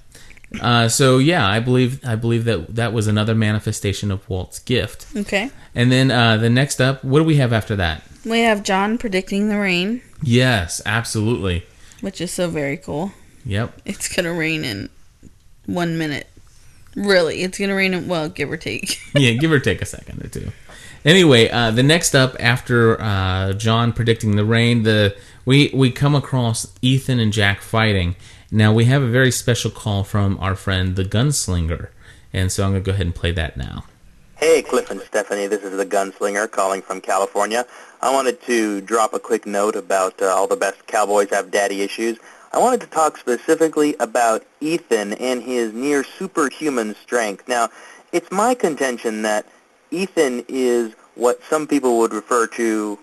Uh, 0.61 0.87
so 0.89 1.17
yeah, 1.19 1.47
I 1.47 1.61
believe 1.61 2.05
I 2.05 2.15
believe 2.17 2.45
that 2.45 2.75
that 2.77 2.93
was 2.93 3.07
another 3.07 3.35
manifestation 3.35 4.11
of 4.11 4.29
Walt's 4.29 4.59
gift. 4.59 5.07
Okay. 5.17 5.51
And 5.75 5.91
then 5.91 6.11
uh, 6.11 6.37
the 6.37 6.51
next 6.51 6.81
up, 6.81 7.03
what 7.05 7.21
do 7.21 7.25
we 7.25 7.37
have 7.37 7.53
after 7.53 7.75
that? 7.77 8.03
We 8.25 8.41
have 8.41 8.63
John 8.63 8.99
predicting 8.99 9.49
the 9.49 9.59
rain, 9.59 10.03
Yes, 10.23 10.81
absolutely. 10.87 11.65
which 12.03 12.21
is 12.21 12.31
so 12.31 12.49
very 12.49 12.77
cool. 12.77 13.13
Yep. 13.45 13.81
It's 13.85 14.15
gonna 14.15 14.33
rain 14.35 14.65
in 14.65 14.91
one 15.67 15.99
minute. 15.99 16.29
Really, 16.95 17.43
it's 17.43 17.59
gonna 17.59 17.75
rain 17.75 17.95
in 17.95 18.09
well, 18.09 18.29
give 18.29 18.51
or 18.51 18.57
take. 18.57 18.99
yeah, 19.15 19.33
give 19.33 19.51
or 19.51 19.61
take 19.61 19.81
a 19.81 19.87
second 19.87 20.25
or 20.25 20.29
two. 20.29 20.53
Anyway, 21.05 21.49
uh, 21.49 21.71
the 21.71 21.83
next 21.83 22.15
up 22.15 22.37
after 22.39 23.01
uh, 23.01 23.55
John 23.55 23.93
predicting 23.93 24.37
the 24.37 24.45
rain, 24.45 24.83
the 24.83 25.17
we 25.45 25.71
we 25.75 25.91
come 25.91 26.15
across 26.15 26.73
Ethan 26.83 27.19
and 27.19 27.33
Jack 27.33 27.61
fighting. 27.61 28.15
Now 28.51 28.73
we 28.73 28.85
have 28.85 29.03
a 29.03 29.09
very 29.09 29.31
special 29.31 29.71
call 29.71 30.05
from 30.05 30.39
our 30.39 30.55
friend 30.55 30.95
the 30.95 31.05
Gunslinger, 31.05 31.89
and 32.33 32.53
so 32.53 32.65
I'm 32.65 32.73
gonna 32.73 32.85
go 32.85 32.93
ahead 32.93 33.07
and 33.07 33.15
play 33.15 33.33
that 33.33 33.57
now. 33.57 33.85
Hey, 34.37 34.61
Cliff 34.61 34.91
and 34.91 35.01
Stephanie, 35.01 35.47
this 35.47 35.63
is 35.63 35.77
the 35.77 35.87
Gunslinger 35.87 36.51
calling 36.51 36.83
from 36.83 37.01
California. 37.01 37.65
I 38.01 38.13
wanted 38.13 38.43
to 38.43 38.81
drop 38.81 39.15
a 39.15 39.21
quick 39.21 39.47
note 39.47 39.77
about 39.77 40.21
uh, 40.21 40.27
all 40.27 40.49
the 40.49 40.57
best 40.57 40.85
cowboys 40.87 41.31
have 41.31 41.51
daddy 41.51 41.81
issues. 41.83 42.19
I 42.55 42.59
wanted 42.59 42.83
to 42.83 42.87
talk 42.89 43.17
specifically 43.17 43.97
about 43.99 44.45
Ethan 44.61 45.15
and 45.15 45.43
his 45.43 45.73
near 45.73 46.05
superhuman 46.05 46.95
strength. 46.97 47.49
Now, 47.49 47.71
it's 48.13 48.31
my 48.31 48.55
contention 48.55 49.23
that 49.23 49.47
Ethan 49.91 50.45
is 50.49 50.93
what 51.15 51.43
some 51.45 51.67
people 51.67 51.99
would 51.99 52.13
refer 52.13 52.47
to 52.49 52.99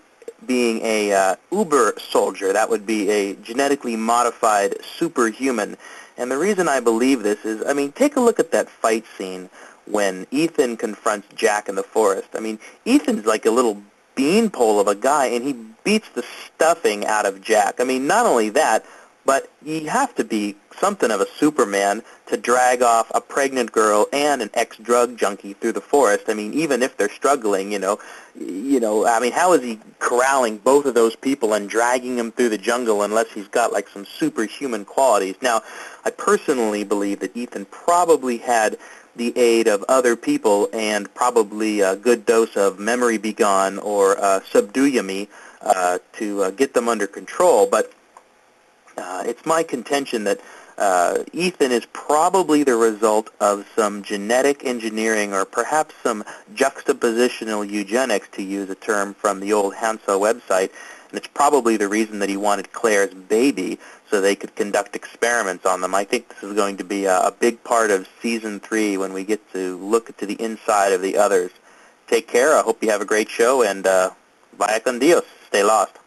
being 0.46 0.80
a 0.82 1.12
uh, 1.12 1.36
uber 1.50 1.94
soldier. 1.98 2.52
That 2.52 2.70
would 2.70 2.86
be 2.86 3.10
a 3.10 3.34
genetically 3.34 3.96
modified 3.96 4.76
superhuman. 4.84 5.76
And 6.16 6.30
the 6.30 6.38
reason 6.38 6.68
I 6.68 6.78
believe 6.78 7.24
this 7.24 7.44
is, 7.44 7.66
I 7.66 7.72
mean, 7.72 7.90
take 7.90 8.14
a 8.14 8.20
look 8.20 8.38
at 8.38 8.52
that 8.52 8.70
fight 8.70 9.04
scene 9.18 9.50
when 9.86 10.28
Ethan 10.30 10.76
confronts 10.76 11.26
Jack 11.34 11.68
in 11.68 11.74
the 11.74 11.82
forest. 11.82 12.28
I 12.34 12.40
mean, 12.40 12.60
Ethan's 12.86 13.26
like 13.26 13.46
a 13.46 13.50
little 13.50 13.82
beanpole 14.14 14.78
of 14.78 14.86
a 14.86 14.94
guy, 14.94 15.26
and 15.26 15.44
he 15.44 15.56
beats 15.82 16.08
the 16.10 16.22
stuffing 16.22 17.04
out 17.06 17.26
of 17.26 17.40
Jack. 17.40 17.80
I 17.80 17.84
mean, 17.84 18.06
not 18.06 18.26
only 18.26 18.50
that, 18.50 18.84
but 19.30 19.48
you 19.64 19.88
have 19.88 20.12
to 20.12 20.24
be 20.24 20.56
something 20.76 21.12
of 21.12 21.20
a 21.20 21.26
Superman 21.36 22.02
to 22.26 22.36
drag 22.36 22.82
off 22.82 23.12
a 23.14 23.20
pregnant 23.20 23.70
girl 23.70 24.08
and 24.12 24.42
an 24.42 24.50
ex-drug 24.54 25.16
junkie 25.16 25.52
through 25.52 25.70
the 25.70 25.80
forest. 25.80 26.24
I 26.26 26.34
mean, 26.34 26.52
even 26.52 26.82
if 26.82 26.96
they're 26.96 27.08
struggling, 27.08 27.70
you 27.70 27.78
know, 27.78 28.00
you 28.34 28.80
know, 28.80 29.06
I 29.06 29.20
mean, 29.20 29.30
how 29.30 29.52
is 29.52 29.62
he 29.62 29.78
corralling 30.00 30.58
both 30.58 30.84
of 30.84 30.94
those 30.94 31.14
people 31.14 31.54
and 31.54 31.70
dragging 31.70 32.16
them 32.16 32.32
through 32.32 32.48
the 32.48 32.58
jungle 32.58 33.04
unless 33.04 33.30
he's 33.30 33.46
got 33.46 33.72
like 33.72 33.86
some 33.86 34.04
superhuman 34.04 34.84
qualities? 34.84 35.36
Now, 35.40 35.62
I 36.04 36.10
personally 36.10 36.82
believe 36.82 37.20
that 37.20 37.36
Ethan 37.36 37.66
probably 37.66 38.38
had 38.38 38.78
the 39.14 39.32
aid 39.38 39.68
of 39.68 39.84
other 39.88 40.16
people 40.16 40.68
and 40.72 41.14
probably 41.14 41.82
a 41.82 41.94
good 41.94 42.26
dose 42.26 42.56
of 42.56 42.80
memory 42.80 43.16
be 43.16 43.36
or 43.40 44.18
uh, 44.18 44.40
subdue 44.50 45.00
me 45.04 45.28
uh, 45.62 46.00
to 46.14 46.42
uh, 46.42 46.50
get 46.50 46.74
them 46.74 46.88
under 46.88 47.06
control. 47.06 47.68
But 47.68 47.92
uh, 48.96 49.22
it's 49.26 49.44
my 49.46 49.62
contention 49.62 50.24
that 50.24 50.40
uh, 50.80 51.24
Ethan 51.34 51.72
is 51.72 51.86
probably 51.92 52.64
the 52.64 52.74
result 52.74 53.28
of 53.38 53.66
some 53.76 54.02
genetic 54.02 54.64
engineering 54.64 55.34
or 55.34 55.44
perhaps 55.44 55.94
some 56.02 56.24
juxtapositional 56.54 57.68
eugenics, 57.70 58.28
to 58.32 58.42
use 58.42 58.70
a 58.70 58.74
term 58.74 59.12
from 59.12 59.40
the 59.40 59.52
old 59.52 59.74
Hanso 59.74 60.18
website. 60.18 60.70
and 61.10 61.18
it's 61.18 61.26
probably 61.26 61.76
the 61.76 61.86
reason 61.86 62.18
that 62.20 62.30
he 62.30 62.36
wanted 62.38 62.72
Claire's 62.72 63.12
baby 63.12 63.78
so 64.08 64.20
they 64.20 64.34
could 64.34 64.54
conduct 64.56 64.96
experiments 64.96 65.66
on 65.66 65.82
them. 65.82 65.94
I 65.94 66.04
think 66.04 66.28
this 66.28 66.42
is 66.42 66.54
going 66.54 66.78
to 66.78 66.84
be 66.84 67.04
a, 67.04 67.26
a 67.26 67.30
big 67.30 67.62
part 67.62 67.90
of 67.90 68.08
season 68.22 68.58
three 68.58 68.96
when 68.96 69.12
we 69.12 69.22
get 69.22 69.52
to 69.52 69.76
look 69.78 70.16
to 70.16 70.24
the 70.24 70.40
inside 70.42 70.92
of 70.92 71.02
the 71.02 71.18
others. 71.18 71.50
Take 72.06 72.26
care. 72.26 72.56
I 72.56 72.62
hope 72.62 72.82
you 72.82 72.90
have 72.90 73.02
a 73.02 73.04
great 73.04 73.28
show, 73.28 73.62
and 73.62 73.86
uh, 73.86 74.10
vaya 74.58 74.80
con 74.80 74.98
Dios. 74.98 75.24
Stay 75.46 75.62
lost. 75.62 75.99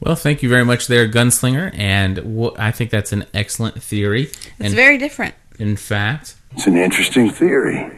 Well, 0.00 0.14
thank 0.14 0.42
you 0.42 0.48
very 0.48 0.64
much 0.64 0.86
there, 0.86 1.08
Gunslinger, 1.08 1.76
and 1.76 2.18
wh- 2.18 2.58
I 2.58 2.70
think 2.70 2.90
that's 2.90 3.12
an 3.12 3.26
excellent 3.34 3.82
theory. 3.82 4.24
It's 4.24 4.52
and 4.60 4.74
very 4.74 4.96
different. 4.96 5.34
in 5.58 5.76
fact, 5.76 6.36
It's 6.52 6.66
an 6.66 6.76
interesting 6.76 7.30
theory. 7.30 7.90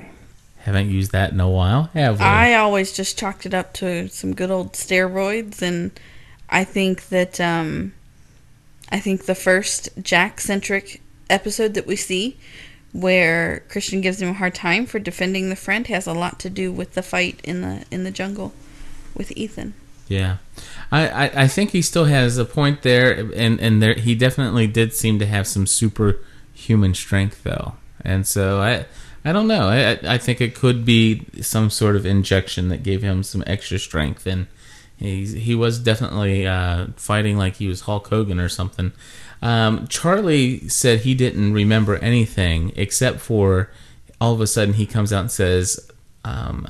haven't 0.60 0.88
used 0.90 1.12
that 1.12 1.32
in 1.32 1.40
a 1.40 1.48
while, 1.48 1.84
have 1.94 2.18
we? 2.18 2.24
I 2.24 2.54
always 2.54 2.92
just 2.92 3.18
chalked 3.18 3.44
it 3.44 3.52
up 3.54 3.74
to 3.74 4.08
some 4.08 4.34
good 4.34 4.50
old 4.50 4.72
steroids, 4.72 5.60
and 5.60 5.90
I 6.48 6.64
think 6.64 7.08
that 7.08 7.38
um, 7.40 7.92
I 8.90 8.98
think 8.98 9.26
the 9.26 9.34
first 9.34 9.90
Jack 10.02 10.40
centric 10.40 11.02
episode 11.28 11.74
that 11.74 11.86
we 11.86 11.96
see, 11.96 12.38
where 12.92 13.62
Christian 13.68 14.00
gives 14.00 14.20
him 14.22 14.30
a 14.30 14.34
hard 14.34 14.54
time 14.54 14.86
for 14.86 14.98
defending 14.98 15.50
the 15.50 15.54
friend, 15.56 15.86
has 15.88 16.06
a 16.06 16.12
lot 16.14 16.38
to 16.40 16.50
do 16.50 16.72
with 16.72 16.94
the 16.94 17.02
fight 17.02 17.40
in 17.44 17.60
the 17.60 17.84
in 17.90 18.04
the 18.04 18.10
jungle 18.10 18.52
with 19.14 19.30
Ethan. 19.36 19.74
Yeah, 20.10 20.38
I, 20.90 21.08
I, 21.08 21.30
I 21.44 21.46
think 21.46 21.70
he 21.70 21.82
still 21.82 22.06
has 22.06 22.36
a 22.36 22.44
point 22.44 22.82
there, 22.82 23.30
and 23.36 23.60
and 23.60 23.80
there 23.80 23.94
he 23.94 24.16
definitely 24.16 24.66
did 24.66 24.92
seem 24.92 25.20
to 25.20 25.26
have 25.26 25.46
some 25.46 25.68
superhuman 25.68 26.94
strength 26.94 27.44
though, 27.44 27.74
and 28.04 28.26
so 28.26 28.60
I 28.60 28.86
I 29.24 29.32
don't 29.32 29.46
know. 29.46 29.68
I 29.68 30.14
I- 30.14 30.18
think 30.18 30.40
it 30.40 30.56
could 30.56 30.84
be 30.84 31.26
some 31.40 31.70
sort 31.70 31.94
of 31.94 32.04
injection 32.04 32.70
that 32.70 32.82
gave 32.82 33.02
him 33.02 33.22
some 33.22 33.44
extra 33.46 33.78
strength, 33.78 34.26
and 34.26 34.48
he's 34.96 35.30
he 35.32 35.54
was 35.54 35.78
definitely 35.78 36.44
uh, 36.44 36.88
fighting 36.96 37.36
like 37.38 37.56
he 37.56 37.68
was 37.68 37.82
Hulk 37.82 38.08
Hogan 38.08 38.40
or 38.40 38.48
something. 38.48 38.90
Um, 39.42 39.86
Charlie 39.86 40.68
said 40.68 41.02
he 41.02 41.14
didn't 41.14 41.52
remember 41.52 41.98
anything 41.98 42.72
except 42.74 43.20
for 43.20 43.70
all 44.20 44.34
of 44.34 44.40
a 44.40 44.48
sudden 44.48 44.74
he 44.74 44.86
comes 44.86 45.12
out 45.12 45.20
and 45.20 45.30
says, 45.30 45.88
um, 46.24 46.66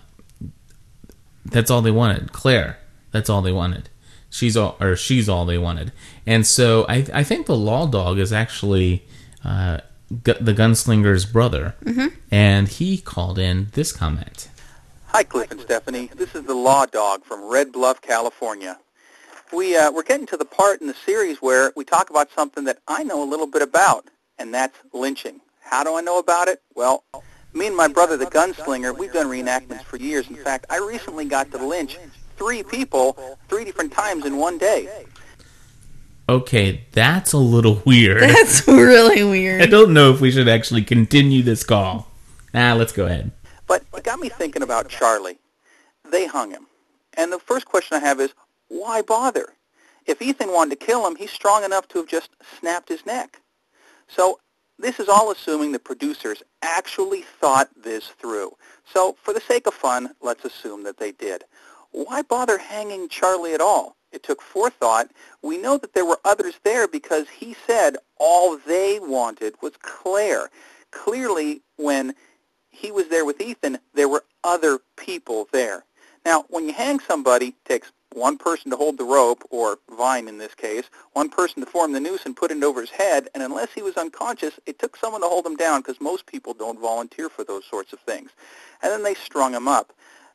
"That's 1.47 1.71
all 1.71 1.81
they 1.81 1.91
wanted, 1.91 2.33
Claire." 2.33 2.77
That's 3.13 3.29
all 3.31 3.43
they 3.43 3.53
wanted. 3.53 3.89
She's 4.31 4.57
all, 4.57 4.77
or 4.81 4.95
she's 4.97 5.29
all 5.29 5.45
they 5.45 5.59
wanted. 5.59 5.93
And 6.27 6.47
so 6.47 6.87
I, 6.89 7.07
I 7.13 7.25
think 7.25 7.47
the 7.47 7.57
law 7.57 7.87
dog 7.87 8.19
is 8.19 8.33
actually 8.33 9.05
uh, 9.45 9.79
gu- 10.23 10.35
the 10.41 10.55
gunslinger's 10.55 11.25
brother, 11.25 11.75
Mhm. 11.85 12.13
and 12.31 12.69
he 12.69 12.99
called 12.99 13.39
in 13.39 13.69
this 13.73 13.91
comment. 13.93 14.49
Hi, 15.09 15.25
Cliff 15.25 15.51
and 15.51 15.61
Stephanie. 15.61 16.09
This 16.15 16.37
is 16.37 16.45
the 16.45 16.55
Law 16.55 16.87
Dog 16.87 17.25
from 17.25 17.43
Red 17.51 17.73
Bluff, 17.73 18.01
California. 18.01 18.79
We 19.53 19.77
uh, 19.77 19.91
we're 19.91 20.05
getting 20.05 20.27
to 20.27 20.37
the 20.37 20.45
part 20.45 20.81
in 20.81 20.87
the 20.87 20.95
series 20.95 21.39
where 21.43 21.73
we 21.75 21.85
talk 21.85 22.11
about 22.11 22.29
something 22.33 22.63
that 22.65 22.79
I 22.87 23.03
know 23.03 23.21
a 23.21 23.29
little 23.29 23.49
bit 23.49 23.63
about, 23.63 24.05
and 24.39 24.55
that's 24.55 24.77
lynching. 24.93 25.41
How 25.61 25.83
do 25.83 25.97
I 25.97 26.01
know 26.03 26.21
about 26.21 26.47
it? 26.47 26.63
Well, 26.77 27.03
me 27.53 27.67
and 27.67 27.77
my 27.77 27.89
brother, 27.89 28.17
the 28.17 28.27
gunslinger, 28.27 28.97
we've 28.97 29.13
done 29.13 29.27
reenactments 29.27 29.83
for 29.83 29.97
years. 29.97 30.29
In 30.29 30.37
fact, 30.37 30.67
I 30.71 30.79
recently 30.79 31.25
got 31.25 31.51
to 31.51 31.59
lynch 31.67 31.99
three 32.41 32.63
people 32.63 33.39
three 33.49 33.65
different 33.65 33.93
times 33.93 34.25
in 34.25 34.37
one 34.39 34.57
day. 34.57 35.05
Okay, 36.29 36.85
that's 36.93 37.33
a 37.33 37.39
little 37.39 37.83
weird. 37.85 38.23
That's 38.31 38.67
really 38.69 39.25
weird. 39.35 39.63
I 39.63 39.67
don't 39.67 39.93
know 39.93 40.13
if 40.13 40.21
we 40.21 40.31
should 40.31 40.49
actually 40.49 40.83
continue 40.83 41.43
this 41.43 41.65
call. 41.65 42.07
Ah, 42.55 42.75
let's 42.75 42.93
go 42.93 43.07
ahead. 43.07 43.33
But 43.67 43.83
it 43.97 44.05
got 44.05 44.21
me 44.21 44.29
thinking 44.29 44.63
about 44.63 44.89
Charlie. 44.89 45.39
They 46.09 46.27
hung 46.27 46.53
him. 46.53 46.67
And 47.15 47.33
the 47.33 47.41
first 47.41 47.67
question 47.67 47.97
I 47.97 48.01
have 48.01 48.21
is, 48.21 48.33
why 48.69 49.03
bother? 49.03 49.55
If 50.07 50.23
Ethan 50.23 50.53
wanted 50.53 50.79
to 50.79 50.87
kill 50.87 51.05
him, 51.05 51.17
he's 51.17 51.33
strong 51.33 51.65
enough 51.65 51.89
to 51.89 51.99
have 51.99 52.09
just 52.09 52.31
snapped 52.59 52.89
his 52.89 53.05
neck. 53.05 53.41
So 54.07 54.39
this 54.79 55.01
is 55.01 55.09
all 55.09 55.33
assuming 55.33 55.73
the 55.73 55.79
producers 55.81 56.45
actually 56.63 57.23
thought 57.41 57.69
this 57.77 58.07
through. 58.21 58.53
So 58.85 59.17
for 59.21 59.35
the 59.35 59.41
sake 59.41 59.67
of 59.67 59.75
fun, 59.75 60.15
let's 60.23 60.45
assume 60.45 60.85
that 60.85 60.99
they 60.99 61.11
did. 61.13 61.45
Why 61.93 62.23
bother 62.23 62.59
hanging 62.59 63.09
Charlie 63.09 63.55
at 63.55 63.61
all? 63.61 63.97
It 64.13 64.23
took 64.23 64.43
forethought. 64.43 65.11
We 65.43 65.57
know 65.57 65.79
that 65.79 65.95
there 65.95 66.05
were 66.05 66.21
others 66.25 66.55
there 66.65 66.89
because 66.89 67.29
he 67.29 67.55
said 67.67 67.97
all 68.17 68.57
they 68.59 68.99
wanted 69.01 69.55
was 69.63 69.73
Claire. 69.81 70.51
Clearly, 70.91 71.63
when 71.77 72.15
he 72.71 72.91
was 72.91 73.09
there 73.09 73.25
with 73.25 73.41
Ethan, 73.41 73.79
there 73.95 74.09
were 74.09 74.25
other 74.43 74.81
people 74.97 75.49
there. 75.53 75.85
Now, 76.25 76.45
when 76.49 76.67
you 76.67 76.73
hang 76.73 76.99
somebody, 77.01 77.49
it 77.49 77.65
takes 77.65 77.93
one 78.13 78.37
person 78.37 78.71
to 78.71 78.77
hold 78.77 78.99
the 78.99 79.05
rope, 79.05 79.45
or 79.51 79.79
vine 79.97 80.27
in 80.27 80.39
this 80.39 80.55
case, 80.55 80.85
one 81.13 81.29
person 81.29 81.61
to 81.61 81.71
form 81.71 81.93
the 81.93 82.01
noose 82.01 82.27
and 82.27 82.37
put 82.37 82.51
it 82.51 82.63
over 82.63 82.81
his 82.81 82.91
head, 82.91 83.29
and 83.35 83.43
unless 83.43 83.73
he 83.73 83.83
was 83.83 83.97
unconscious, 83.97 84.59
it 84.67 84.79
took 84.81 84.97
someone 84.97 85.21
to 85.21 85.29
hold 85.29 85.47
him 85.47 85.57
down 85.57 85.81
because 85.81 86.01
most 86.01 86.27
people 86.27 86.53
don't 86.53 86.81
volunteer 86.81 87.29
for 87.29 87.45
those 87.45 87.65
sorts 87.65 87.93
of 87.93 88.01
things. 88.01 88.31
And 88.83 88.91
then 88.91 89.05
they 89.05 89.15
strung 89.15 89.55
him 89.55 89.69
up. 89.69 89.93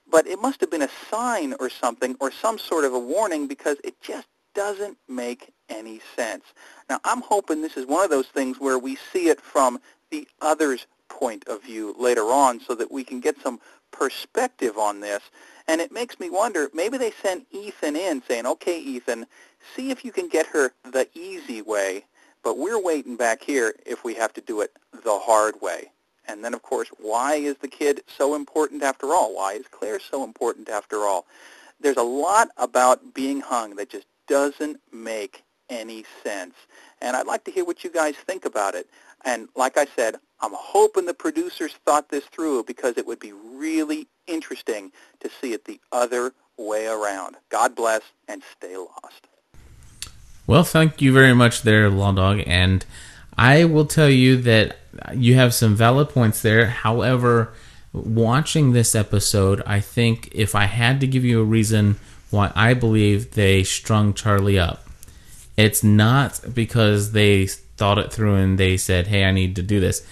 But 0.09 0.27
it 0.27 0.41
must 0.41 0.61
have 0.61 0.71
been 0.71 0.81
a 0.81 0.89
sign 1.09 1.53
or 1.59 1.69
something, 1.69 2.15
or 2.19 2.31
some 2.31 2.57
sort 2.57 2.85
of 2.85 2.93
a 2.93 2.99
warning, 2.99 3.47
because 3.47 3.77
it 3.83 3.99
just 4.01 4.27
doesn't 4.53 4.97
make 5.07 5.51
any 5.69 5.99
sense. 6.15 6.43
Now, 6.89 6.99
I'm 7.03 7.21
hoping 7.21 7.61
this 7.61 7.77
is 7.77 7.85
one 7.85 8.03
of 8.03 8.09
those 8.09 8.27
things 8.27 8.59
where 8.59 8.79
we 8.79 8.97
see 9.11 9.27
it 9.29 9.41
from 9.41 9.79
the 10.11 10.27
other's 10.41 10.87
point 11.09 11.47
of 11.47 11.63
view 11.63 11.95
later 11.99 12.23
on 12.23 12.59
so 12.59 12.75
that 12.75 12.91
we 12.91 13.03
can 13.03 13.19
get 13.19 13.39
some 13.41 13.59
perspective 13.91 14.77
on 14.77 14.99
this. 14.99 15.21
And 15.67 15.81
it 15.81 15.91
makes 15.91 16.19
me 16.19 16.29
wonder, 16.29 16.69
maybe 16.73 16.97
they 16.97 17.11
sent 17.11 17.47
Ethan 17.51 17.95
in 17.95 18.21
saying, 18.27 18.45
okay, 18.45 18.79
Ethan, 18.79 19.25
see 19.75 19.91
if 19.91 20.05
you 20.05 20.11
can 20.11 20.29
get 20.29 20.45
her 20.47 20.71
the 20.83 21.07
easy 21.13 21.61
way, 21.61 22.05
but 22.43 22.57
we're 22.57 22.81
waiting 22.81 23.17
back 23.17 23.41
here 23.41 23.73
if 23.85 24.03
we 24.03 24.13
have 24.13 24.33
to 24.33 24.41
do 24.41 24.61
it 24.61 24.71
the 25.03 25.19
hard 25.19 25.61
way. 25.61 25.91
And 26.27 26.43
then, 26.43 26.53
of 26.53 26.61
course, 26.61 26.89
why 26.99 27.35
is 27.35 27.55
the 27.57 27.67
kid 27.67 28.01
so 28.07 28.35
important 28.35 28.83
after 28.83 29.07
all? 29.13 29.35
Why 29.35 29.53
is 29.53 29.65
Claire 29.69 29.99
so 29.99 30.23
important 30.23 30.69
after 30.69 31.05
all? 31.05 31.25
There's 31.79 31.97
a 31.97 32.03
lot 32.03 32.49
about 32.57 33.13
being 33.13 33.41
hung 33.41 33.75
that 33.75 33.89
just 33.89 34.07
doesn't 34.27 34.79
make 34.91 35.43
any 35.69 36.05
sense. 36.23 36.55
And 37.01 37.15
I'd 37.15 37.27
like 37.27 37.43
to 37.45 37.51
hear 37.51 37.65
what 37.65 37.83
you 37.83 37.89
guys 37.89 38.15
think 38.15 38.45
about 38.45 38.75
it. 38.75 38.87
And 39.23 39.49
like 39.55 39.77
I 39.77 39.85
said, 39.95 40.15
I'm 40.39 40.53
hoping 40.53 41.05
the 41.05 41.13
producers 41.13 41.73
thought 41.85 42.09
this 42.09 42.25
through 42.25 42.63
because 42.63 42.97
it 42.97 43.07
would 43.07 43.19
be 43.19 43.33
really 43.33 44.07
interesting 44.27 44.91
to 45.21 45.29
see 45.41 45.53
it 45.53 45.65
the 45.65 45.79
other 45.91 46.33
way 46.57 46.87
around. 46.87 47.35
God 47.49 47.75
bless 47.75 48.01
and 48.27 48.41
stay 48.55 48.77
lost. 48.77 49.27
Well, 50.47 50.63
thank 50.63 51.01
you 51.01 51.11
very 51.11 51.33
much 51.33 51.63
there, 51.63 51.89
Law 51.89 52.11
Dog. 52.11 52.41
And 52.45 52.85
I 53.37 53.65
will 53.65 53.85
tell 53.85 54.09
you 54.09 54.37
that 54.37 54.77
you 55.13 55.35
have 55.35 55.53
some 55.53 55.75
valid 55.75 56.09
points 56.09 56.41
there. 56.41 56.67
However, 56.67 57.53
watching 57.93 58.71
this 58.71 58.95
episode, 58.95 59.61
I 59.65 59.79
think 59.79 60.29
if 60.31 60.55
I 60.55 60.65
had 60.65 60.99
to 61.01 61.07
give 61.07 61.25
you 61.25 61.41
a 61.41 61.45
reason 61.45 61.97
why 62.31 62.51
I 62.55 62.73
believe 62.73 63.31
they 63.31 63.63
strung 63.63 64.13
Charlie 64.13 64.59
up, 64.59 64.87
it's 65.57 65.83
not 65.83 66.41
because 66.53 67.11
they 67.11 67.47
thought 67.47 67.97
it 67.97 68.11
through 68.11 68.35
and 68.35 68.57
they 68.57 68.77
said, 68.77 69.07
hey, 69.07 69.25
I 69.25 69.31
need 69.31 69.55
to 69.57 69.63
do 69.63 69.79
this. 69.79 70.05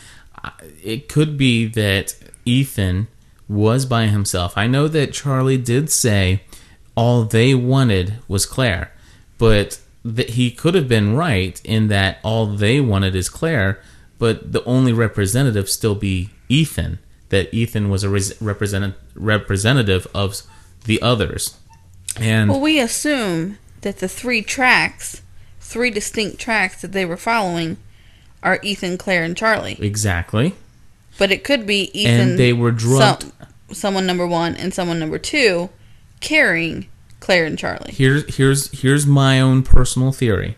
It 0.83 1.07
could 1.07 1.37
be 1.37 1.65
that 1.67 2.15
Ethan 2.45 3.07
was 3.47 3.85
by 3.85 4.07
himself. 4.07 4.57
I 4.57 4.67
know 4.67 4.87
that 4.87 5.13
Charlie 5.13 5.57
did 5.57 5.89
say 5.89 6.43
all 6.95 7.23
they 7.23 7.55
wanted 7.55 8.15
was 8.27 8.45
Claire, 8.45 8.91
but 9.37 9.79
that 10.05 10.31
he 10.31 10.51
could 10.51 10.75
have 10.75 10.87
been 10.87 11.15
right 11.15 11.61
in 11.63 11.87
that 11.87 12.19
all 12.23 12.45
they 12.45 12.79
wanted 12.81 13.15
is 13.15 13.29
Claire, 13.29 13.79
but 14.19 14.51
the 14.51 14.63
only 14.65 14.91
representative 14.93 15.69
still 15.69 15.95
be 15.95 16.29
Ethan. 16.49 16.99
That 17.29 17.53
Ethan 17.53 17.89
was 17.89 18.03
a 18.03 18.09
res- 18.09 18.39
represent- 18.41 18.95
representative 19.15 20.05
of 20.13 20.41
the 20.85 21.01
others, 21.01 21.55
and 22.19 22.49
Well, 22.49 22.59
we 22.61 22.79
assume 22.79 23.57
that 23.81 23.99
the 23.99 24.07
three 24.07 24.41
tracks, 24.41 25.21
three 25.59 25.89
distinct 25.89 26.37
tracks 26.39 26.81
that 26.81 26.91
they 26.91 27.05
were 27.05 27.17
following, 27.17 27.77
are 28.43 28.59
Ethan, 28.61 28.97
Claire, 28.97 29.23
and 29.23 29.35
Charlie. 29.35 29.77
exactly. 29.81 30.53
But 31.17 31.31
it 31.31 31.43
could 31.43 31.65
be 31.65 31.89
Ethan. 31.97 32.29
And 32.31 32.39
they 32.39 32.53
were 32.53 32.71
drugged. 32.71 33.23
some- 33.23 33.31
someone 33.71 34.05
number 34.05 34.27
one 34.27 34.55
and 34.55 34.73
someone 34.73 34.99
number 34.99 35.17
two 35.17 35.69
carrying 36.19 36.85
Claire 37.23 37.45
and 37.45 37.57
Charlie. 37.57 37.93
Here's 37.93 38.35
here's 38.35 38.81
here's 38.81 39.05
my 39.05 39.39
own 39.39 39.63
personal 39.63 40.11
theory. 40.11 40.57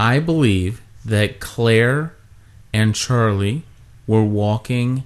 I 0.00 0.18
believe 0.18 0.82
that 1.04 1.38
Claire 1.38 2.14
and 2.72 2.96
Charlie 2.96 3.62
were 4.04 4.24
walking 4.24 5.04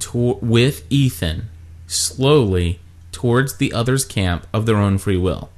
to- 0.00 0.38
with 0.42 0.84
Ethan 0.90 1.48
slowly 1.86 2.80
towards 3.12 3.58
the 3.58 3.72
other's 3.72 4.04
camp 4.04 4.44
of 4.52 4.66
their 4.66 4.76
own 4.76 4.98
free 4.98 5.16
will. 5.16 5.50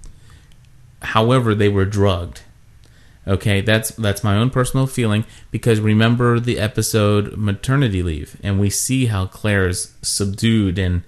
However, 1.00 1.54
they 1.54 1.70
were 1.70 1.86
drugged. 1.86 2.42
Okay, 3.26 3.62
that's 3.62 3.92
that's 3.92 4.22
my 4.22 4.36
own 4.36 4.50
personal 4.50 4.86
feeling 4.86 5.24
because 5.52 5.80
remember 5.80 6.38
the 6.38 6.58
episode 6.58 7.38
maternity 7.38 8.02
leave 8.02 8.36
and 8.42 8.60
we 8.60 8.68
see 8.68 9.06
how 9.06 9.24
Claire's 9.24 9.94
subdued 10.02 10.78
and 10.78 11.02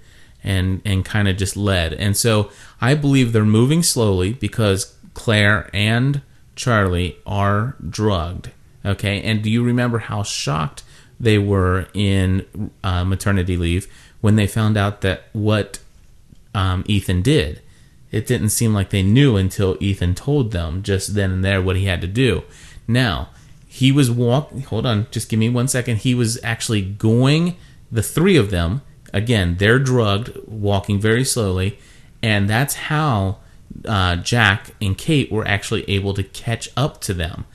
and 0.47 0.81
and 0.85 1.05
kind 1.05 1.29
of 1.29 1.37
just 1.37 1.57
led. 1.57 1.93
And 1.93 2.17
so 2.17 2.51
I 2.81 2.95
believe 2.95 3.33
they're 3.33 3.45
moving 3.45 3.83
slowly 3.83 4.33
because 4.33 4.95
Claire 5.13 5.69
and 5.75 6.23
Charlie 6.55 7.19
are 7.27 7.77
drugged. 7.87 8.51
Okay, 8.85 9.21
and 9.21 9.43
do 9.43 9.51
you 9.51 9.63
remember 9.63 9.99
how 9.99 10.23
shocked 10.23 10.85
they 11.19 11.39
were 11.39 11.89
in 11.93 12.71
uh, 12.85 13.05
maternity 13.05 13.57
leave 13.57 13.93
when 14.21 14.37
they 14.37 14.47
found 14.47 14.77
out 14.77 15.01
that 15.01 15.25
what 15.33 15.81
um, 16.55 16.85
Ethan 16.87 17.21
did? 17.21 17.61
It 18.13 18.27
didn't 18.27 18.51
seem 18.51 18.73
like 18.73 18.91
they 18.91 19.03
knew 19.03 19.37
until 19.37 19.77
Ethan 19.81 20.15
told 20.15 20.53
them 20.53 20.83
just 20.83 21.15
then 21.15 21.33
and 21.33 21.45
there 21.45 21.61
what 21.61 21.77
he 21.77 21.87
had 21.87 22.01
to 22.01 22.07
do. 22.07 22.45
Now 22.87 23.31
he 23.67 23.91
was 23.91 24.11
walk. 24.11 24.53
Hold 24.67 24.87
on, 24.87 25.09
just 25.11 25.29
give 25.29 25.41
me 25.41 25.49
one 25.49 25.69
second. 25.69 25.99
He 25.99 26.15
was 26.15 26.39
actually 26.45 26.83
going. 26.83 27.57
The 27.91 28.03
three 28.03 28.37
of 28.37 28.51
them 28.51 28.83
again. 29.17 29.57
They're 29.59 29.79
drugged, 29.79 30.37
walking 30.47 31.01
very 31.01 31.25
slowly, 31.25 31.79
and 32.23 32.49
that's 32.49 32.75
how 32.75 33.39
uh, 33.85 34.17
Jack 34.17 34.71
and 34.81 34.97
Kate 34.97 35.33
were 35.33 35.49
actually 35.49 35.89
able 35.89 36.15
to 36.15 36.23
catch 36.23 36.69
up 36.77 37.01
to 37.03 37.15
them. 37.15 37.47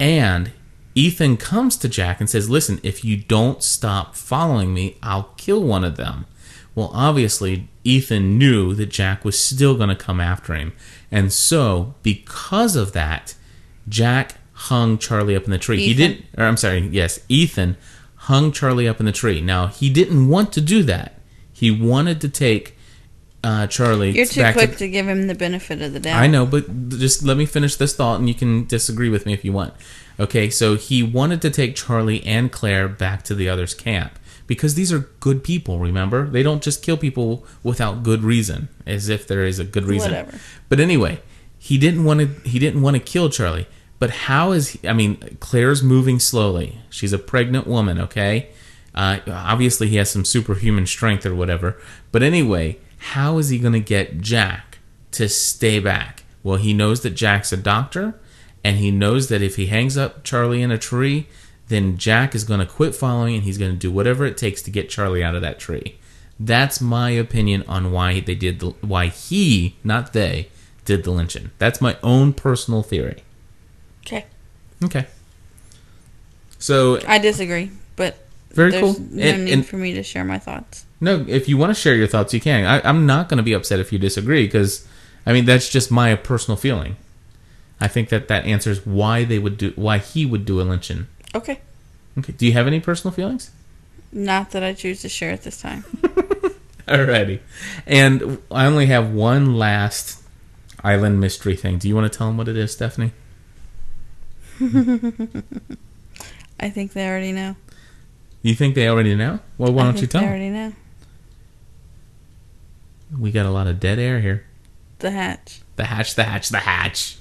And 0.00 0.52
Ethan 0.94 1.36
comes 1.36 1.76
to 1.76 1.88
Jack 1.88 2.18
and 2.18 2.28
says, 2.28 2.50
Listen, 2.50 2.80
if 2.82 3.04
you 3.04 3.16
don't 3.16 3.62
stop 3.62 4.16
following 4.16 4.74
me, 4.74 4.96
I'll 5.02 5.34
kill 5.36 5.62
one 5.62 5.84
of 5.84 5.96
them. 5.96 6.26
Well, 6.74 6.90
obviously, 6.94 7.68
Ethan 7.84 8.38
knew 8.38 8.74
that 8.74 8.86
Jack 8.86 9.24
was 9.24 9.38
still 9.38 9.76
going 9.76 9.90
to 9.90 9.94
come 9.94 10.20
after 10.20 10.54
him. 10.54 10.72
And 11.10 11.30
so, 11.30 11.94
because 12.02 12.74
of 12.76 12.92
that, 12.92 13.34
Jack 13.86 14.36
hung 14.54 14.96
Charlie 14.96 15.36
up 15.36 15.44
in 15.44 15.50
the 15.50 15.58
tree. 15.58 15.84
He 15.84 15.92
didn't, 15.92 16.24
or 16.38 16.44
I'm 16.44 16.56
sorry, 16.56 16.78
yes, 16.88 17.20
Ethan 17.28 17.76
hung 18.22 18.52
Charlie 18.52 18.86
up 18.86 19.00
in 19.00 19.06
the 19.06 19.12
tree. 19.12 19.40
Now, 19.40 19.66
he 19.66 19.90
didn't 19.90 20.28
want 20.28 20.52
to 20.52 20.60
do 20.60 20.82
that. 20.84 21.18
He 21.52 21.70
wanted 21.70 22.20
to 22.20 22.28
take 22.28 22.76
uh, 23.42 23.66
Charlie 23.66 24.12
You're 24.12 24.26
too 24.26 24.52
quick 24.52 24.72
to, 24.72 24.76
to, 24.78 24.88
give 24.88 25.08
him 25.08 25.26
the 25.26 25.34
benefit 25.34 25.82
of 25.82 25.92
the 25.92 25.98
doubt. 25.98 26.20
I 26.20 26.28
know, 26.28 26.46
but 26.46 26.88
just 26.90 27.24
let 27.24 27.36
me 27.36 27.46
finish 27.46 27.74
this 27.74 27.96
thought 27.96 28.20
and 28.20 28.28
you 28.28 28.34
can 28.34 28.66
disagree 28.66 29.08
with 29.08 29.26
me 29.26 29.32
if 29.32 29.44
you 29.44 29.52
want. 29.52 29.74
Okay, 30.20 30.50
so 30.50 30.76
he 30.76 31.02
wanted 31.02 31.42
to 31.42 31.50
take 31.50 31.74
Charlie 31.74 32.24
and 32.24 32.52
Claire 32.52 32.86
back 32.86 33.24
to 33.24 33.34
the 33.34 33.48
others' 33.48 33.74
camp 33.74 34.18
because 34.46 34.76
these 34.76 34.92
are 34.92 35.00
good 35.18 35.42
people, 35.42 35.80
remember? 35.80 36.28
They 36.28 36.44
don't 36.44 36.62
just 36.62 36.82
kill 36.82 36.96
people 36.96 37.44
without 37.64 38.04
good 38.04 38.22
reason, 38.22 38.68
as 38.86 39.08
if 39.08 39.26
there 39.26 39.44
is 39.44 39.58
a 39.58 39.64
good 39.64 39.84
reason. 39.84 40.12
Whatever. 40.12 40.38
But 40.68 40.78
anyway, 40.78 41.20
he 41.58 41.78
didn't 41.78 42.04
want 42.04 42.20
to 42.20 42.48
he 42.48 42.60
didn't 42.60 42.82
want 42.82 42.94
to 42.94 43.02
kill 43.02 43.30
Charlie. 43.30 43.66
But 44.02 44.10
how 44.10 44.50
is 44.50 44.70
he, 44.70 44.88
I 44.88 44.94
mean, 44.94 45.36
Claire's 45.38 45.80
moving 45.80 46.18
slowly. 46.18 46.80
She's 46.90 47.12
a 47.12 47.20
pregnant 47.20 47.68
woman, 47.68 48.00
okay? 48.00 48.48
Uh, 48.96 49.20
obviously, 49.28 49.86
he 49.86 49.94
has 49.94 50.10
some 50.10 50.24
superhuman 50.24 50.86
strength 50.86 51.24
or 51.24 51.36
whatever. 51.36 51.80
But 52.10 52.24
anyway, 52.24 52.80
how 52.98 53.38
is 53.38 53.50
he 53.50 53.60
going 53.60 53.74
to 53.74 53.78
get 53.78 54.20
Jack 54.20 54.78
to 55.12 55.28
stay 55.28 55.78
back? 55.78 56.24
Well, 56.42 56.56
he 56.56 56.74
knows 56.74 57.02
that 57.02 57.10
Jack's 57.10 57.52
a 57.52 57.56
doctor, 57.56 58.18
and 58.64 58.78
he 58.78 58.90
knows 58.90 59.28
that 59.28 59.40
if 59.40 59.54
he 59.54 59.66
hangs 59.66 59.96
up 59.96 60.24
Charlie 60.24 60.62
in 60.62 60.72
a 60.72 60.78
tree, 60.78 61.28
then 61.68 61.96
Jack 61.96 62.34
is 62.34 62.42
going 62.42 62.58
to 62.58 62.66
quit 62.66 62.96
following 62.96 63.36
and 63.36 63.44
he's 63.44 63.56
going 63.56 63.70
to 63.70 63.78
do 63.78 63.92
whatever 63.92 64.26
it 64.26 64.36
takes 64.36 64.62
to 64.62 64.72
get 64.72 64.90
Charlie 64.90 65.22
out 65.22 65.36
of 65.36 65.42
that 65.42 65.60
tree. 65.60 65.96
That's 66.40 66.80
my 66.80 67.10
opinion 67.10 67.62
on 67.68 67.92
why 67.92 68.18
they 68.18 68.34
did 68.34 68.58
the 68.58 68.70
why 68.80 69.06
he, 69.06 69.76
not 69.84 70.12
they, 70.12 70.48
did 70.84 71.04
the 71.04 71.12
lynching. 71.12 71.52
That's 71.58 71.80
my 71.80 71.98
own 72.02 72.32
personal 72.32 72.82
theory. 72.82 73.22
Okay. 74.84 75.00
Okay. 75.00 75.06
So 76.58 77.00
I 77.08 77.18
disagree, 77.18 77.70
but 77.96 78.16
Very 78.52 78.70
there's 78.70 78.82
cool. 78.96 79.04
no 79.10 79.22
And- 79.22 79.44
need 79.44 79.52
and- 79.54 79.66
for 79.66 79.76
me 79.76 79.92
to 79.94 80.02
share 80.02 80.24
my 80.24 80.38
thoughts. 80.38 80.84
No, 81.00 81.24
if 81.26 81.48
you 81.48 81.56
want 81.56 81.70
to 81.70 81.74
share 81.74 81.96
your 81.96 82.06
thoughts, 82.06 82.32
you 82.32 82.40
can. 82.40 82.64
I, 82.64 82.80
I'm 82.88 83.06
not 83.06 83.28
going 83.28 83.38
to 83.38 83.42
be 83.42 83.52
upset 83.54 83.80
if 83.80 83.92
you 83.92 83.98
disagree 83.98 84.44
because, 84.46 84.86
I 85.26 85.32
mean, 85.32 85.46
that's 85.46 85.68
just 85.68 85.90
my 85.90 86.14
personal 86.14 86.56
feeling. 86.56 86.94
I 87.80 87.88
think 87.88 88.08
that 88.10 88.28
that 88.28 88.44
answers 88.44 88.86
why 88.86 89.24
they 89.24 89.40
would 89.40 89.58
do, 89.58 89.72
why 89.74 89.98
he 89.98 90.24
would 90.24 90.44
do 90.44 90.60
a 90.60 90.62
lynching. 90.62 91.08
Okay. 91.34 91.58
Okay. 92.16 92.32
Do 92.34 92.46
you 92.46 92.52
have 92.52 92.68
any 92.68 92.78
personal 92.78 93.12
feelings? 93.12 93.50
Not 94.12 94.52
that 94.52 94.62
I 94.62 94.74
choose 94.74 95.00
to 95.02 95.08
share 95.08 95.32
at 95.32 95.42
this 95.42 95.60
time. 95.60 95.82
Alrighty. 96.86 97.40
And 97.86 98.38
I 98.52 98.66
only 98.66 98.86
have 98.86 99.10
one 99.12 99.56
last 99.56 100.22
island 100.84 101.18
mystery 101.18 101.56
thing. 101.56 101.78
Do 101.78 101.88
you 101.88 101.96
want 101.96 102.12
to 102.12 102.16
tell 102.16 102.28
them 102.28 102.36
what 102.36 102.46
it 102.46 102.56
is, 102.56 102.70
Stephanie? 102.72 103.10
I 106.60 106.70
think 106.70 106.92
they 106.92 107.08
already 107.08 107.32
know. 107.32 107.56
You 108.42 108.54
think 108.54 108.74
they 108.74 108.88
already 108.88 109.14
know? 109.14 109.40
Well, 109.58 109.72
why 109.72 109.82
I 109.82 109.84
don't 109.86 110.00
you 110.00 110.06
tell 110.06 110.20
They 110.22 110.28
already 110.28 110.50
know. 110.50 110.72
We 113.18 113.30
got 113.30 113.46
a 113.46 113.50
lot 113.50 113.66
of 113.66 113.78
dead 113.78 113.98
air 113.98 114.20
here. 114.20 114.44
The 114.98 115.10
hatch. 115.10 115.60
The 115.76 115.84
hatch, 115.84 116.14
the 116.14 116.24
hatch, 116.24 116.48
the 116.48 116.58
hatch. 116.58 117.18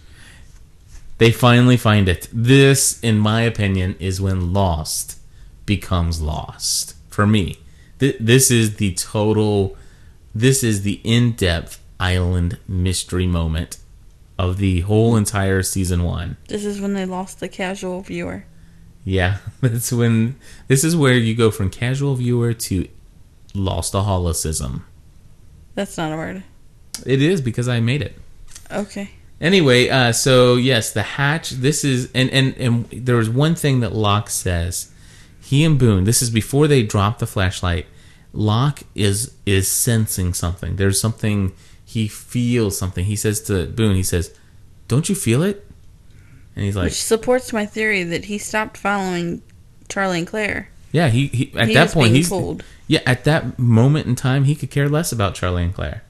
They 1.17 1.31
finally 1.31 1.77
find 1.77 2.09
it. 2.09 2.27
This, 2.33 2.99
in 3.01 3.19
my 3.19 3.41
opinion, 3.41 3.95
is 3.99 4.19
when 4.21 4.53
Lost 4.53 5.19
becomes 5.65 6.21
Lost. 6.21 6.95
For 7.09 7.27
me, 7.27 7.57
Th- 7.99 8.17
this 8.19 8.49
is 8.49 8.77
the 8.77 8.95
total, 8.95 9.77
this 10.33 10.63
is 10.63 10.81
the 10.81 10.99
in 11.03 11.33
depth 11.33 11.79
island 11.99 12.57
mystery 12.67 13.27
moment 13.27 13.77
of 14.41 14.57
the 14.57 14.81
whole 14.81 15.15
entire 15.15 15.61
season 15.61 16.03
one. 16.03 16.35
This 16.47 16.65
is 16.65 16.81
when 16.81 16.93
they 16.95 17.05
lost 17.05 17.39
the 17.39 17.47
casual 17.47 18.01
viewer. 18.01 18.45
Yeah, 19.03 19.37
that's 19.61 19.91
when, 19.91 20.35
this 20.67 20.83
is 20.83 20.95
where 20.95 21.13
you 21.13 21.35
go 21.35 21.51
from 21.51 21.69
casual 21.69 22.15
viewer 22.15 22.53
to 22.53 22.87
Lostaholicism. 23.53 24.81
That's 25.75 25.95
not 25.95 26.11
a 26.11 26.15
word. 26.15 26.43
It 27.05 27.21
is 27.21 27.39
because 27.39 27.67
I 27.67 27.79
made 27.79 28.01
it. 28.01 28.17
Okay. 28.71 29.11
Anyway, 29.39 29.89
uh, 29.89 30.11
so 30.11 30.55
yes, 30.55 30.91
the 30.91 31.03
hatch. 31.03 31.51
This 31.51 31.83
is 31.83 32.11
and 32.13 32.29
and 32.29 32.55
and 32.57 32.85
there 32.91 33.15
was 33.15 33.29
one 33.29 33.55
thing 33.55 33.79
that 33.79 33.93
Locke 33.93 34.29
says. 34.29 34.91
He 35.41 35.63
and 35.65 35.79
Boone. 35.79 36.03
This 36.03 36.21
is 36.21 36.29
before 36.29 36.67
they 36.67 36.83
drop 36.83 37.19
the 37.19 37.25
flashlight. 37.25 37.87
Locke 38.33 38.81
is 38.93 39.33
is 39.45 39.67
sensing 39.67 40.33
something. 40.33 40.75
There's 40.75 40.99
something 40.99 41.53
he 41.91 42.07
feels 42.07 42.77
something. 42.77 43.05
He 43.05 43.15
says 43.15 43.41
to 43.43 43.67
Boone. 43.67 43.95
He 43.95 44.03
says, 44.03 44.33
"Don't 44.87 45.09
you 45.09 45.15
feel 45.15 45.43
it?" 45.43 45.67
And 46.55 46.65
he's 46.65 46.75
like, 46.75 46.85
Which 46.85 47.01
supports 47.01 47.51
my 47.53 47.65
theory 47.65 48.03
that 48.03 48.25
he 48.25 48.37
stopped 48.37 48.77
following 48.77 49.41
Charlie 49.89 50.19
and 50.19 50.27
Claire. 50.27 50.69
"Yeah." 50.91 51.09
He, 51.09 51.27
he 51.27 51.53
at 51.57 51.67
He 51.67 51.73
that 51.73 51.91
point 51.91 52.13
he's 52.15 52.29
pulled. 52.29 52.63
yeah. 52.87 53.01
At 53.05 53.23
that 53.25 53.59
moment 53.59 54.07
in 54.07 54.15
time, 54.15 54.45
he 54.45 54.55
could 54.55 54.71
care 54.71 54.89
less 54.89 55.11
about 55.11 55.35
Charlie 55.35 55.63
and 55.63 55.73
Claire. 55.73 56.03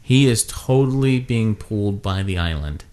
He 0.00 0.26
is 0.26 0.44
totally 0.46 1.18
being 1.20 1.54
pulled 1.54 2.00
by 2.00 2.22
the 2.22 2.38
island, 2.38 2.84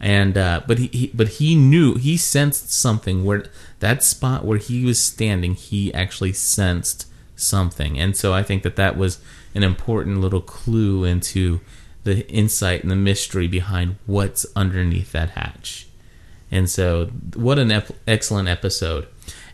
and 0.00 0.36
uh, 0.36 0.62
but 0.66 0.78
he, 0.78 0.86
he 0.88 1.10
but 1.14 1.28
he 1.38 1.54
knew 1.54 1.94
he 1.96 2.16
sensed 2.16 2.72
something 2.72 3.24
where 3.24 3.44
that 3.80 4.02
spot 4.02 4.44
where 4.44 4.58
he 4.58 4.84
was 4.84 4.98
standing, 4.98 5.54
he 5.54 5.92
actually 5.94 6.32
sensed 6.32 7.06
something, 7.36 7.98
and 8.00 8.16
so 8.16 8.32
I 8.34 8.42
think 8.42 8.64
that 8.64 8.74
that 8.76 8.96
was 8.96 9.20
an 9.54 9.62
important 9.62 10.20
little 10.20 10.40
clue 10.40 11.04
into 11.04 11.60
the 12.04 12.28
insight 12.28 12.82
and 12.82 12.90
the 12.90 12.96
mystery 12.96 13.48
behind 13.48 13.96
what's 14.06 14.46
underneath 14.54 15.12
that 15.12 15.30
hatch. 15.30 15.88
And 16.50 16.70
so, 16.70 17.06
what 17.34 17.58
an 17.58 17.70
ep- 17.70 17.92
excellent 18.06 18.48
episode. 18.48 19.06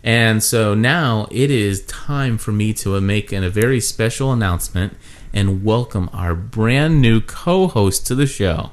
And 0.04 0.42
so 0.42 0.74
now 0.74 1.26
it 1.30 1.50
is 1.50 1.82
time 1.86 2.36
for 2.36 2.52
me 2.52 2.74
to 2.74 2.94
uh, 2.94 3.00
make 3.00 3.32
an, 3.32 3.42
a 3.42 3.48
very 3.48 3.80
special 3.80 4.32
announcement 4.32 4.94
and 5.32 5.64
welcome 5.64 6.10
our 6.12 6.34
brand 6.34 7.00
new 7.00 7.22
co 7.22 7.68
host 7.68 8.06
to 8.08 8.14
the 8.14 8.26
show. 8.26 8.72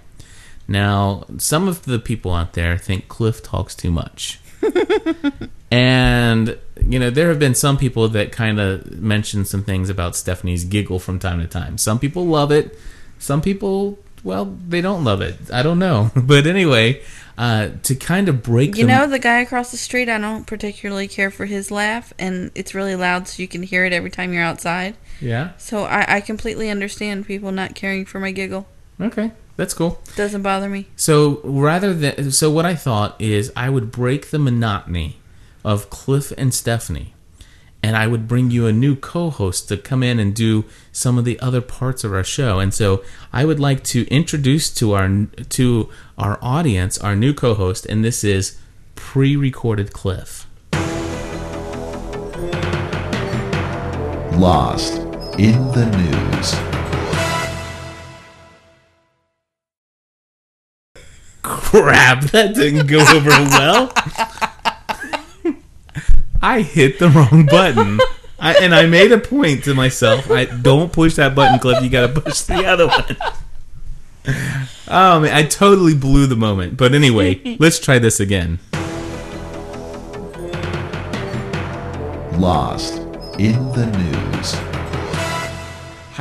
Now, 0.67 1.25
some 1.37 1.69
of 1.69 1.83
the 1.83 1.99
people 1.99 2.33
out 2.33 2.53
there 2.53 2.77
think 2.77 3.07
Cliff 3.07 3.41
talks 3.41 3.75
too 3.75 3.91
much. 3.91 4.41
and, 5.71 6.57
you 6.85 6.99
know, 6.99 7.09
there 7.09 7.29
have 7.29 7.39
been 7.39 7.55
some 7.55 7.77
people 7.77 8.09
that 8.09 8.33
kind 8.33 8.59
of 8.59 8.99
mention 8.99 9.45
some 9.45 9.63
things 9.63 9.89
about 9.89 10.17
Stephanie's 10.17 10.65
giggle 10.65 10.99
from 10.99 11.17
time 11.17 11.39
to 11.39 11.47
time. 11.47 11.77
Some 11.77 11.97
people 11.97 12.25
love 12.25 12.51
it. 12.51 12.77
Some 13.19 13.41
people, 13.41 13.97
well, 14.21 14.45
they 14.45 14.81
don't 14.81 15.05
love 15.05 15.21
it. 15.21 15.35
I 15.51 15.63
don't 15.63 15.79
know. 15.79 16.11
But 16.15 16.45
anyway, 16.45 17.01
uh, 17.37 17.69
to 17.83 17.95
kind 17.95 18.27
of 18.27 18.43
break 18.43 18.75
You 18.75 18.85
know, 18.85 19.07
the 19.07 19.17
guy 19.17 19.39
across 19.39 19.71
the 19.71 19.77
street, 19.77 20.09
I 20.09 20.17
don't 20.17 20.45
particularly 20.45 21.07
care 21.07 21.31
for 21.31 21.45
his 21.45 21.71
laugh, 21.71 22.11
and 22.19 22.51
it's 22.53 22.75
really 22.75 22.95
loud, 22.95 23.29
so 23.29 23.41
you 23.41 23.47
can 23.47 23.63
hear 23.63 23.85
it 23.85 23.93
every 23.93 24.11
time 24.11 24.33
you're 24.33 24.43
outside. 24.43 24.97
Yeah. 25.21 25.51
So 25.57 25.85
I, 25.85 26.17
I 26.17 26.21
completely 26.21 26.69
understand 26.69 27.25
people 27.25 27.53
not 27.53 27.75
caring 27.75 28.05
for 28.05 28.19
my 28.19 28.31
giggle. 28.31 28.67
Okay, 28.99 29.31
that's 29.55 29.73
cool. 29.73 30.01
Doesn't 30.17 30.41
bother 30.41 30.67
me. 30.67 30.87
So 30.97 31.39
rather 31.45 31.93
than 31.93 32.31
so, 32.31 32.51
what 32.51 32.65
I 32.65 32.75
thought 32.75 33.15
is 33.21 33.53
I 33.55 33.69
would 33.69 33.89
break 33.91 34.31
the 34.31 34.39
monotony 34.39 35.20
of 35.63 35.89
Cliff 35.89 36.31
and 36.37 36.53
Stephanie, 36.53 37.13
and 37.83 37.95
I 37.97 38.07
would 38.07 38.27
bring 38.27 38.51
you 38.51 38.67
a 38.67 38.73
new 38.73 38.95
co-host 38.95 39.67
to 39.69 39.77
come 39.77 40.03
in 40.03 40.19
and 40.19 40.35
do 40.35 40.65
some 40.91 41.17
of 41.17 41.25
the 41.25 41.39
other 41.39 41.61
parts 41.61 42.03
of 42.03 42.13
our 42.13 42.23
show. 42.23 42.59
And 42.59 42.73
so 42.73 43.03
I 43.33 43.45
would 43.45 43.59
like 43.59 43.83
to 43.85 44.07
introduce 44.07 44.73
to 44.75 44.93
our 44.93 45.09
to 45.49 45.89
our 46.17 46.37
audience 46.41 46.97
our 46.97 47.15
new 47.15 47.33
co-host, 47.33 47.85
and 47.85 48.03
this 48.03 48.23
is 48.23 48.57
pre-recorded 48.95 49.93
Cliff. 49.93 50.47
Lost 54.37 54.97
in 55.37 55.67
the 55.71 55.85
news. 55.97 56.55
Crap, 61.43 62.21
that 62.31 62.53
didn't 62.53 62.87
go 62.87 62.99
over 62.99 63.29
well. 63.29 63.91
I 66.41 66.61
hit 66.61 66.99
the 66.99 67.09
wrong 67.09 67.45
button. 67.45 67.99
I, 68.39 68.55
and 68.55 68.73
I 68.73 68.87
made 68.87 69.11
a 69.11 69.19
point 69.19 69.63
to 69.65 69.75
myself. 69.75 70.31
I 70.31 70.45
don't 70.45 70.91
push 70.91 71.15
that 71.15 71.35
button, 71.35 71.59
Cliff. 71.59 71.83
You 71.83 71.89
got 71.89 72.13
to 72.13 72.21
push 72.21 72.41
the 72.41 72.65
other 72.65 72.87
one. 72.87 73.17
Oh 74.87 75.19
man, 75.19 75.33
I 75.33 75.43
totally 75.43 75.95
blew 75.95 76.27
the 76.27 76.35
moment. 76.35 76.75
But 76.75 76.93
anyway, 76.93 77.55
let's 77.59 77.79
try 77.79 77.99
this 77.99 78.19
again. 78.19 78.59
Lost 82.37 82.97
in 83.37 83.71
the 83.73 83.85
news. 83.85 84.70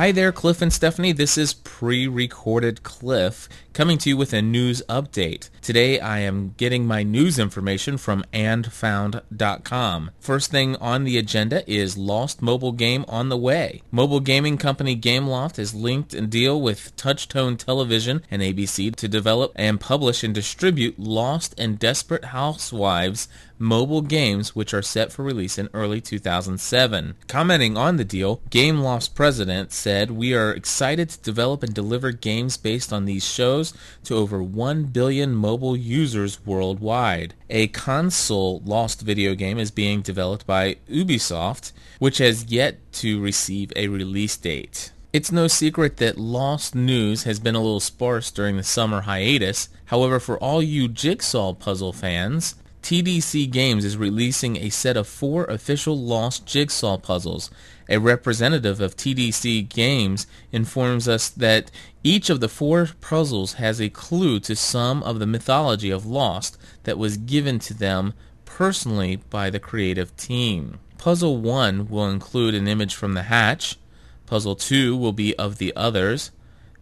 Hi 0.01 0.11
there, 0.11 0.31
Cliff 0.31 0.63
and 0.63 0.73
Stephanie. 0.73 1.11
This 1.11 1.37
is 1.37 1.53
pre 1.53 2.07
recorded 2.07 2.81
Cliff 2.81 3.47
coming 3.71 3.99
to 3.99 4.09
you 4.09 4.17
with 4.17 4.33
a 4.33 4.41
news 4.41 4.81
update. 4.89 5.51
Today 5.61 5.99
I 5.99 6.19
am 6.19 6.55
getting 6.57 6.87
my 6.87 7.03
news 7.03 7.37
information 7.37 7.97
from 7.97 8.25
andfound.com. 8.33 10.11
First 10.19 10.49
thing 10.49 10.75
on 10.77 11.03
the 11.03 11.19
agenda 11.19 11.71
is 11.71 11.99
Lost 11.99 12.41
mobile 12.41 12.71
game 12.71 13.05
on 13.07 13.29
the 13.29 13.37
way. 13.37 13.83
Mobile 13.91 14.19
gaming 14.19 14.57
company 14.57 14.97
Gameloft 14.97 15.59
is 15.59 15.75
linked 15.75 16.15
and 16.15 16.31
deal 16.31 16.59
with 16.59 16.95
Touchtone 16.95 17.57
Television 17.57 18.23
and 18.31 18.41
ABC 18.41 18.95
to 18.95 19.07
develop 19.07 19.51
and 19.55 19.79
publish 19.79 20.23
and 20.23 20.33
distribute 20.33 20.99
Lost 20.99 21.53
and 21.59 21.77
Desperate 21.77 22.25
Housewives 22.25 23.27
mobile 23.61 24.01
games 24.01 24.55
which 24.55 24.73
are 24.73 24.81
set 24.81 25.11
for 25.11 25.23
release 25.23 25.57
in 25.57 25.69
early 25.73 26.01
2007. 26.01 27.15
Commenting 27.27 27.77
on 27.77 27.97
the 27.97 28.03
deal, 28.03 28.41
Gameloft's 28.49 29.07
president 29.07 29.71
said, 29.71 30.11
"We 30.11 30.33
are 30.33 30.51
excited 30.51 31.09
to 31.09 31.19
develop 31.19 31.63
and 31.63 31.73
deliver 31.73 32.11
games 32.11 32.57
based 32.57 32.91
on 32.91 33.05
these 33.05 33.25
shows 33.25 33.73
to 34.03 34.15
over 34.15 34.41
1 34.41 34.85
billion 34.85 35.33
mobile 35.35 35.77
users 35.77 36.45
worldwide. 36.45 37.35
A 37.49 37.67
console 37.67 38.61
Lost 38.65 39.01
video 39.01 39.35
game 39.35 39.59
is 39.59 39.71
being 39.71 40.01
developed 40.01 40.45
by 40.47 40.77
Ubisoft, 40.89 41.71
which 41.99 42.17
has 42.17 42.45
yet 42.51 42.79
to 42.93 43.21
receive 43.21 43.71
a 43.75 43.87
release 43.87 44.35
date." 44.37 44.91
It's 45.13 45.29
no 45.29 45.49
secret 45.49 45.97
that 45.97 46.17
Lost 46.17 46.73
news 46.73 47.23
has 47.23 47.37
been 47.37 47.53
a 47.53 47.61
little 47.61 47.81
sparse 47.81 48.31
during 48.31 48.55
the 48.55 48.63
summer 48.63 49.01
hiatus. 49.01 49.67
However, 49.87 50.21
for 50.21 50.37
all 50.37 50.63
you 50.63 50.87
Jigsaw 50.87 51.53
puzzle 51.53 51.91
fans, 51.91 52.55
TDC 52.81 53.49
Games 53.51 53.85
is 53.85 53.95
releasing 53.95 54.57
a 54.57 54.69
set 54.69 54.97
of 54.97 55.07
four 55.07 55.45
official 55.45 55.97
Lost 55.97 56.45
Jigsaw 56.45 56.97
puzzles. 56.97 57.51
A 57.87 57.99
representative 57.99 58.81
of 58.81 58.97
TDC 58.97 59.69
Games 59.69 60.25
informs 60.51 61.07
us 61.07 61.29
that 61.29 61.69
each 62.03 62.29
of 62.29 62.39
the 62.39 62.49
four 62.49 62.89
puzzles 62.99 63.53
has 63.53 63.79
a 63.79 63.89
clue 63.89 64.39
to 64.41 64.55
some 64.55 65.03
of 65.03 65.19
the 65.19 65.27
mythology 65.27 65.91
of 65.91 66.05
Lost 66.05 66.57
that 66.83 66.97
was 66.97 67.17
given 67.17 67.59
to 67.59 67.73
them 67.73 68.13
personally 68.45 69.15
by 69.15 69.49
the 69.49 69.59
creative 69.59 70.15
team. 70.17 70.79
Puzzle 70.97 71.37
1 71.37 71.87
will 71.87 72.07
include 72.07 72.53
an 72.55 72.67
image 72.67 72.95
from 72.95 73.13
the 73.13 73.23
hatch. 73.23 73.77
Puzzle 74.25 74.55
2 74.55 74.95
will 74.95 75.13
be 75.13 75.35
of 75.37 75.57
the 75.57 75.73
others. 75.75 76.31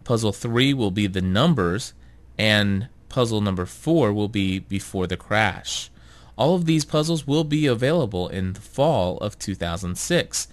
Puzzle 0.04 0.32
3 0.32 0.74
will 0.74 0.90
be 0.90 1.06
the 1.06 1.22
numbers. 1.22 1.94
And 2.38 2.88
puzzle 3.10 3.42
number 3.42 3.66
4 3.66 4.12
will 4.12 4.28
be 4.28 4.58
before 4.58 5.06
the 5.06 5.18
crash. 5.18 5.90
All 6.36 6.54
of 6.54 6.64
these 6.64 6.86
puzzles 6.86 7.26
will 7.26 7.44
be 7.44 7.66
available 7.66 8.28
in 8.28 8.54
the 8.54 8.62
fall 8.62 9.18
of 9.18 9.38
2006. 9.38 10.48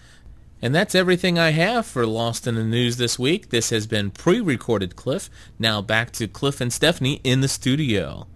And 0.61 0.75
that's 0.75 0.95
everything 0.95 1.39
I 1.39 1.51
have 1.51 1.85
for 1.85 2.05
Lost 2.05 2.47
in 2.47 2.55
the 2.55 2.63
News 2.63 2.97
this 2.97 3.17
week. 3.17 3.49
This 3.49 3.69
has 3.69 3.87
been 3.87 4.09
pre 4.09 4.41
recorded 4.41 4.95
Cliff. 4.95 5.29
Now 5.57 5.81
back 5.81 6.11
to 6.13 6.27
Cliff 6.27 6.59
and 6.59 6.73
Stephanie 6.73 7.21
in 7.23 7.41
the 7.41 7.47
studio. 7.47 8.27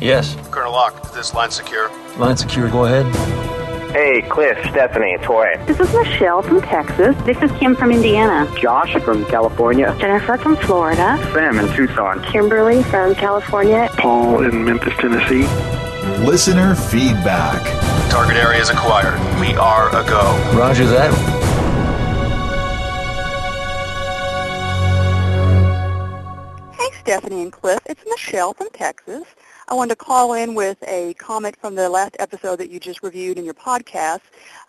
Yes. 0.00 0.36
Colonel 0.50 0.72
Locke, 0.72 1.04
is 1.04 1.12
this 1.12 1.34
line 1.34 1.50
secure? 1.50 1.90
Line 2.16 2.36
secure, 2.36 2.68
go 2.68 2.86
ahead. 2.86 3.51
Hey, 3.92 4.22
Cliff, 4.22 4.56
Stephanie, 4.70 5.18
Toy. 5.18 5.54
This 5.66 5.78
is 5.78 5.92
Michelle 5.92 6.40
from 6.40 6.62
Texas. 6.62 7.14
This 7.24 7.36
is 7.42 7.52
Kim 7.58 7.76
from 7.76 7.92
Indiana. 7.92 8.50
Josh 8.58 8.94
from 9.02 9.26
California. 9.26 9.94
Jennifer 10.00 10.38
from 10.38 10.56
Florida. 10.56 11.18
Sam 11.34 11.58
in 11.58 11.70
Tucson. 11.76 12.22
Kimberly 12.22 12.82
from 12.84 13.14
California. 13.14 13.90
Paul 13.98 14.44
in 14.44 14.64
Memphis, 14.64 14.94
Tennessee. 14.96 15.42
Listener 16.24 16.74
feedback. 16.74 17.60
Target 18.10 18.38
area 18.38 18.62
is 18.62 18.70
acquired. 18.70 19.20
We 19.38 19.54
are 19.56 19.90
a 19.90 20.08
go. 20.08 20.58
Roger 20.58 20.86
that. 20.86 21.12
Hey, 26.78 26.88
Stephanie 27.00 27.42
and 27.42 27.52
Cliff. 27.52 27.80
It's 27.84 28.02
Michelle 28.08 28.54
from 28.54 28.70
Texas. 28.70 29.24
I 29.72 29.74
wanted 29.74 29.98
to 29.98 30.04
call 30.04 30.34
in 30.34 30.54
with 30.54 30.76
a 30.86 31.14
comment 31.14 31.56
from 31.58 31.74
the 31.76 31.88
last 31.88 32.14
episode 32.18 32.56
that 32.56 32.68
you 32.68 32.78
just 32.78 33.02
reviewed 33.02 33.38
in 33.38 33.44
your 33.46 33.54
podcast, 33.54 34.20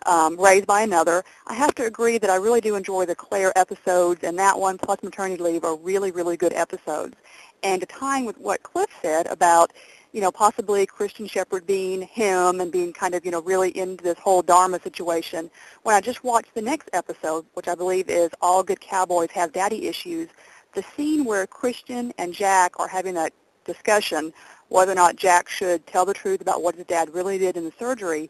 um, 0.06 0.40
Raised 0.40 0.66
by 0.66 0.80
Another. 0.80 1.22
I 1.46 1.52
have 1.52 1.74
to 1.74 1.84
agree 1.84 2.16
that 2.16 2.30
I 2.30 2.36
really 2.36 2.62
do 2.62 2.74
enjoy 2.74 3.04
the 3.04 3.14
Claire 3.14 3.52
episodes, 3.54 4.24
and 4.24 4.38
that 4.38 4.58
one 4.58 4.78
plus 4.78 5.02
Maternity 5.02 5.42
Leave 5.42 5.62
are 5.62 5.76
really, 5.76 6.10
really 6.10 6.38
good 6.38 6.54
episodes. 6.54 7.16
And 7.62 7.82
to 7.82 7.86
tying 7.86 8.24
with 8.24 8.38
what 8.38 8.62
Cliff 8.62 8.88
said 9.02 9.26
about, 9.26 9.74
you 10.14 10.22
know, 10.22 10.32
possibly 10.32 10.86
Christian 10.86 11.26
Shepherd 11.26 11.66
being 11.66 12.00
him 12.00 12.62
and 12.62 12.72
being 12.72 12.94
kind 12.94 13.14
of, 13.14 13.26
you 13.26 13.30
know, 13.30 13.42
really 13.42 13.76
into 13.76 14.02
this 14.02 14.18
whole 14.18 14.40
Dharma 14.40 14.80
situation, 14.80 15.50
when 15.82 15.94
I 15.94 16.00
just 16.00 16.24
watched 16.24 16.54
the 16.54 16.62
next 16.62 16.88
episode, 16.94 17.44
which 17.52 17.68
I 17.68 17.74
believe 17.74 18.08
is 18.08 18.30
All 18.40 18.62
Good 18.62 18.80
Cowboys 18.80 19.32
Have 19.32 19.52
Daddy 19.52 19.86
Issues, 19.86 20.30
the 20.72 20.82
scene 20.96 21.26
where 21.26 21.46
Christian 21.46 22.14
and 22.16 22.32
Jack 22.32 22.80
are 22.80 22.88
having 22.88 23.12
that 23.16 23.34
discussion 23.64 24.32
whether 24.74 24.90
or 24.90 24.96
not 24.96 25.14
Jack 25.14 25.48
should 25.48 25.86
tell 25.86 26.04
the 26.04 26.12
truth 26.12 26.40
about 26.40 26.60
what 26.60 26.74
his 26.74 26.84
dad 26.86 27.14
really 27.14 27.38
did 27.38 27.56
in 27.56 27.64
the 27.64 27.72
surgery, 27.78 28.28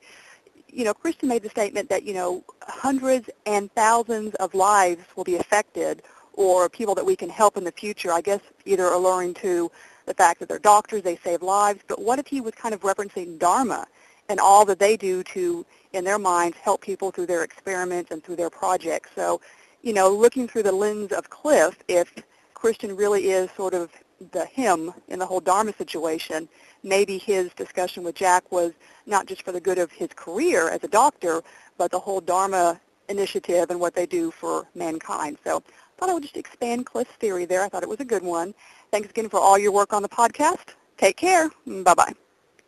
you 0.69 0.85
know, 0.85 0.93
Christian 0.93 1.27
made 1.27 1.43
the 1.43 1.49
statement 1.49 1.89
that, 1.89 2.03
you 2.03 2.13
know, 2.13 2.45
hundreds 2.61 3.31
and 3.47 3.73
thousands 3.73 4.35
of 4.35 4.53
lives 4.53 5.03
will 5.17 5.25
be 5.25 5.37
affected 5.37 6.03
or 6.35 6.69
people 6.69 6.95
that 6.97 7.07
we 7.07 7.17
can 7.17 7.31
help 7.31 7.57
in 7.57 7.65
the 7.65 7.73
future, 7.73 8.13
I 8.13 8.21
guess 8.21 8.41
either 8.67 8.89
alluring 8.89 9.33
to 9.35 9.71
the 10.05 10.13
fact 10.13 10.39
that 10.41 10.51
they're 10.51 10.59
doctors, 10.59 11.03
they 11.03 11.17
save 11.17 11.41
lives, 11.41 11.81
but 11.89 12.03
what 12.03 12.19
if 12.19 12.27
he 12.27 12.43
was 12.43 12.53
kind 12.53 12.75
of 12.75 12.83
referencing 12.83 13.39
Dharma 13.39 13.87
and 14.29 14.39
all 14.39 14.67
that 14.67 14.79
they 14.79 14.99
do 14.99 15.23
to, 15.23 15.65
in 15.95 16.05
their 16.05 16.19
minds, 16.19 16.59
help 16.59 16.83
people 16.83 17.11
through 17.11 17.27
their 17.27 17.43
experiments 17.43 18.11
and 18.11 18.23
through 18.23 18.37
their 18.37 18.51
projects? 18.51 19.09
So, 19.15 19.41
you 19.81 19.95
know, 19.95 20.11
looking 20.11 20.47
through 20.47 20.65
the 20.65 20.73
lens 20.73 21.11
of 21.11 21.31
Cliff, 21.31 21.79
if 21.89 22.13
Christian 22.53 22.95
really 22.95 23.31
is 23.31 23.49
sort 23.57 23.73
of 23.73 23.91
the 24.33 24.47
him 24.47 24.93
in 25.09 25.19
the 25.19 25.27
whole 25.27 25.41
Dharma 25.41 25.73
situation, 25.73 26.49
maybe 26.83 27.19
his 27.19 27.53
discussion 27.55 28.05
with 28.05 28.15
Jack 28.15 28.51
was 28.51 28.73
not 29.07 29.27
just 29.27 29.43
for 29.43 29.53
the 29.53 29.61
good 29.61 29.79
of 29.79 29.91
his 29.93 30.09
career 30.15 30.71
as 30.71 30.83
a 30.85 30.89
doctor, 30.89 31.43
but 31.79 31.91
the 31.91 31.99
whole 31.99 32.21
Dharma 32.21 32.81
initiative 33.09 33.71
and 33.71 33.81
what 33.81 33.95
they 33.95 34.07
do 34.07 34.31
for 34.31 34.67
mankind. 34.75 35.39
So 35.45 35.59
I 35.59 36.01
thought 36.01 36.11
I 36.11 36.15
would 36.15 36.23
just 36.23 36.37
expand 36.37 36.87
Cliff's 36.87 37.13
theory 37.13 37.45
there. 37.45 37.63
I 37.63 37.69
thought 37.69 37.83
it 37.83 37.89
was 37.89 38.01
a 38.01 38.05
good 38.05 38.23
one. 38.23 38.55
Thanks 38.91 39.11
again 39.11 39.29
for 39.29 39.41
all 39.41 39.59
your 39.59 39.73
work 39.73 39.93
on 39.93 40.03
the 40.03 40.09
podcast. 40.09 40.75
Take 40.97 41.17
care. 41.17 41.51
Bye-bye. 41.67 42.13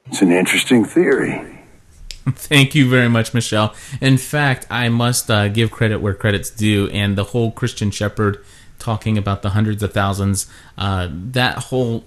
It's 0.07 0.23
an 0.23 0.33
interesting 0.33 0.85
theory. 0.85 1.57
Thank 2.29 2.75
you 2.75 2.89
very 2.89 3.09
much, 3.09 3.33
Michelle. 3.33 3.75
In 4.01 4.19
fact, 4.19 4.67
I 4.69 4.89
must 4.89 5.31
uh, 5.31 5.49
give 5.49 5.71
credit 5.71 6.01
where 6.01 6.15
credit's 6.15 6.51
due, 6.51 6.89
and 6.89 7.17
the 7.17 7.25
whole 7.25 7.53
Christian 7.53 7.93
Shepherd 7.93 8.45
talking 8.79 9.17
about 9.19 9.43
the 9.43 9.51
hundreds 9.51 9.83
of 9.83 9.93
thousands, 9.93 10.47
uh, 10.79 11.09
that 11.11 11.59
whole 11.65 12.05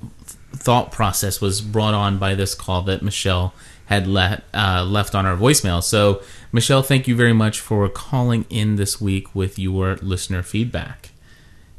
thought 0.51 0.91
process 0.91 1.39
was 1.39 1.61
brought 1.61 1.93
on 1.93 2.17
by 2.17 2.35
this 2.35 2.55
call 2.55 2.81
that 2.83 3.01
Michelle 3.01 3.53
had 3.85 4.07
let, 4.07 4.43
uh, 4.53 4.83
left 4.83 5.15
on 5.15 5.25
our 5.25 5.35
voicemail. 5.35 5.81
So, 5.83 6.21
Michelle, 6.51 6.83
thank 6.83 7.07
you 7.07 7.15
very 7.15 7.33
much 7.33 7.59
for 7.59 7.89
calling 7.89 8.45
in 8.49 8.75
this 8.75 9.01
week 9.01 9.33
with 9.33 9.57
your 9.57 9.95
listener 9.97 10.43
feedback. 10.43 11.09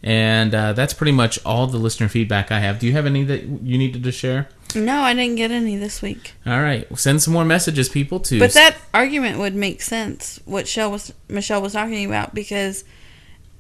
And 0.03 0.55
uh, 0.55 0.73
that's 0.73 0.95
pretty 0.95 1.13
much 1.13 1.39
all 1.45 1.67
the 1.67 1.77
listener 1.77 2.09
feedback 2.09 2.51
I 2.51 2.61
have. 2.61 2.79
Do 2.79 2.87
you 2.87 2.93
have 2.93 3.07
any 3.07 3.23
that 3.25 3.45
you 3.45 3.77
needed 3.77 4.03
to 4.03 4.13
share? 4.13 4.49
No, 4.75 5.01
I 5.03 5.15
didn't 5.15 5.37
get 5.37 5.51
any 5.51 5.77
this 5.77 6.01
week. 6.01 6.33
All 6.47 6.61
right, 6.61 6.87
send 6.97 7.23
some 7.23 7.35
more 7.35 7.45
messages, 7.45 7.89
people. 7.89 8.21
To 8.21 8.39
but 8.39 8.53
that 8.55 8.77
argument 8.95 9.39
would 9.39 9.55
make 9.55 9.83
sense. 9.83 10.41
What 10.45 10.63
Michelle 10.63 10.91
was 10.93 11.13
Michelle 11.29 11.61
was 11.61 11.73
talking 11.73 12.07
about 12.07 12.35
because 12.35 12.85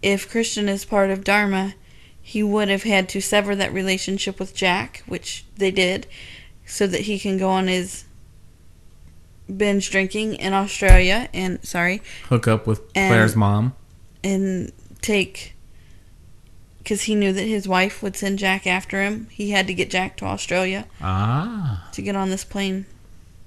if 0.03 0.31
Christian 0.31 0.69
is 0.69 0.85
part 0.85 1.11
of 1.11 1.25
Dharma, 1.25 1.75
he 2.21 2.43
would 2.43 2.69
have 2.69 2.85
had 2.85 3.09
to 3.11 3.21
sever 3.21 3.57
that 3.57 3.73
relationship 3.73 4.39
with 4.39 4.55
Jack, 4.55 5.03
which 5.07 5.45
they 5.57 5.71
did, 5.71 6.07
so 6.67 6.87
that 6.87 7.03
he 7.03 7.19
can 7.19 7.39
go 7.39 7.49
on 7.49 7.67
his 7.67 8.05
binge 9.57 9.91
drinking 9.91 10.35
in 10.35 10.53
Australia 10.53 11.29
and 11.35 11.65
sorry, 11.67 12.03
hook 12.29 12.47
up 12.47 12.67
with 12.67 12.93
Claire's 12.93 13.35
mom 13.35 13.75
and 14.23 14.71
take 15.03 15.55
because 16.79 17.03
he 17.03 17.15
knew 17.15 17.33
that 17.33 17.43
his 17.43 17.69
wife 17.69 18.03
would 18.03 18.17
send 18.17 18.39
Jack 18.39 18.67
after 18.67 19.03
him. 19.03 19.29
He 19.31 19.51
had 19.51 19.67
to 19.67 19.75
get 19.75 19.91
Jack 19.91 20.17
to 20.19 20.25
Australia. 20.25 20.87
Ah. 21.01 21.89
To 21.93 22.03
get 22.03 22.17
on 22.17 22.31
this 22.31 22.45
plane 22.45 22.87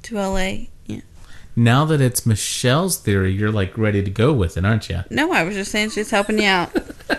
to 0.03 0.15
LA. 0.15 0.67
Yeah. 1.55 1.63
now 1.63 1.85
that 1.85 2.01
it's 2.01 2.25
Michelle's 2.25 2.97
theory, 2.97 3.31
you're 3.31 3.51
like 3.51 3.77
ready 3.77 4.03
to 4.03 4.09
go 4.11 4.33
with 4.33 4.57
it, 4.57 4.65
aren't 4.65 4.89
you? 4.89 5.03
No, 5.09 5.31
I 5.31 5.43
was 5.43 5.55
just 5.55 5.71
saying 5.71 5.91
she's 5.91 6.09
helping 6.11 6.39
you 6.39 6.47
out. 6.47 6.75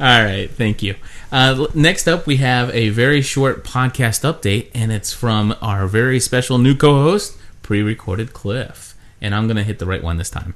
All 0.00 0.24
right, 0.24 0.50
thank 0.50 0.82
you. 0.82 0.96
Uh, 1.30 1.66
next 1.74 2.08
up, 2.08 2.26
we 2.26 2.38
have 2.38 2.70
a 2.74 2.88
very 2.88 3.22
short 3.22 3.62
podcast 3.64 4.22
update, 4.30 4.68
and 4.74 4.90
it's 4.90 5.12
from 5.12 5.54
our 5.62 5.86
very 5.86 6.18
special 6.18 6.58
new 6.58 6.74
co 6.74 7.02
host, 7.02 7.38
pre 7.62 7.82
recorded 7.82 8.32
Cliff. 8.32 8.94
And 9.20 9.34
I'm 9.34 9.46
going 9.46 9.56
to 9.58 9.62
hit 9.62 9.78
the 9.78 9.86
right 9.86 10.02
one 10.02 10.16
this 10.16 10.30
time. 10.30 10.54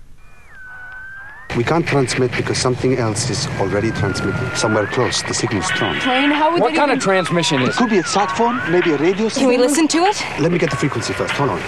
We 1.56 1.62
can't 1.62 1.86
transmit 1.86 2.32
because 2.32 2.58
something 2.58 2.96
else 2.98 3.30
is 3.30 3.46
already 3.60 3.92
transmitting. 3.92 4.50
Somewhere 4.56 4.86
close, 4.88 5.22
the 5.22 5.32
signal's 5.32 5.66
strong. 5.66 5.94
Plane, 6.00 6.30
how 6.32 6.50
would 6.52 6.60
What 6.60 6.72
they 6.72 6.76
kind 6.76 6.88
even- 6.90 6.98
of 6.98 7.04
transmission 7.04 7.62
is 7.62 7.68
it? 7.68 7.76
could 7.78 7.90
be 7.90 7.98
a 7.98 8.04
sat 8.04 8.36
phone, 8.36 8.60
maybe 8.72 8.90
a 8.90 8.98
radio 8.98 9.28
Can 9.30 9.46
we 9.46 9.56
listen 9.56 9.86
to 9.88 9.98
it? 9.98 10.20
Let 10.40 10.50
me 10.50 10.58
get 10.58 10.70
the 10.70 10.76
frequency 10.76 11.12
first. 11.12 11.32
Hold 11.34 11.50
on. 11.50 11.62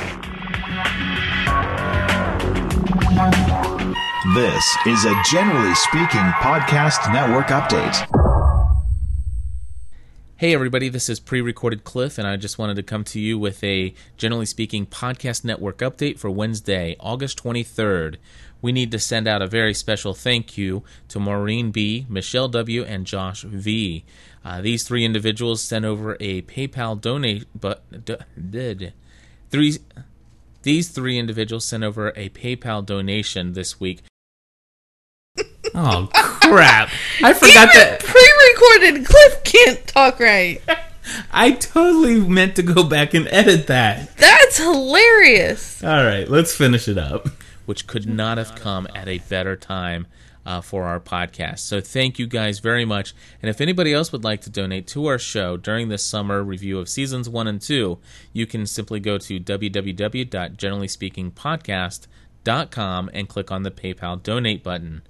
This 4.35 4.77
is 4.85 5.07
a 5.07 5.15
Generally 5.31 5.75
Speaking 5.77 6.21
Podcast 6.43 7.11
Network 7.11 7.47
update. 7.47 7.97
Hey, 10.37 10.53
everybody, 10.53 10.91
this 10.91 11.09
is 11.09 11.19
pre 11.19 11.41
recorded 11.41 11.83
Cliff, 11.85 12.19
and 12.19 12.27
I 12.27 12.37
just 12.37 12.59
wanted 12.59 12.77
to 12.77 12.83
come 12.83 13.05
to 13.05 13.21
you 13.21 13.39
with 13.39 13.65
a 13.65 13.95
generally 14.19 14.45
speaking 14.45 14.85
podcast 14.85 15.45
network 15.45 15.79
update 15.79 16.19
for 16.19 16.29
Wednesday, 16.31 16.95
August 17.01 17.43
23rd. 17.43 18.17
We 18.61 18.71
need 18.71 18.91
to 18.91 18.99
send 18.99 19.27
out 19.27 19.41
a 19.41 19.47
very 19.47 19.73
special 19.73 20.13
thank 20.13 20.59
you 20.59 20.83
to 21.09 21.19
Maureen 21.19 21.71
B., 21.71 22.05
Michelle 22.09 22.49
W., 22.49 22.83
and 22.83 23.07
Josh 23.07 23.43
V. 23.45 24.05
Uh, 24.45 24.61
these 24.61 24.83
three 24.83 25.07
individuals 25.07 25.63
sent 25.63 25.87
over 25.87 26.19
a 26.21 26.43
PayPal 26.43 27.01
donate, 27.01 27.47
but 27.59 28.05
d- 28.05 28.17
did 28.51 28.93
three. 29.49 29.79
These 30.65 30.89
three 30.89 31.17
individuals 31.17 31.65
sent 31.65 31.83
over 31.83 32.13
a 32.15 32.29
PayPal 32.31 32.85
donation 32.85 33.55
this 33.55 33.81
week. 33.81 34.03
Oh 35.75 36.09
crap! 36.41 36.89
I 37.23 37.35
forgot 37.35 37.69
Even 37.75 37.89
that. 37.89 38.01
pre-recorded 38.01 39.05
Cliff 39.07 39.45
can't 39.45 39.87
talk 39.87 40.19
right. 40.19 40.61
I 41.31 41.53
totally 41.53 42.21
meant 42.21 42.57
to 42.57 42.63
go 42.63 42.83
back 42.85 43.13
and 43.15 43.29
edit 43.29 43.67
that. 43.69 44.17
That's 44.17 44.57
hilarious. 44.59 45.85
All 45.85 46.05
right, 46.05 46.29
let's 46.29 46.55
finish 46.55 46.89
it 46.89 46.99
up. 46.99 47.29
Which 47.67 47.87
could 47.87 48.07
not 48.09 48.39
have 48.39 48.55
come 48.57 48.89
at 48.95 49.09
a 49.09 49.19
better 49.29 49.55
time 49.57 50.07
uh, 50.47 50.63
for 50.63 50.85
our 50.85 50.99
podcast. 50.99 51.59
So 51.61 51.81
thank 51.83 52.19
you 52.19 52.27
guys 52.27 52.59
very 52.61 52.87
much. 52.87 53.15
And 53.43 53.51
if 53.51 53.61
anybody 53.61 53.93
else 53.93 54.11
would 54.11 54.25
like 54.25 54.41
to 54.43 54.51
donate 54.51 54.87
to 54.89 55.05
our 55.07 55.19
show 55.19 55.57
during 55.59 55.89
this 55.91 56.03
summer 56.03 56.43
review 56.43 56.79
of 56.79 56.89
seasons 56.89 57.29
one 57.29 57.47
and 57.47 57.61
two, 57.61 57.99
you 58.33 58.47
can 58.47 58.65
simply 58.67 59.01
go 59.01 59.19
to 59.19 59.39
www.generallyspeakingpodcast.com 59.39 62.07
and 62.49 63.29
click 63.29 63.51
on 63.51 63.63
the 63.63 63.71
PayPal 63.71 64.23
donate 64.23 64.63
button. 64.63 65.03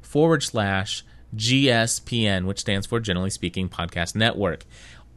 forward 0.00 0.42
slash 0.42 1.04
GSPN, 1.36 2.46
which 2.46 2.60
stands 2.60 2.86
for 2.86 2.98
Generally 2.98 3.28
Speaking 3.30 3.68
Podcast 3.68 4.14
Network. 4.14 4.64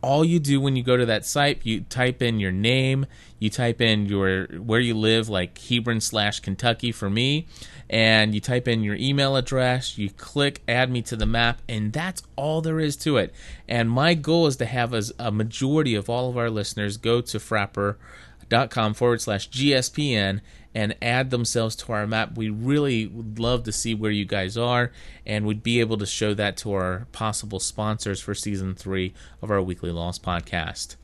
All 0.01 0.25
you 0.25 0.39
do 0.39 0.59
when 0.59 0.75
you 0.75 0.83
go 0.83 0.97
to 0.97 1.05
that 1.05 1.25
site, 1.25 1.61
you 1.63 1.81
type 1.81 2.21
in 2.21 2.41
your 2.41 2.51
name, 2.51 3.05
you 3.39 3.49
type 3.49 3.79
in 3.79 4.07
your 4.07 4.47
where 4.47 4.81
you 4.81 4.95
live, 4.95 5.29
like 5.29 5.57
Hebron 5.57 6.01
slash 6.01 6.41
Kentucky 6.41 6.91
for 6.91 7.09
me, 7.09 7.47
and 7.91 8.33
you 8.33 8.39
type 8.39 8.69
in 8.69 8.83
your 8.83 8.95
email 8.95 9.35
address, 9.35 9.97
you 9.97 10.09
click 10.09 10.61
add 10.65 10.89
me 10.89 11.01
to 11.01 11.17
the 11.17 11.25
map, 11.25 11.61
and 11.67 11.91
that's 11.91 12.23
all 12.37 12.61
there 12.61 12.79
is 12.79 12.95
to 12.95 13.17
it. 13.17 13.33
And 13.67 13.91
my 13.91 14.13
goal 14.13 14.47
is 14.47 14.55
to 14.57 14.65
have 14.65 14.93
as 14.93 15.11
a 15.19 15.29
majority 15.29 15.93
of 15.93 16.09
all 16.09 16.29
of 16.29 16.37
our 16.37 16.49
listeners 16.49 16.95
go 16.95 17.19
to 17.19 17.37
frappr.com 17.37 18.93
forward 18.93 19.21
slash 19.21 19.49
GSPN 19.49 20.39
and 20.73 20.95
add 21.01 21.31
themselves 21.31 21.75
to 21.75 21.91
our 21.91 22.07
map. 22.07 22.37
We 22.37 22.49
really 22.49 23.07
would 23.07 23.39
love 23.39 23.63
to 23.63 23.73
see 23.73 23.93
where 23.93 24.09
you 24.09 24.23
guys 24.23 24.57
are, 24.57 24.93
and 25.25 25.45
we'd 25.45 25.61
be 25.61 25.81
able 25.81 25.97
to 25.97 26.05
show 26.05 26.33
that 26.33 26.55
to 26.57 26.71
our 26.71 27.07
possible 27.11 27.59
sponsors 27.59 28.21
for 28.21 28.33
season 28.33 28.73
three 28.73 29.13
of 29.41 29.51
our 29.51 29.61
Weekly 29.61 29.91
Lost 29.91 30.23
podcast. 30.23 30.95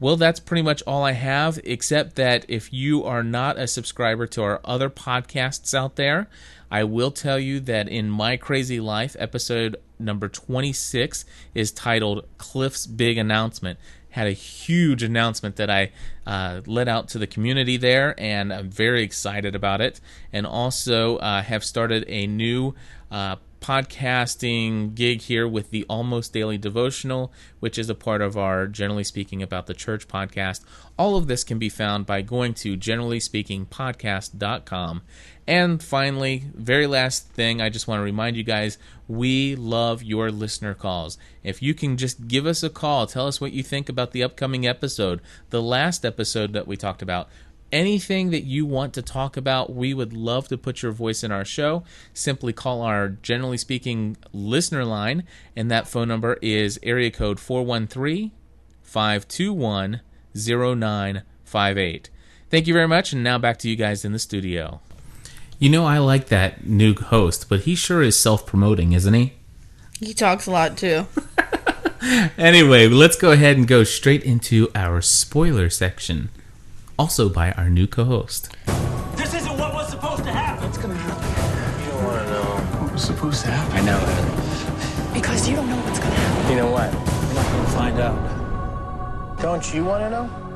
Well, 0.00 0.16
that's 0.16 0.38
pretty 0.38 0.62
much 0.62 0.80
all 0.86 1.02
I 1.02 1.12
have, 1.12 1.58
except 1.64 2.14
that 2.14 2.44
if 2.46 2.72
you 2.72 3.02
are 3.02 3.24
not 3.24 3.58
a 3.58 3.66
subscriber 3.66 4.28
to 4.28 4.42
our 4.42 4.60
other 4.64 4.88
podcasts 4.88 5.74
out 5.74 5.96
there, 5.96 6.28
I 6.70 6.84
will 6.84 7.10
tell 7.10 7.38
you 7.38 7.58
that 7.60 7.88
in 7.88 8.08
My 8.08 8.36
Crazy 8.36 8.78
Life, 8.78 9.16
episode 9.18 9.76
number 9.98 10.28
26 10.28 11.24
is 11.52 11.72
titled 11.72 12.28
Cliff's 12.38 12.86
Big 12.86 13.18
Announcement. 13.18 13.80
Had 14.10 14.28
a 14.28 14.32
huge 14.32 15.02
announcement 15.02 15.56
that 15.56 15.68
I 15.68 15.90
uh, 16.24 16.60
let 16.64 16.86
out 16.86 17.08
to 17.08 17.18
the 17.18 17.26
community 17.26 17.76
there, 17.76 18.14
and 18.18 18.52
I'm 18.52 18.70
very 18.70 19.02
excited 19.02 19.56
about 19.56 19.80
it. 19.80 20.00
And 20.32 20.46
also 20.46 21.16
uh, 21.16 21.42
have 21.42 21.64
started 21.64 22.04
a 22.06 22.28
new 22.28 22.76
uh, 23.10 23.36
podcasting 23.60 24.94
gig 24.94 25.22
here 25.22 25.48
with 25.48 25.70
the 25.70 25.84
Almost 25.88 26.32
Daily 26.32 26.58
Devotional, 26.58 27.32
which 27.60 27.78
is 27.78 27.88
a 27.90 27.94
part 27.94 28.22
of 28.22 28.36
our 28.36 28.66
Generally 28.66 29.04
Speaking 29.04 29.40
About 29.42 29.66
the 29.66 29.74
Church 29.74 30.08
podcast. 30.08 30.64
All 30.98 31.16
of 31.16 31.28
this 31.28 31.44
can 31.44 31.58
be 31.58 31.68
found 31.68 32.06
by 32.06 32.22
going 32.22 32.54
to 32.54 32.76
generallyspeakingpodcast.com. 32.76 35.02
And 35.46 35.80
finally, 35.82 36.44
very 36.54 36.86
last 36.86 37.28
thing, 37.28 37.60
I 37.62 37.70
just 37.70 37.88
want 37.88 38.00
to 38.00 38.04
remind 38.04 38.36
you 38.36 38.44
guys 38.44 38.76
we 39.06 39.56
love 39.56 40.02
your 40.02 40.30
listener 40.30 40.74
calls. 40.74 41.16
If 41.42 41.62
you 41.62 41.72
can 41.72 41.96
just 41.96 42.28
give 42.28 42.44
us 42.44 42.62
a 42.62 42.68
call, 42.68 43.06
tell 43.06 43.26
us 43.26 43.40
what 43.40 43.52
you 43.52 43.62
think 43.62 43.88
about 43.88 44.12
the 44.12 44.22
upcoming 44.22 44.66
episode, 44.66 45.22
the 45.48 45.62
last 45.62 46.04
episode 46.04 46.52
that 46.52 46.66
we 46.66 46.76
talked 46.76 47.00
about 47.00 47.30
anything 47.72 48.30
that 48.30 48.44
you 48.44 48.66
want 48.66 48.94
to 48.94 49.02
talk 49.02 49.36
about, 49.36 49.74
we 49.74 49.94
would 49.94 50.12
love 50.12 50.48
to 50.48 50.58
put 50.58 50.82
your 50.82 50.92
voice 50.92 51.22
in 51.22 51.32
our 51.32 51.44
show. 51.44 51.84
Simply 52.12 52.52
call 52.52 52.82
our 52.82 53.08
generally 53.08 53.58
speaking 53.58 54.16
listener 54.32 54.84
line, 54.84 55.24
and 55.56 55.70
that 55.70 55.88
phone 55.88 56.08
number 56.08 56.38
is 56.42 56.78
area 56.82 57.10
code 57.10 57.40
413 57.40 58.32
521 58.82 60.00
0958. 60.34 62.10
Thank 62.50 62.66
you 62.66 62.74
very 62.74 62.88
much, 62.88 63.12
and 63.12 63.22
now 63.22 63.38
back 63.38 63.58
to 63.58 63.68
you 63.68 63.76
guys 63.76 64.04
in 64.04 64.12
the 64.12 64.18
studio. 64.18 64.80
You 65.58 65.70
know, 65.70 65.84
I 65.84 65.98
like 65.98 66.26
that 66.26 66.66
new 66.66 66.94
host, 66.94 67.48
but 67.48 67.60
he 67.60 67.74
sure 67.74 68.02
is 68.02 68.18
self 68.18 68.46
promoting, 68.46 68.92
isn't 68.92 69.14
he? 69.14 69.34
He 69.98 70.14
talks 70.14 70.46
a 70.46 70.50
lot 70.50 70.76
too. 70.76 71.06
Anyway, 72.38 72.86
let's 72.88 73.16
go 73.16 73.32
ahead 73.32 73.56
and 73.56 73.66
go 73.66 73.82
straight 73.84 74.22
into 74.22 74.68
our 74.74 75.02
spoiler 75.02 75.68
section, 75.68 76.30
also 76.98 77.28
by 77.28 77.52
our 77.52 77.70
new 77.70 77.86
co 77.86 78.04
host. 78.04 78.50
This 79.16 79.34
isn't 79.34 79.56
what 79.58 79.72
was 79.72 79.88
supposed 79.88 80.24
to 80.24 80.30
happen. 80.30 80.64
What's 80.64 80.78
gonna 80.78 80.94
happen? 80.94 81.84
You 81.84 81.90
don't 81.92 82.04
want 82.04 82.26
to 82.26 82.32
know 82.32 82.80
what 82.80 82.92
was 82.92 83.02
supposed 83.02 83.44
to 83.44 83.50
happen. 83.50 83.76
I 83.76 83.80
know 83.84 83.98
it. 83.98 85.14
Because 85.14 85.48
you 85.48 85.56
don't 85.56 85.68
know 85.68 85.76
what's 85.76 85.98
gonna 85.98 86.14
happen. 86.14 86.50
You 86.50 86.56
know 86.56 86.70
what? 86.70 86.92
We're 86.92 87.34
not 87.34 87.52
going 87.52 87.64
to 87.64 87.70
find 87.72 88.00
out. 88.00 89.38
Don't 89.40 89.74
you 89.74 89.84
want 89.84 90.02
to 90.02 90.10
know? 90.10 90.47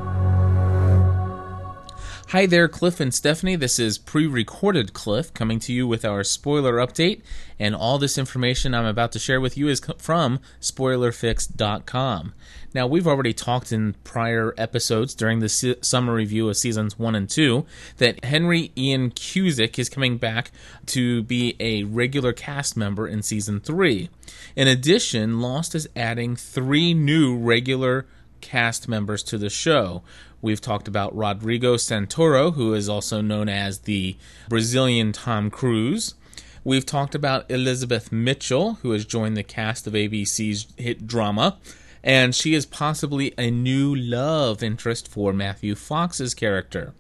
Hi 2.33 2.47
there, 2.47 2.67
Cliff 2.67 2.99
and 2.99 3.13
Stephanie. 3.13 3.57
This 3.57 3.79
is 3.79 3.99
pre 3.99 4.27
recorded 4.27 4.95
Cliff 4.95 5.35
coming 5.35 5.59
to 5.59 5.71
you 5.71 5.87
with 5.87 6.03
our 6.03 6.25
spoiler 6.25 6.77
update. 6.77 7.21
And 7.59 7.75
all 7.75 7.99
this 7.99 8.17
information 8.17 8.75
I'm 8.75 8.87
about 8.87 9.13
to 9.13 9.19
share 9.19 9.39
with 9.39 9.59
you 9.59 9.69
is 9.69 9.83
from 9.99 10.41
SpoilerFix.com. 10.59 12.33
Now, 12.73 12.87
we've 12.87 13.07
already 13.07 13.35
talked 13.35 13.71
in 13.71 13.97
prior 14.03 14.55
episodes 14.57 15.15
during 15.15 15.41
the 15.41 15.51
se- 15.51 15.83
summer 15.83 16.15
review 16.15 16.49
of 16.49 16.57
seasons 16.57 16.99
1 16.99 17.15
and 17.15 17.29
2 17.29 17.67
that 17.99 18.25
Henry 18.25 18.73
Ian 18.79 19.11
Cusick 19.11 19.79
is 19.79 19.91
coming 19.91 20.17
back 20.17 20.53
to 20.87 21.23
be 21.25 21.55
a 21.61 21.85
regular 21.85 22.33
cast 22.33 22.79
member 22.79 23.07
in 23.07 23.23
season 23.23 23.61
3. 23.61 24.09
In 24.57 24.69
addition, 24.69 25.43
Lost 25.43 25.75
is 25.75 25.87
adding 25.95 26.37
three 26.37 26.95
new 26.95 27.37
regular 27.37 28.07
cast 28.41 28.89
members 28.89 29.23
to 29.23 29.37
the 29.39 29.51
show. 29.51 30.03
We've 30.43 30.61
talked 30.61 30.89
about 30.89 31.17
Rodrigo 31.17 31.77
Santoro, 31.77 32.55
who 32.55 32.75
is 32.75 32.89
also 32.89 33.21
known 33.21 33.49
as 33.49 33.79
the 33.79 34.17
Brazilian 34.49 35.13
Tom 35.13 35.51
Cruise. 35.51 36.17
We've 36.65 36.85
talked 36.85 37.15
about 37.15 37.49
Elizabeth 37.49 38.11
Mitchell, 38.11 38.75
who 38.83 38.91
has 38.91 39.05
joined 39.05 39.37
the 39.37 39.45
cast 39.45 39.87
of 39.87 39.93
ABC's 39.93 40.67
hit 40.77 41.07
drama, 41.07 41.59
and 42.03 42.35
she 42.35 42.55
is 42.55 42.67
possibly 42.67 43.33
a 43.39 43.53
new 43.53 43.95
love 43.95 44.65
interest 44.65 45.07
for 45.07 45.33
Matthew 45.33 45.77
Fox's 45.77 46.35
character. 46.35 46.93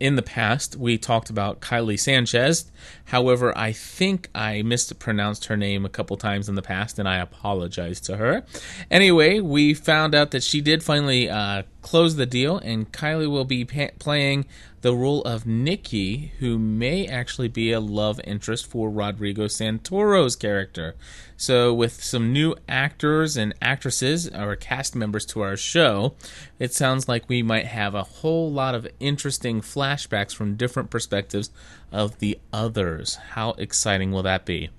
In 0.00 0.14
the 0.14 0.22
past, 0.22 0.76
we 0.76 0.96
talked 0.96 1.28
about 1.28 1.60
Kiele 1.60 1.98
Sanchez. 1.98 2.70
However, 3.06 3.56
I 3.58 3.72
think 3.72 4.28
I 4.32 4.62
mispronounced 4.62 5.46
her 5.46 5.56
name 5.56 5.84
a 5.84 5.88
couple 5.88 6.16
times 6.16 6.48
in 6.48 6.54
the 6.54 6.62
past, 6.62 7.00
and 7.00 7.08
I 7.08 7.16
apologize 7.16 8.00
to 8.02 8.16
her. 8.16 8.44
Anyway, 8.92 9.40
we 9.40 9.74
found 9.74 10.14
out 10.14 10.30
that 10.30 10.44
she 10.44 10.60
did 10.60 10.84
finally 10.84 11.28
uh, 11.28 11.64
close 11.82 12.14
the 12.14 12.26
deal, 12.26 12.58
and 12.58 12.92
Kiele 12.92 13.28
will 13.28 13.44
be 13.44 13.64
pa- 13.64 13.88
playing 13.98 14.46
the 14.80 14.94
role 14.94 15.22
of 15.22 15.46
Nikki, 15.46 16.32
who 16.38 16.58
may 16.58 17.06
actually 17.06 17.48
be 17.48 17.72
a 17.72 17.80
love 17.80 18.20
interest 18.24 18.66
for 18.66 18.90
Rodrigo 18.90 19.46
Santoro's 19.46 20.36
character. 20.36 20.94
So, 21.36 21.74
with 21.74 22.02
some 22.02 22.32
new 22.32 22.54
actors 22.68 23.36
and 23.36 23.54
actresses 23.60 24.28
or 24.28 24.56
cast 24.56 24.94
members 24.94 25.24
to 25.26 25.40
our 25.40 25.56
show, 25.56 26.14
it 26.58 26.72
sounds 26.72 27.08
like 27.08 27.28
we 27.28 27.42
might 27.42 27.66
have 27.66 27.94
a 27.94 28.02
whole 28.02 28.50
lot 28.50 28.74
of 28.74 28.88
interesting 29.00 29.60
flashbacks 29.60 30.34
from 30.34 30.56
different 30.56 30.90
perspectives 30.90 31.50
of 31.90 32.18
the 32.18 32.38
others. 32.52 33.16
How 33.30 33.50
exciting 33.52 34.12
will 34.12 34.22
that 34.24 34.44
be? 34.44 34.70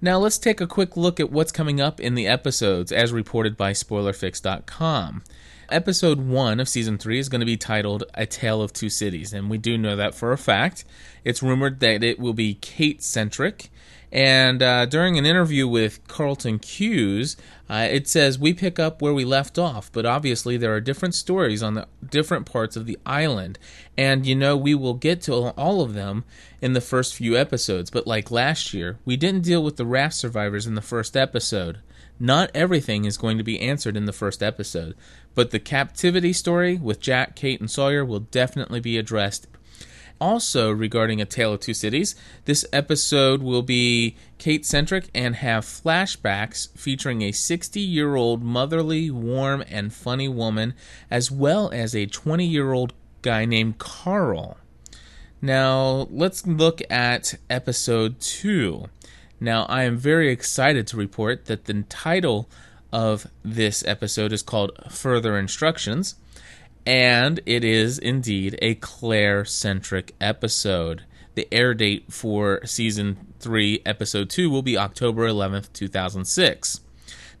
Now, 0.00 0.18
let's 0.18 0.38
take 0.38 0.60
a 0.60 0.66
quick 0.66 0.96
look 0.96 1.18
at 1.18 1.32
what's 1.32 1.52
coming 1.52 1.80
up 1.80 2.00
in 2.00 2.14
the 2.14 2.26
episodes 2.26 2.92
as 2.92 3.12
reported 3.12 3.56
by 3.56 3.72
SpoilerFix.com. 3.72 5.22
Episode 5.68 6.20
1 6.20 6.60
of 6.60 6.68
Season 6.68 6.96
3 6.96 7.18
is 7.18 7.28
going 7.28 7.40
to 7.40 7.46
be 7.46 7.56
titled 7.56 8.04
A 8.14 8.24
Tale 8.24 8.62
of 8.62 8.72
Two 8.72 8.88
Cities, 8.88 9.32
and 9.32 9.50
we 9.50 9.58
do 9.58 9.76
know 9.76 9.96
that 9.96 10.14
for 10.14 10.30
a 10.30 10.38
fact. 10.38 10.84
It's 11.24 11.42
rumored 11.42 11.80
that 11.80 12.04
it 12.04 12.20
will 12.20 12.34
be 12.34 12.54
Kate 12.54 13.02
centric. 13.02 13.70
And 14.12 14.62
uh, 14.62 14.86
during 14.86 15.18
an 15.18 15.26
interview 15.26 15.66
with 15.66 16.06
Carlton 16.06 16.60
Cuse, 16.60 17.36
uh, 17.68 17.88
it 17.90 18.06
says, 18.06 18.38
We 18.38 18.54
pick 18.54 18.78
up 18.78 19.02
where 19.02 19.12
we 19.12 19.24
left 19.24 19.58
off, 19.58 19.90
but 19.90 20.06
obviously 20.06 20.56
there 20.56 20.72
are 20.72 20.80
different 20.80 21.16
stories 21.16 21.64
on 21.64 21.74
the 21.74 21.88
different 22.08 22.46
parts 22.46 22.76
of 22.76 22.86
the 22.86 22.98
island. 23.04 23.58
And, 23.98 24.24
you 24.24 24.36
know, 24.36 24.56
we 24.56 24.76
will 24.76 24.94
get 24.94 25.20
to 25.22 25.34
all 25.34 25.80
of 25.80 25.94
them 25.94 26.22
in 26.62 26.74
the 26.74 26.80
first 26.80 27.16
few 27.16 27.36
episodes. 27.36 27.90
But 27.90 28.06
like 28.06 28.30
last 28.30 28.72
year, 28.72 29.00
we 29.04 29.16
didn't 29.16 29.42
deal 29.42 29.64
with 29.64 29.76
the 29.76 29.86
raft 29.86 30.14
survivors 30.14 30.68
in 30.68 30.76
the 30.76 30.80
first 30.80 31.16
episode. 31.16 31.80
Not 32.18 32.50
everything 32.54 33.04
is 33.04 33.18
going 33.18 33.36
to 33.38 33.44
be 33.44 33.60
answered 33.60 33.96
in 33.96 34.06
the 34.06 34.12
first 34.12 34.42
episode, 34.42 34.94
but 35.36 35.52
the 35.52 35.60
captivity 35.60 36.32
story 36.32 36.76
with 36.78 36.98
Jack, 36.98 37.36
Kate, 37.36 37.60
and 37.60 37.70
Sawyer 37.70 38.04
will 38.04 38.20
definitely 38.20 38.80
be 38.80 38.98
addressed. 38.98 39.46
Also, 40.18 40.70
regarding 40.70 41.20
A 41.20 41.26
Tale 41.26 41.52
of 41.52 41.60
Two 41.60 41.74
Cities, 41.74 42.16
this 42.46 42.64
episode 42.72 43.42
will 43.42 43.62
be 43.62 44.16
Kate 44.38 44.64
centric 44.64 45.10
and 45.14 45.36
have 45.36 45.62
flashbacks 45.62 46.70
featuring 46.76 47.20
a 47.20 47.32
60 47.32 47.78
year 47.78 48.16
old 48.16 48.42
motherly, 48.42 49.10
warm, 49.10 49.62
and 49.68 49.92
funny 49.92 50.26
woman, 50.26 50.72
as 51.10 51.30
well 51.30 51.70
as 51.70 51.94
a 51.94 52.06
20 52.06 52.46
year 52.46 52.72
old 52.72 52.94
guy 53.20 53.44
named 53.44 53.76
Carl. 53.76 54.56
Now, 55.42 56.08
let's 56.10 56.46
look 56.46 56.80
at 56.90 57.34
episode 57.50 58.18
2. 58.20 58.86
Now, 59.38 59.64
I 59.64 59.82
am 59.82 59.98
very 59.98 60.30
excited 60.30 60.86
to 60.86 60.96
report 60.96 61.44
that 61.44 61.66
the 61.66 61.82
title 61.90 62.48
of 62.92 63.26
this 63.44 63.84
episode 63.86 64.32
is 64.32 64.42
called 64.42 64.72
Further 64.90 65.38
Instructions, 65.38 66.16
and 66.86 67.40
it 67.46 67.64
is 67.64 67.98
indeed 67.98 68.58
a 68.62 68.76
Claire 68.76 69.44
centric 69.44 70.14
episode. 70.20 71.04
The 71.34 71.48
air 71.52 71.74
date 71.74 72.12
for 72.12 72.64
season 72.64 73.34
3, 73.40 73.82
episode 73.84 74.30
2 74.30 74.48
will 74.48 74.62
be 74.62 74.78
October 74.78 75.28
11th, 75.28 75.72
2006. 75.72 76.80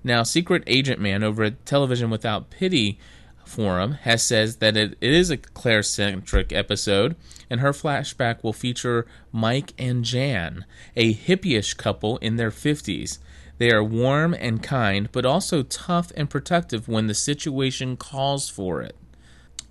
Now, 0.04 0.22
Secret 0.22 0.62
Agent 0.66 1.00
Man 1.00 1.24
over 1.24 1.44
at 1.44 1.64
Television 1.64 2.10
Without 2.10 2.50
Pity 2.50 2.98
forum 3.44 3.92
has 3.92 4.22
says 4.22 4.56
that 4.56 4.76
it, 4.76 4.96
it 5.00 5.12
is 5.12 5.30
a 5.30 5.36
Claire 5.36 5.82
centric 5.82 6.52
episode, 6.52 7.16
and 7.48 7.60
her 7.60 7.72
flashback 7.72 8.42
will 8.42 8.52
feature 8.52 9.06
Mike 9.32 9.72
and 9.78 10.04
Jan, 10.04 10.64
a 10.96 11.14
hippie-ish 11.14 11.74
couple 11.74 12.18
in 12.18 12.36
their 12.36 12.50
50s. 12.50 13.18
They 13.58 13.70
are 13.70 13.82
warm 13.82 14.34
and 14.34 14.62
kind, 14.62 15.08
but 15.12 15.24
also 15.24 15.62
tough 15.62 16.12
and 16.16 16.28
protective 16.28 16.88
when 16.88 17.06
the 17.06 17.14
situation 17.14 17.96
calls 17.96 18.48
for 18.48 18.82
it. 18.82 18.96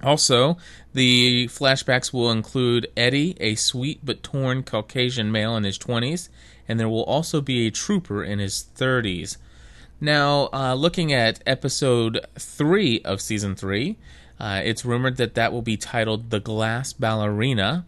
Also, 0.04 0.58
the 0.94 1.48
flashbacks 1.48 2.12
will 2.12 2.32
include 2.32 2.92
Eddie, 2.98 3.36
a 3.40 3.56
sweet 3.56 4.00
but 4.04 4.24
torn 4.24 4.64
Caucasian 4.64 5.32
male 5.32 5.56
in 5.56 5.64
his 5.64 5.80
20s, 5.80 6.30
and 6.68 6.80
there 6.80 6.90
will 6.90 7.04
also 7.04 7.42
be 7.42 7.66
a 7.66 7.72
trooper 7.72 8.24
in 8.24 8.40
his 8.40 8.66
30s. 8.76 9.38
Now, 10.02 10.50
uh, 10.52 10.74
looking 10.74 11.14
at 11.14 11.42
episode 11.46 12.20
3 12.38 13.02
of 13.04 13.22
season 13.22 13.56
3, 13.56 13.98
uh, 14.40 14.62
it's 14.64 14.84
rumored 14.84 15.18
that 15.18 15.36
that 15.36 15.54
will 15.54 15.62
be 15.62 15.78
titled 15.78 16.30
The 16.30 16.42
Glass 16.42 16.92
Ballerina. 16.92 17.86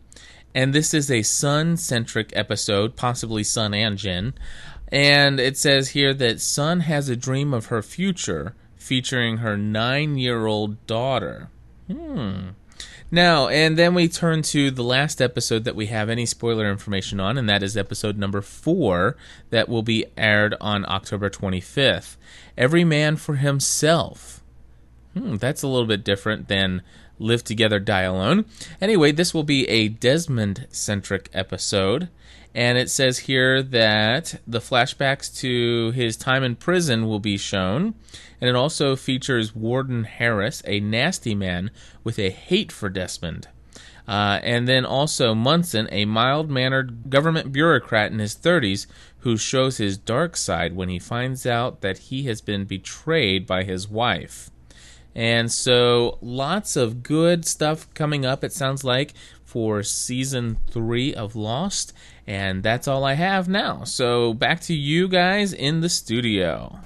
And 0.55 0.73
this 0.73 0.93
is 0.93 1.11
a 1.11 1.21
Sun 1.21 1.77
centric 1.77 2.31
episode, 2.35 2.95
possibly 2.95 3.43
Sun 3.43 3.73
and 3.73 3.97
Jin. 3.97 4.33
And 4.89 5.39
it 5.39 5.57
says 5.57 5.89
here 5.89 6.13
that 6.13 6.41
Sun 6.41 6.81
has 6.81 7.09
a 7.09 7.15
dream 7.15 7.53
of 7.53 7.67
her 7.67 7.81
future 7.81 8.55
featuring 8.75 9.37
her 9.37 9.57
nine 9.57 10.17
year 10.17 10.45
old 10.45 10.85
daughter. 10.87 11.49
Hmm. 11.91 12.49
Now, 13.09 13.47
and 13.47 13.77
then 13.77 13.93
we 13.93 14.09
turn 14.09 14.41
to 14.43 14.69
the 14.69 14.83
last 14.83 15.21
episode 15.21 15.63
that 15.63 15.77
we 15.77 15.85
have 15.85 16.09
any 16.09 16.25
spoiler 16.25 16.69
information 16.69 17.21
on, 17.21 17.37
and 17.37 17.47
that 17.47 17.63
is 17.63 17.77
episode 17.77 18.17
number 18.17 18.41
four 18.41 19.15
that 19.49 19.69
will 19.69 19.83
be 19.83 20.05
aired 20.17 20.55
on 20.59 20.85
October 20.89 21.29
25th. 21.29 22.17
Every 22.57 22.83
Man 22.83 23.15
for 23.15 23.35
Himself. 23.35 24.43
Hmm, 25.13 25.35
that's 25.37 25.63
a 25.63 25.67
little 25.67 25.87
bit 25.87 26.03
different 26.03 26.49
than 26.49 26.81
Live 27.17 27.45
Together, 27.45 27.79
Die 27.79 28.01
Alone. 28.01 28.45
Anyway, 28.81 29.13
this 29.13 29.33
will 29.33 29.43
be 29.43 29.67
a 29.69 29.87
Desmond 29.87 30.67
centric 30.69 31.29
episode. 31.33 32.09
And 32.57 32.79
it 32.79 32.89
says 32.89 33.19
here 33.19 33.61
that 33.61 34.41
the 34.47 34.57
flashbacks 34.57 35.39
to 35.41 35.91
his 35.91 36.17
time 36.17 36.43
in 36.43 36.55
prison 36.55 37.05
will 37.05 37.19
be 37.19 37.37
shown. 37.37 37.93
And 38.41 38.49
it 38.49 38.55
also 38.55 38.95
features 38.95 39.55
Warden 39.55 40.05
Harris, 40.05 40.63
a 40.65 40.79
nasty 40.79 41.35
man 41.35 41.69
with 42.03 42.17
a 42.17 42.31
hate 42.31 42.71
for 42.71 42.89
Desmond. 42.89 43.47
Uh, 44.07 44.39
and 44.41 44.67
then 44.67 44.85
also 44.85 45.35
Munson, 45.35 45.87
a 45.91 46.05
mild 46.05 46.49
mannered 46.49 47.11
government 47.11 47.51
bureaucrat 47.51 48.11
in 48.11 48.17
his 48.17 48.35
30s 48.35 48.87
who 49.19 49.37
shows 49.37 49.77
his 49.77 49.99
dark 49.99 50.35
side 50.35 50.75
when 50.75 50.89
he 50.89 50.97
finds 50.97 51.45
out 51.45 51.81
that 51.81 51.99
he 51.99 52.23
has 52.23 52.41
been 52.41 52.65
betrayed 52.65 53.45
by 53.45 53.65
his 53.65 53.87
wife. 53.87 54.49
And 55.13 55.51
so, 55.51 56.19
lots 56.21 56.75
of 56.75 57.01
good 57.01 57.43
stuff 57.43 57.91
coming 57.95 58.23
up, 58.23 58.43
it 58.43 58.53
sounds 58.53 58.83
like, 58.83 59.13
for 59.47 59.81
season 59.81 60.57
three 60.69 61.15
of 61.15 61.35
Lost. 61.35 61.93
And 62.27 62.61
that's 62.61 62.87
all 62.87 63.05
I 63.05 63.13
have 63.13 63.47
now. 63.47 63.85
So, 63.85 64.33
back 64.33 64.59
to 64.61 64.73
you 64.75 65.07
guys 65.07 65.53
in 65.53 65.79
the 65.79 65.87
studio. 65.89 66.79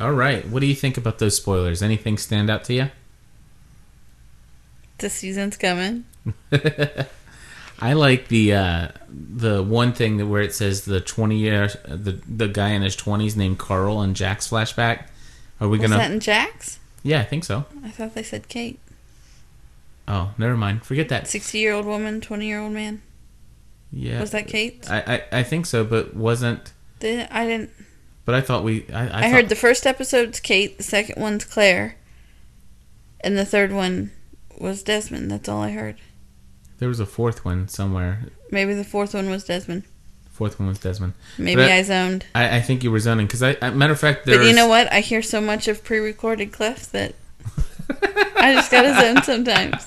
All 0.00 0.12
right. 0.12 0.46
What 0.48 0.60
do 0.60 0.66
you 0.66 0.76
think 0.76 0.96
about 0.96 1.18
those 1.18 1.36
spoilers? 1.36 1.82
Anything 1.82 2.16
stand 2.16 2.48
out 2.48 2.62
to 2.64 2.74
you? 2.74 2.90
The 4.98 5.10
season's 5.10 5.56
coming. 5.56 6.04
I 7.80 7.92
like 7.92 8.28
the 8.28 8.54
uh, 8.54 8.88
the 9.08 9.62
one 9.62 9.92
thing 9.92 10.16
that 10.16 10.26
where 10.26 10.42
it 10.42 10.52
says 10.54 10.84
the 10.84 11.00
twenty 11.00 11.38
year 11.38 11.68
the 11.86 12.20
the 12.28 12.48
guy 12.48 12.70
in 12.70 12.82
his 12.82 12.96
twenties 12.96 13.36
named 13.36 13.58
Carl 13.58 14.00
and 14.00 14.16
Jack's 14.16 14.48
flashback. 14.48 15.04
Are 15.60 15.68
we 15.68 15.78
Was 15.78 15.88
gonna? 15.88 16.02
that 16.02 16.10
in 16.10 16.18
Jack's? 16.20 16.80
Yeah, 17.04 17.20
I 17.20 17.24
think 17.24 17.44
so. 17.44 17.64
I 17.84 17.90
thought 17.90 18.14
they 18.14 18.24
said 18.24 18.48
Kate. 18.48 18.80
Oh, 20.08 20.32
never 20.38 20.56
mind. 20.56 20.84
Forget 20.84 21.08
that. 21.10 21.28
60 21.28 21.58
year 21.58 21.72
old 21.74 21.84
woman, 21.86 22.20
20 22.20 22.46
year 22.46 22.58
old 22.60 22.72
man. 22.72 23.02
Yeah. 23.92 24.20
Was 24.20 24.30
that 24.32 24.48
Kate? 24.48 24.84
I, 24.90 25.00
I, 25.32 25.38
I 25.40 25.42
think 25.42 25.66
so, 25.66 25.84
but 25.84 26.14
wasn't. 26.14 26.72
Did 26.98 27.28
I 27.30 27.46
didn't. 27.46 27.70
But 28.24 28.34
I 28.34 28.40
thought 28.40 28.64
we. 28.64 28.84
I, 28.92 29.00
I, 29.00 29.04
I, 29.04 29.08
thought- 29.08 29.30
heard 29.30 29.48
the 29.48 29.54
first 29.56 29.86
episode's 29.86 30.40
Kate, 30.40 30.76
the 30.78 30.82
second 30.82 31.20
one's 31.20 31.44
Claire, 31.44 31.96
and 33.20 33.36
the 33.38 33.44
third 33.44 33.72
one 33.72 34.10
was 34.58 34.82
Desmond. 34.82 35.30
That's 35.30 35.48
all 35.48 35.62
I 35.62 35.70
heard. 35.70 35.96
there 36.78 36.88
was 36.88 37.00
a 37.00 37.06
fourth 37.06 37.44
one 37.44 37.68
somewhere. 37.68 38.24
Maybe 38.50 38.74
the 38.74 38.84
fourth 38.84 39.14
one 39.14 39.30
was 39.30 39.44
Desmond. 39.44 39.84
Fourth 40.32 40.58
one 40.58 40.68
was 40.68 40.78
Desmond. 40.78 41.14
Maybe 41.38 41.62
But 41.62 41.70
I 41.70 41.82
zoned. 41.82 42.24
I, 42.34 42.56
I 42.58 42.60
think 42.60 42.84
you 42.84 42.90
were 42.90 43.00
zoning 43.00 43.26
because 43.26 43.42
I, 43.42 43.56
I 43.62 43.70
matter 43.70 43.92
of 43.94 44.00
fact, 44.00 44.24
But 44.26 44.44
you 44.44 44.54
know 44.54 44.68
what? 44.68 44.92
I 44.92 45.00
hear 45.00 45.20
so 45.22 45.40
much 45.40 45.66
of 45.66 45.82
pre-recorded 45.82 46.52
clips 46.52 46.86
that 46.88 47.14
I 48.40 48.54
just 48.54 48.70
gotta 48.70 48.94
zone 49.00 49.22
sometimes. 49.22 49.84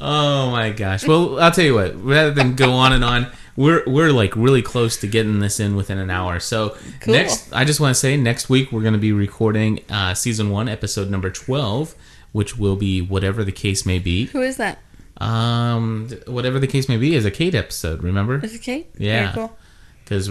Oh 0.00 0.50
my 0.52 0.70
gosh! 0.70 1.06
Well, 1.06 1.40
I'll 1.40 1.50
tell 1.50 1.64
you 1.64 1.74
what. 1.74 2.00
Rather 2.02 2.30
than 2.30 2.54
go 2.54 2.70
on 2.72 2.92
and 2.92 3.04
on, 3.04 3.26
we're 3.56 3.82
we're 3.86 4.12
like 4.12 4.36
really 4.36 4.62
close 4.62 4.96
to 4.98 5.08
getting 5.08 5.40
this 5.40 5.58
in 5.58 5.74
within 5.74 5.98
an 5.98 6.08
hour. 6.10 6.38
So 6.38 6.76
Cool. 7.00 7.14
next, 7.14 7.52
I 7.52 7.64
just 7.64 7.80
want 7.80 7.94
to 7.94 7.98
say 7.98 8.16
next 8.16 8.48
week 8.48 8.70
we're 8.70 8.82
going 8.82 8.92
to 8.94 9.00
be 9.00 9.10
recording 9.12 9.80
uh, 9.90 10.14
season 10.14 10.50
one, 10.50 10.68
episode 10.68 11.10
number 11.10 11.30
twelve, 11.30 11.96
which 12.30 12.56
will 12.56 12.76
be 12.76 13.00
whatever 13.00 13.42
the 13.42 13.50
case 13.52 13.84
may 13.84 13.98
be. 13.98 14.26
Who 14.26 14.40
is 14.40 14.56
that? 14.58 14.78
Um, 15.20 16.08
whatever 16.28 16.60
the 16.60 16.68
case 16.68 16.88
may 16.88 16.96
be 16.96 17.16
is 17.16 17.24
a 17.24 17.30
Kate 17.32 17.56
episode. 17.56 18.04
Remember? 18.04 18.38
Is 18.44 18.54
it 18.54 18.62
Kate? 18.62 18.88
Yeah. 18.98 19.32
Very 19.32 19.48
cool. 19.48 19.58
Because 20.04 20.30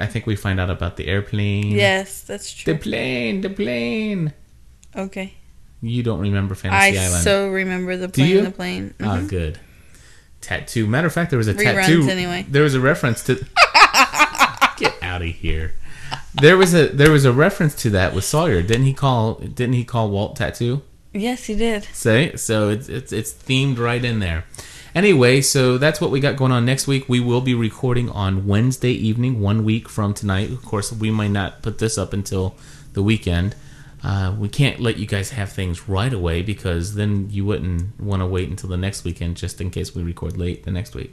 I 0.00 0.06
think 0.06 0.26
we 0.26 0.36
find 0.36 0.60
out 0.60 0.70
about 0.70 0.96
the 0.96 1.08
airplane. 1.08 1.72
Yes, 1.72 2.22
that's 2.22 2.52
true. 2.54 2.72
The 2.72 2.78
plane, 2.78 3.40
the 3.40 3.50
plane. 3.50 4.32
Okay. 4.96 5.34
You 5.80 6.02
don't 6.02 6.20
remember 6.20 6.54
I 6.54 6.56
Fantasy 6.56 6.98
Island? 6.98 7.14
I 7.14 7.20
so 7.20 7.48
remember 7.48 7.96
the 7.96 8.08
Do 8.08 8.12
plane, 8.22 8.30
you? 8.30 8.42
the 8.42 8.50
plane. 8.50 8.94
Oh, 9.00 9.04
Mhm. 9.04 9.28
good. 9.28 9.58
Tattoo. 10.40 10.86
Matter 10.86 11.06
of 11.06 11.12
fact, 11.12 11.30
there 11.30 11.38
was 11.38 11.48
a 11.48 11.54
Reruns 11.54 11.62
tattoo. 11.86 12.08
anyway. 12.08 12.46
There 12.48 12.62
was 12.62 12.74
a 12.74 12.80
reference 12.80 13.22
to. 13.24 13.34
Get 14.76 14.94
out 15.02 15.22
of 15.22 15.28
here. 15.28 15.74
There 16.40 16.56
was 16.56 16.72
a 16.74 16.86
there 16.88 17.10
was 17.10 17.24
a 17.24 17.32
reference 17.32 17.74
to 17.82 17.90
that 17.90 18.14
with 18.14 18.24
Sawyer. 18.24 18.62
Didn't 18.62 18.84
he 18.86 18.92
call 18.94 19.34
Didn't 19.34 19.74
he 19.74 19.84
call 19.84 20.10
Walt 20.10 20.36
Tattoo? 20.36 20.82
Yes, 21.12 21.44
he 21.44 21.54
did. 21.56 21.88
Say 21.92 22.36
so 22.36 22.68
it's 22.68 22.88
it's 22.88 23.12
it's 23.12 23.32
themed 23.32 23.78
right 23.78 24.04
in 24.04 24.20
there. 24.20 24.44
Anyway, 24.94 25.40
so 25.40 25.76
that's 25.78 26.00
what 26.00 26.10
we 26.10 26.18
got 26.20 26.36
going 26.36 26.52
on 26.52 26.64
next 26.64 26.86
week. 26.86 27.08
We 27.08 27.20
will 27.20 27.40
be 27.40 27.54
recording 27.54 28.08
on 28.10 28.46
Wednesday 28.46 28.92
evening, 28.92 29.40
one 29.40 29.64
week 29.64 29.88
from 29.88 30.14
tonight. 30.14 30.50
Of 30.50 30.64
course, 30.64 30.92
we 30.92 31.10
might 31.10 31.30
not 31.30 31.62
put 31.62 31.78
this 31.78 31.98
up 31.98 32.12
until 32.12 32.54
the 32.94 33.02
weekend. 33.02 33.54
Uh, 34.02 34.34
we 34.38 34.48
can't 34.48 34.78
let 34.80 34.96
you 34.96 35.06
guys 35.06 35.30
have 35.30 35.50
things 35.50 35.88
right 35.88 36.12
away 36.12 36.42
because 36.42 36.94
then 36.94 37.28
you 37.30 37.44
wouldn't 37.44 37.98
want 38.00 38.22
to 38.22 38.26
wait 38.26 38.48
until 38.48 38.68
the 38.68 38.76
next 38.76 39.04
weekend 39.04 39.36
just 39.36 39.60
in 39.60 39.70
case 39.70 39.94
we 39.94 40.02
record 40.02 40.36
late 40.36 40.64
the 40.64 40.70
next 40.70 40.94
week. 40.94 41.12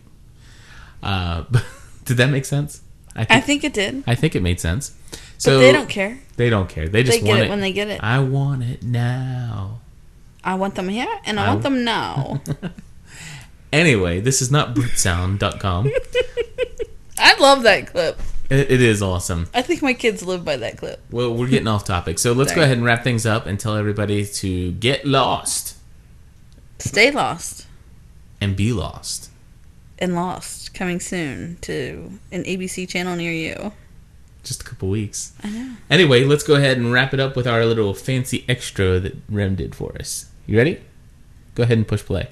Uh, 1.01 1.43
did 2.05 2.17
that 2.17 2.29
make 2.29 2.45
sense? 2.45 2.81
I 3.15 3.39
think 3.39 3.63
it 3.63 3.73
did. 3.73 4.03
I 4.05 4.13
think 4.15 4.35
it 4.35 4.41
made 4.41 4.59
sense. 4.59 4.93
So 5.37 5.59
they 5.59 5.71
don't 5.71 5.87
care. 5.87 6.19
They 6.35 6.49
don't 6.49 6.67
care. 6.67 6.89
They 6.89 7.01
just 7.01 7.19
They 7.19 7.25
get 7.25 7.29
want 7.29 7.43
it 7.43 7.49
when 7.49 7.61
they 7.61 7.71
get 7.71 7.87
it. 7.87 8.03
I 8.03 8.19
want 8.19 8.63
it 8.63 8.83
now. 8.83 9.79
I 10.43 10.55
want 10.55 10.75
them 10.75 10.89
here 10.89 11.07
and 11.25 11.39
I, 11.39 11.45
I- 11.45 11.49
want 11.49 11.63
them 11.63 11.83
now. 11.83 12.41
Anyway, 13.73 14.21
this 14.21 14.41
is 14.41 14.49
not 14.49 14.73
brutesound.com. 14.73 15.91
I 17.17 17.39
love 17.41 17.63
that 17.63 17.87
clip. 17.87 18.17
It, 18.49 18.71
it 18.71 18.81
is 18.81 19.01
awesome. 19.01 19.47
I 19.53 19.61
think 19.61 19.81
my 19.81 19.93
kids 19.93 20.23
live 20.23 20.43
by 20.45 20.57
that 20.57 20.77
clip. 20.77 20.99
Well, 21.11 21.33
we're 21.33 21.47
getting 21.47 21.67
off 21.67 21.85
topic. 21.85 22.19
So 22.19 22.33
let's 22.33 22.53
go 22.53 22.61
ahead 22.61 22.77
and 22.77 22.85
wrap 22.85 23.03
things 23.03 23.25
up 23.25 23.45
and 23.45 23.59
tell 23.59 23.75
everybody 23.75 24.25
to 24.25 24.71
get 24.73 25.05
lost 25.05 25.75
Stay 26.79 27.09
lost 27.09 27.67
and 28.41 28.55
be 28.55 28.73
lost. 28.73 29.29
and 29.97 30.13
lost 30.13 30.73
coming 30.73 30.99
soon 30.99 31.57
to 31.61 32.19
an 32.31 32.43
ABC 32.43 32.87
channel 32.87 33.15
near 33.15 33.31
you. 33.31 33.71
Just 34.43 34.61
a 34.61 34.65
couple 34.65 34.89
weeks. 34.89 35.31
I 35.43 35.49
know. 35.49 35.71
Anyway, 35.89 36.23
let's 36.25 36.43
go 36.43 36.55
ahead 36.55 36.77
and 36.77 36.91
wrap 36.91 37.13
it 37.13 37.19
up 37.19 37.35
with 37.35 37.47
our 37.47 37.65
little 37.65 37.93
fancy 37.93 38.43
extra 38.49 38.99
that 38.99 39.15
Rem 39.29 39.55
did 39.55 39.73
for 39.73 39.95
us. 39.99 40.29
You 40.45 40.57
ready? 40.57 40.81
Go 41.55 41.63
ahead 41.63 41.77
and 41.77 41.87
push 41.87 42.03
play. 42.03 42.27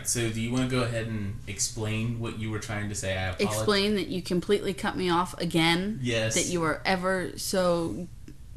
Right. 0.03 0.09
So 0.09 0.31
do 0.31 0.41
you 0.41 0.53
want 0.53 0.69
to 0.69 0.77
go 0.77 0.83
ahead 0.83 1.07
and 1.07 1.39
explain 1.47 2.21
what 2.21 2.39
you 2.39 2.51
were 2.51 2.59
trying 2.59 2.89
to 2.89 2.95
say? 2.95 3.17
I 3.17 3.29
apologize. 3.31 3.57
Explain 3.57 3.95
that 3.97 4.09
you 4.09 4.23
completely 4.23 4.75
cut 4.75 4.97
me 4.97 5.11
off 5.11 5.39
again. 5.41 5.99
Yes. 6.03 6.35
That 6.35 6.47
you 6.47 6.61
were 6.61 6.81
ever 6.85 7.33
so 7.37 8.09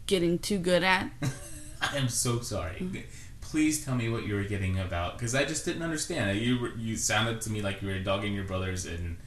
getting 0.07 0.39
too 0.39 0.57
good 0.57 0.83
at. 0.83 1.09
I 1.81 1.97
am 1.97 2.09
so 2.09 2.39
sorry. 2.41 2.75
Mm-hmm. 2.75 2.97
Please 3.41 3.85
tell 3.85 3.95
me 3.95 4.09
what 4.09 4.25
you 4.25 4.35
were 4.35 4.43
getting 4.43 4.79
about 4.79 5.17
because 5.17 5.35
I 5.35 5.45
just 5.45 5.65
didn't 5.65 5.83
understand. 5.83 6.39
You 6.39 6.59
were, 6.59 6.73
you 6.75 6.97
sounded 6.97 7.41
to 7.41 7.51
me 7.51 7.61
like 7.61 7.81
you 7.81 7.87
were 7.87 7.99
dogging 7.99 8.33
your 8.33 8.43
brothers 8.43 8.85
and 8.85 9.17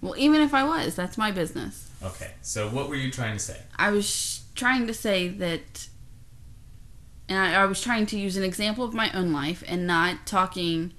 Well, 0.00 0.14
even 0.16 0.40
if 0.40 0.52
I 0.52 0.64
was, 0.64 0.94
that's 0.94 1.16
my 1.16 1.30
business. 1.30 1.90
okay. 2.02 2.32
So 2.42 2.68
what 2.68 2.88
were 2.88 2.96
you 2.96 3.10
trying 3.10 3.34
to 3.34 3.38
say? 3.38 3.58
I 3.76 3.90
was 3.90 4.42
trying 4.54 4.86
to 4.88 4.94
say 4.94 5.28
that, 5.28 5.86
and 7.28 7.38
I, 7.38 7.62
I 7.62 7.64
was 7.66 7.80
trying 7.80 8.06
to 8.06 8.18
use 8.18 8.36
an 8.36 8.42
example 8.42 8.84
of 8.84 8.92
my 8.94 9.10
own 9.12 9.32
life 9.32 9.62
and 9.66 9.86
not 9.86 10.26
talking 10.26 10.92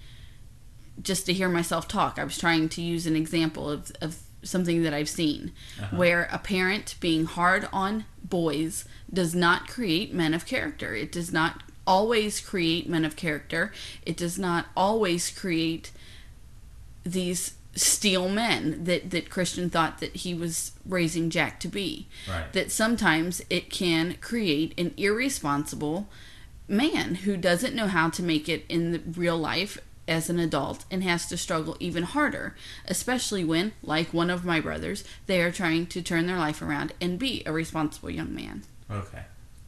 just 1.01 1.25
to 1.25 1.33
hear 1.33 1.49
myself 1.49 1.87
talk. 1.87 2.17
I 2.19 2.23
was 2.23 2.37
trying 2.37 2.69
to 2.69 2.81
use 2.81 3.05
an 3.07 3.15
example 3.15 3.69
of, 3.69 3.91
of 4.01 4.17
something 4.43 4.83
that 4.83 4.93
I've 4.93 5.09
seen 5.09 5.51
Uh-huh. 5.81 5.95
where 5.97 6.29
a 6.31 6.37
parent 6.37 6.95
being 6.99 7.25
hard 7.25 7.67
on 7.73 8.05
boys 8.23 8.85
does 9.11 9.33
not 9.33 9.67
create 9.67 10.13
men 10.13 10.33
of 10.33 10.45
character. 10.45 10.93
It 10.95 11.11
does 11.11 11.31
not 11.31 11.63
always 11.85 12.39
create 12.39 12.87
men 12.87 13.05
of 13.05 13.15
character. 13.15 13.71
It 14.05 14.15
does 14.17 14.37
not 14.39 14.67
always 14.75 15.29
create 15.29 15.91
these 17.03 17.55
steel 17.75 18.29
men 18.29 18.83
that, 18.83 19.09
that 19.09 19.29
Christian 19.29 19.69
thought 19.69 19.99
that 19.99 20.15
he 20.17 20.33
was 20.33 20.73
raising 20.85 21.29
Jack 21.29 21.59
to 21.61 21.67
be. 21.67 22.07
Right. 22.29 22.51
That 22.53 22.71
sometimes 22.71 23.41
it 23.49 23.69
can 23.69 24.15
create 24.21 24.73
an 24.79 24.93
irresponsible 24.95 26.07
man 26.67 27.15
who 27.15 27.35
doesn't 27.35 27.75
know 27.75 27.87
how 27.87 28.09
to 28.11 28.23
make 28.23 28.47
it 28.47 28.65
in 28.69 28.91
the 28.91 28.99
real 28.99 29.37
life 29.37 29.77
as 30.07 30.29
an 30.29 30.39
adult 30.39 30.85
and 30.91 31.03
has 31.03 31.27
to 31.27 31.37
struggle 31.37 31.77
even 31.79 32.03
harder, 32.03 32.55
especially 32.87 33.43
when, 33.43 33.71
like 33.81 34.13
one 34.13 34.29
of 34.29 34.43
my 34.45 34.59
brothers, 34.59 35.03
they 35.27 35.41
are 35.41 35.51
trying 35.51 35.85
to 35.87 36.01
turn 36.01 36.27
their 36.27 36.37
life 36.37 36.61
around 36.61 36.93
and 36.99 37.17
be 37.17 37.43
a 37.45 37.51
responsible 37.51 38.09
young 38.09 38.33
man. 38.33 38.63
Okay. 38.91 39.23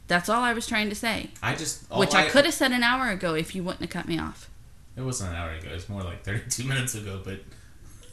That's 0.08 0.28
all 0.28 0.42
I 0.42 0.52
was 0.52 0.66
trying 0.66 0.88
to 0.90 0.94
say. 0.94 1.30
I 1.42 1.54
just 1.54 1.90
Which 1.90 2.14
I, 2.14 2.26
I- 2.26 2.28
could 2.28 2.44
have 2.44 2.54
said 2.54 2.72
an 2.72 2.82
hour 2.82 3.10
ago 3.10 3.34
if 3.34 3.54
you 3.54 3.62
wouldn't 3.62 3.80
have 3.82 3.90
cut 3.90 4.06
me 4.08 4.18
off. 4.18 4.50
It 4.96 5.02
wasn't 5.02 5.30
an 5.30 5.36
hour 5.36 5.50
ago. 5.50 5.68
It 5.70 5.74
was 5.74 5.88
more 5.88 6.02
like 6.02 6.22
32 6.24 6.64
minutes 6.68 6.94
ago, 6.94 7.20
but 7.24 7.40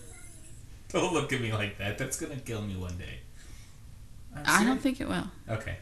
don't 0.89 1.13
look 1.13 1.31
at 1.33 1.41
me 1.41 1.53
like 1.53 1.77
that. 1.77 1.97
That's 1.97 2.19
going 2.19 2.35
to 2.35 2.41
kill 2.41 2.61
me 2.61 2.75
one 2.75 2.97
day. 2.97 3.19
I'm 4.45 4.65
don't 4.65 4.81
think 4.81 4.99
it 4.99 5.07
will. 5.07 5.27
Okay. 5.49 5.77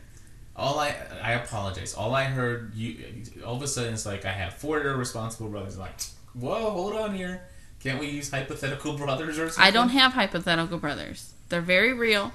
All 0.55 0.79
I 0.79 0.93
I 1.23 1.33
apologize. 1.33 1.93
All 1.93 2.13
I 2.13 2.25
heard 2.25 2.75
you 2.75 3.23
all 3.45 3.55
of 3.55 3.61
a 3.61 3.67
sudden 3.67 3.93
it's 3.93 4.05
like 4.05 4.25
I 4.25 4.31
have 4.31 4.55
four 4.55 4.81
irresponsible 4.81 5.49
brothers. 5.49 5.77
Like, 5.77 5.95
whoa, 6.33 6.69
hold 6.71 6.95
on 6.95 7.15
here. 7.15 7.43
Can't 7.79 7.99
we 7.99 8.07
use 8.07 8.29
hypothetical 8.29 8.97
brothers 8.97 9.39
or 9.39 9.49
something? 9.49 9.63
I 9.63 9.71
don't 9.71 9.89
have 9.89 10.13
hypothetical 10.13 10.77
brothers. 10.77 11.33
They're 11.49 11.61
very 11.61 11.93
real. 11.93 12.31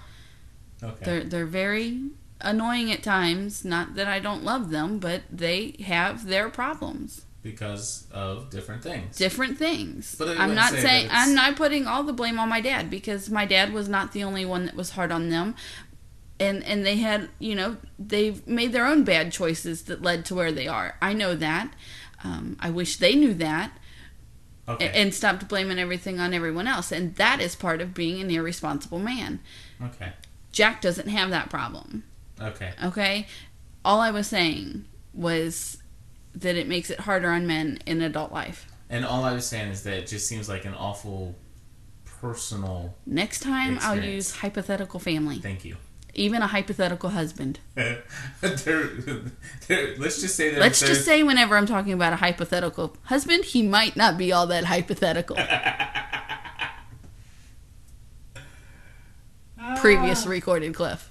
Okay. 0.83 1.05
They're 1.05 1.25
they're 1.25 1.47
very 1.47 2.01
annoying 2.41 2.93
at 2.93 3.03
times. 3.03 3.65
Not 3.65 3.95
that 3.95 4.09
I 4.09 4.19
don't 4.19 4.43
love 4.45 4.71
them, 4.71 4.99
but 4.99 5.23
they 5.31 5.77
have 5.87 6.27
their 6.27 6.51
problems. 6.51 7.23
because 7.43 8.07
of 8.11 8.51
different 8.51 8.83
things. 8.83 9.17
Different 9.17 9.57
things. 9.57 10.17
But 10.19 10.37
I'm 10.37 10.49
wouldn't 10.51 10.69
say 10.71 10.81
saying 10.83 11.09
I'm 11.13 11.33
not 11.35 11.55
putting 11.57 11.87
all 11.87 12.03
the 12.03 12.13
blame 12.13 12.39
on 12.41 12.49
my 12.49 12.61
dad 12.61 12.91
because 12.91 13.31
my 13.31 13.47
dad 13.47 13.73
was 13.73 13.89
not 13.89 14.13
the 14.13 14.25
only 14.25 14.45
one 14.45 14.67
that 14.67 14.75
was 14.75 14.91
hard 14.91 15.13
on 15.13 15.29
them. 15.31 15.55
And 16.41 16.65
and 16.65 16.85
they 16.85 16.97
had, 16.97 17.31
you 17.39 17.55
know, 17.55 17.77
they've 17.99 18.45
made 18.47 18.73
their 18.73 18.85
own 18.85 19.05
bad 19.05 19.31
choices 19.33 19.85
that 19.85 20.03
led 20.03 20.25
to 20.27 20.35
where 20.35 20.51
they 20.53 20.67
are. 20.67 20.97
I 21.01 21.13
know 21.13 21.35
that. 21.37 21.73
Um, 22.25 22.57
I 22.61 22.69
wish 22.71 22.97
they 22.97 23.15
knew 23.15 23.33
that. 23.35 23.71
Okay. 24.69 24.91
And 24.95 25.15
stopped 25.15 25.49
blaming 25.49 25.79
everything 25.79 26.19
on 26.19 26.35
everyone 26.35 26.67
else. 26.67 26.91
And 26.91 27.15
that 27.17 27.41
is 27.41 27.55
part 27.55 27.81
of 27.81 27.95
being 27.95 28.21
an 28.21 28.31
irresponsible 28.31 28.99
man. 28.99 29.41
Okay. 29.81 30.13
Jack 30.51 30.81
doesn't 30.81 31.09
have 31.09 31.31
that 31.31 31.51
problem. 31.51 32.03
Okay. 32.41 32.73
Okay? 32.83 33.27
All 33.85 34.01
I 34.01 34.11
was 34.11 34.27
saying 34.27 34.85
was 35.15 35.79
that 36.35 36.57
it 36.57 36.67
makes 36.67 36.91
it 36.91 37.01
harder 37.01 37.31
on 37.31 37.47
men 37.47 37.79
in 37.87 38.03
adult 38.03 38.33
life. 38.33 38.67
And 38.91 39.05
all 39.05 39.25
I 39.25 39.33
was 39.33 39.47
saying 39.47 39.71
is 39.71 39.83
that 39.85 39.95
it 39.95 40.07
just 40.07 40.29
seems 40.29 40.49
like 40.49 40.65
an 40.65 40.75
awful 40.75 41.35
personal. 42.05 42.95
Next 43.07 43.41
time 43.41 43.79
I'll 43.83 44.03
use 44.03 44.37
hypothetical 44.37 44.99
family. 45.01 45.39
Thank 45.39 45.65
you. 45.65 45.77
Even 46.19 46.41
a 46.43 46.47
hypothetical 46.47 47.11
husband. 47.11 47.61
There- 47.75 48.03
there- 49.69 49.97
let's 49.99 50.21
just 50.21 50.35
say 50.35 50.51
that. 50.51 50.61
Let's 50.61 50.81
just 50.81 51.05
say 51.05 51.23
whenever 51.23 51.57
I'm 51.57 51.67
talking 51.67 51.93
about 51.93 52.13
a 52.13 52.17
hypothetical 52.17 52.97
husband, 53.05 53.45
he 53.45 53.63
might 53.63 53.97
not 53.97 54.19
be 54.19 54.33
all 54.33 54.47
that 54.49 54.65
hypothetical. 54.65 55.37
Previous 59.77 60.27
recorded 60.27 60.75
cliff. 60.75 61.11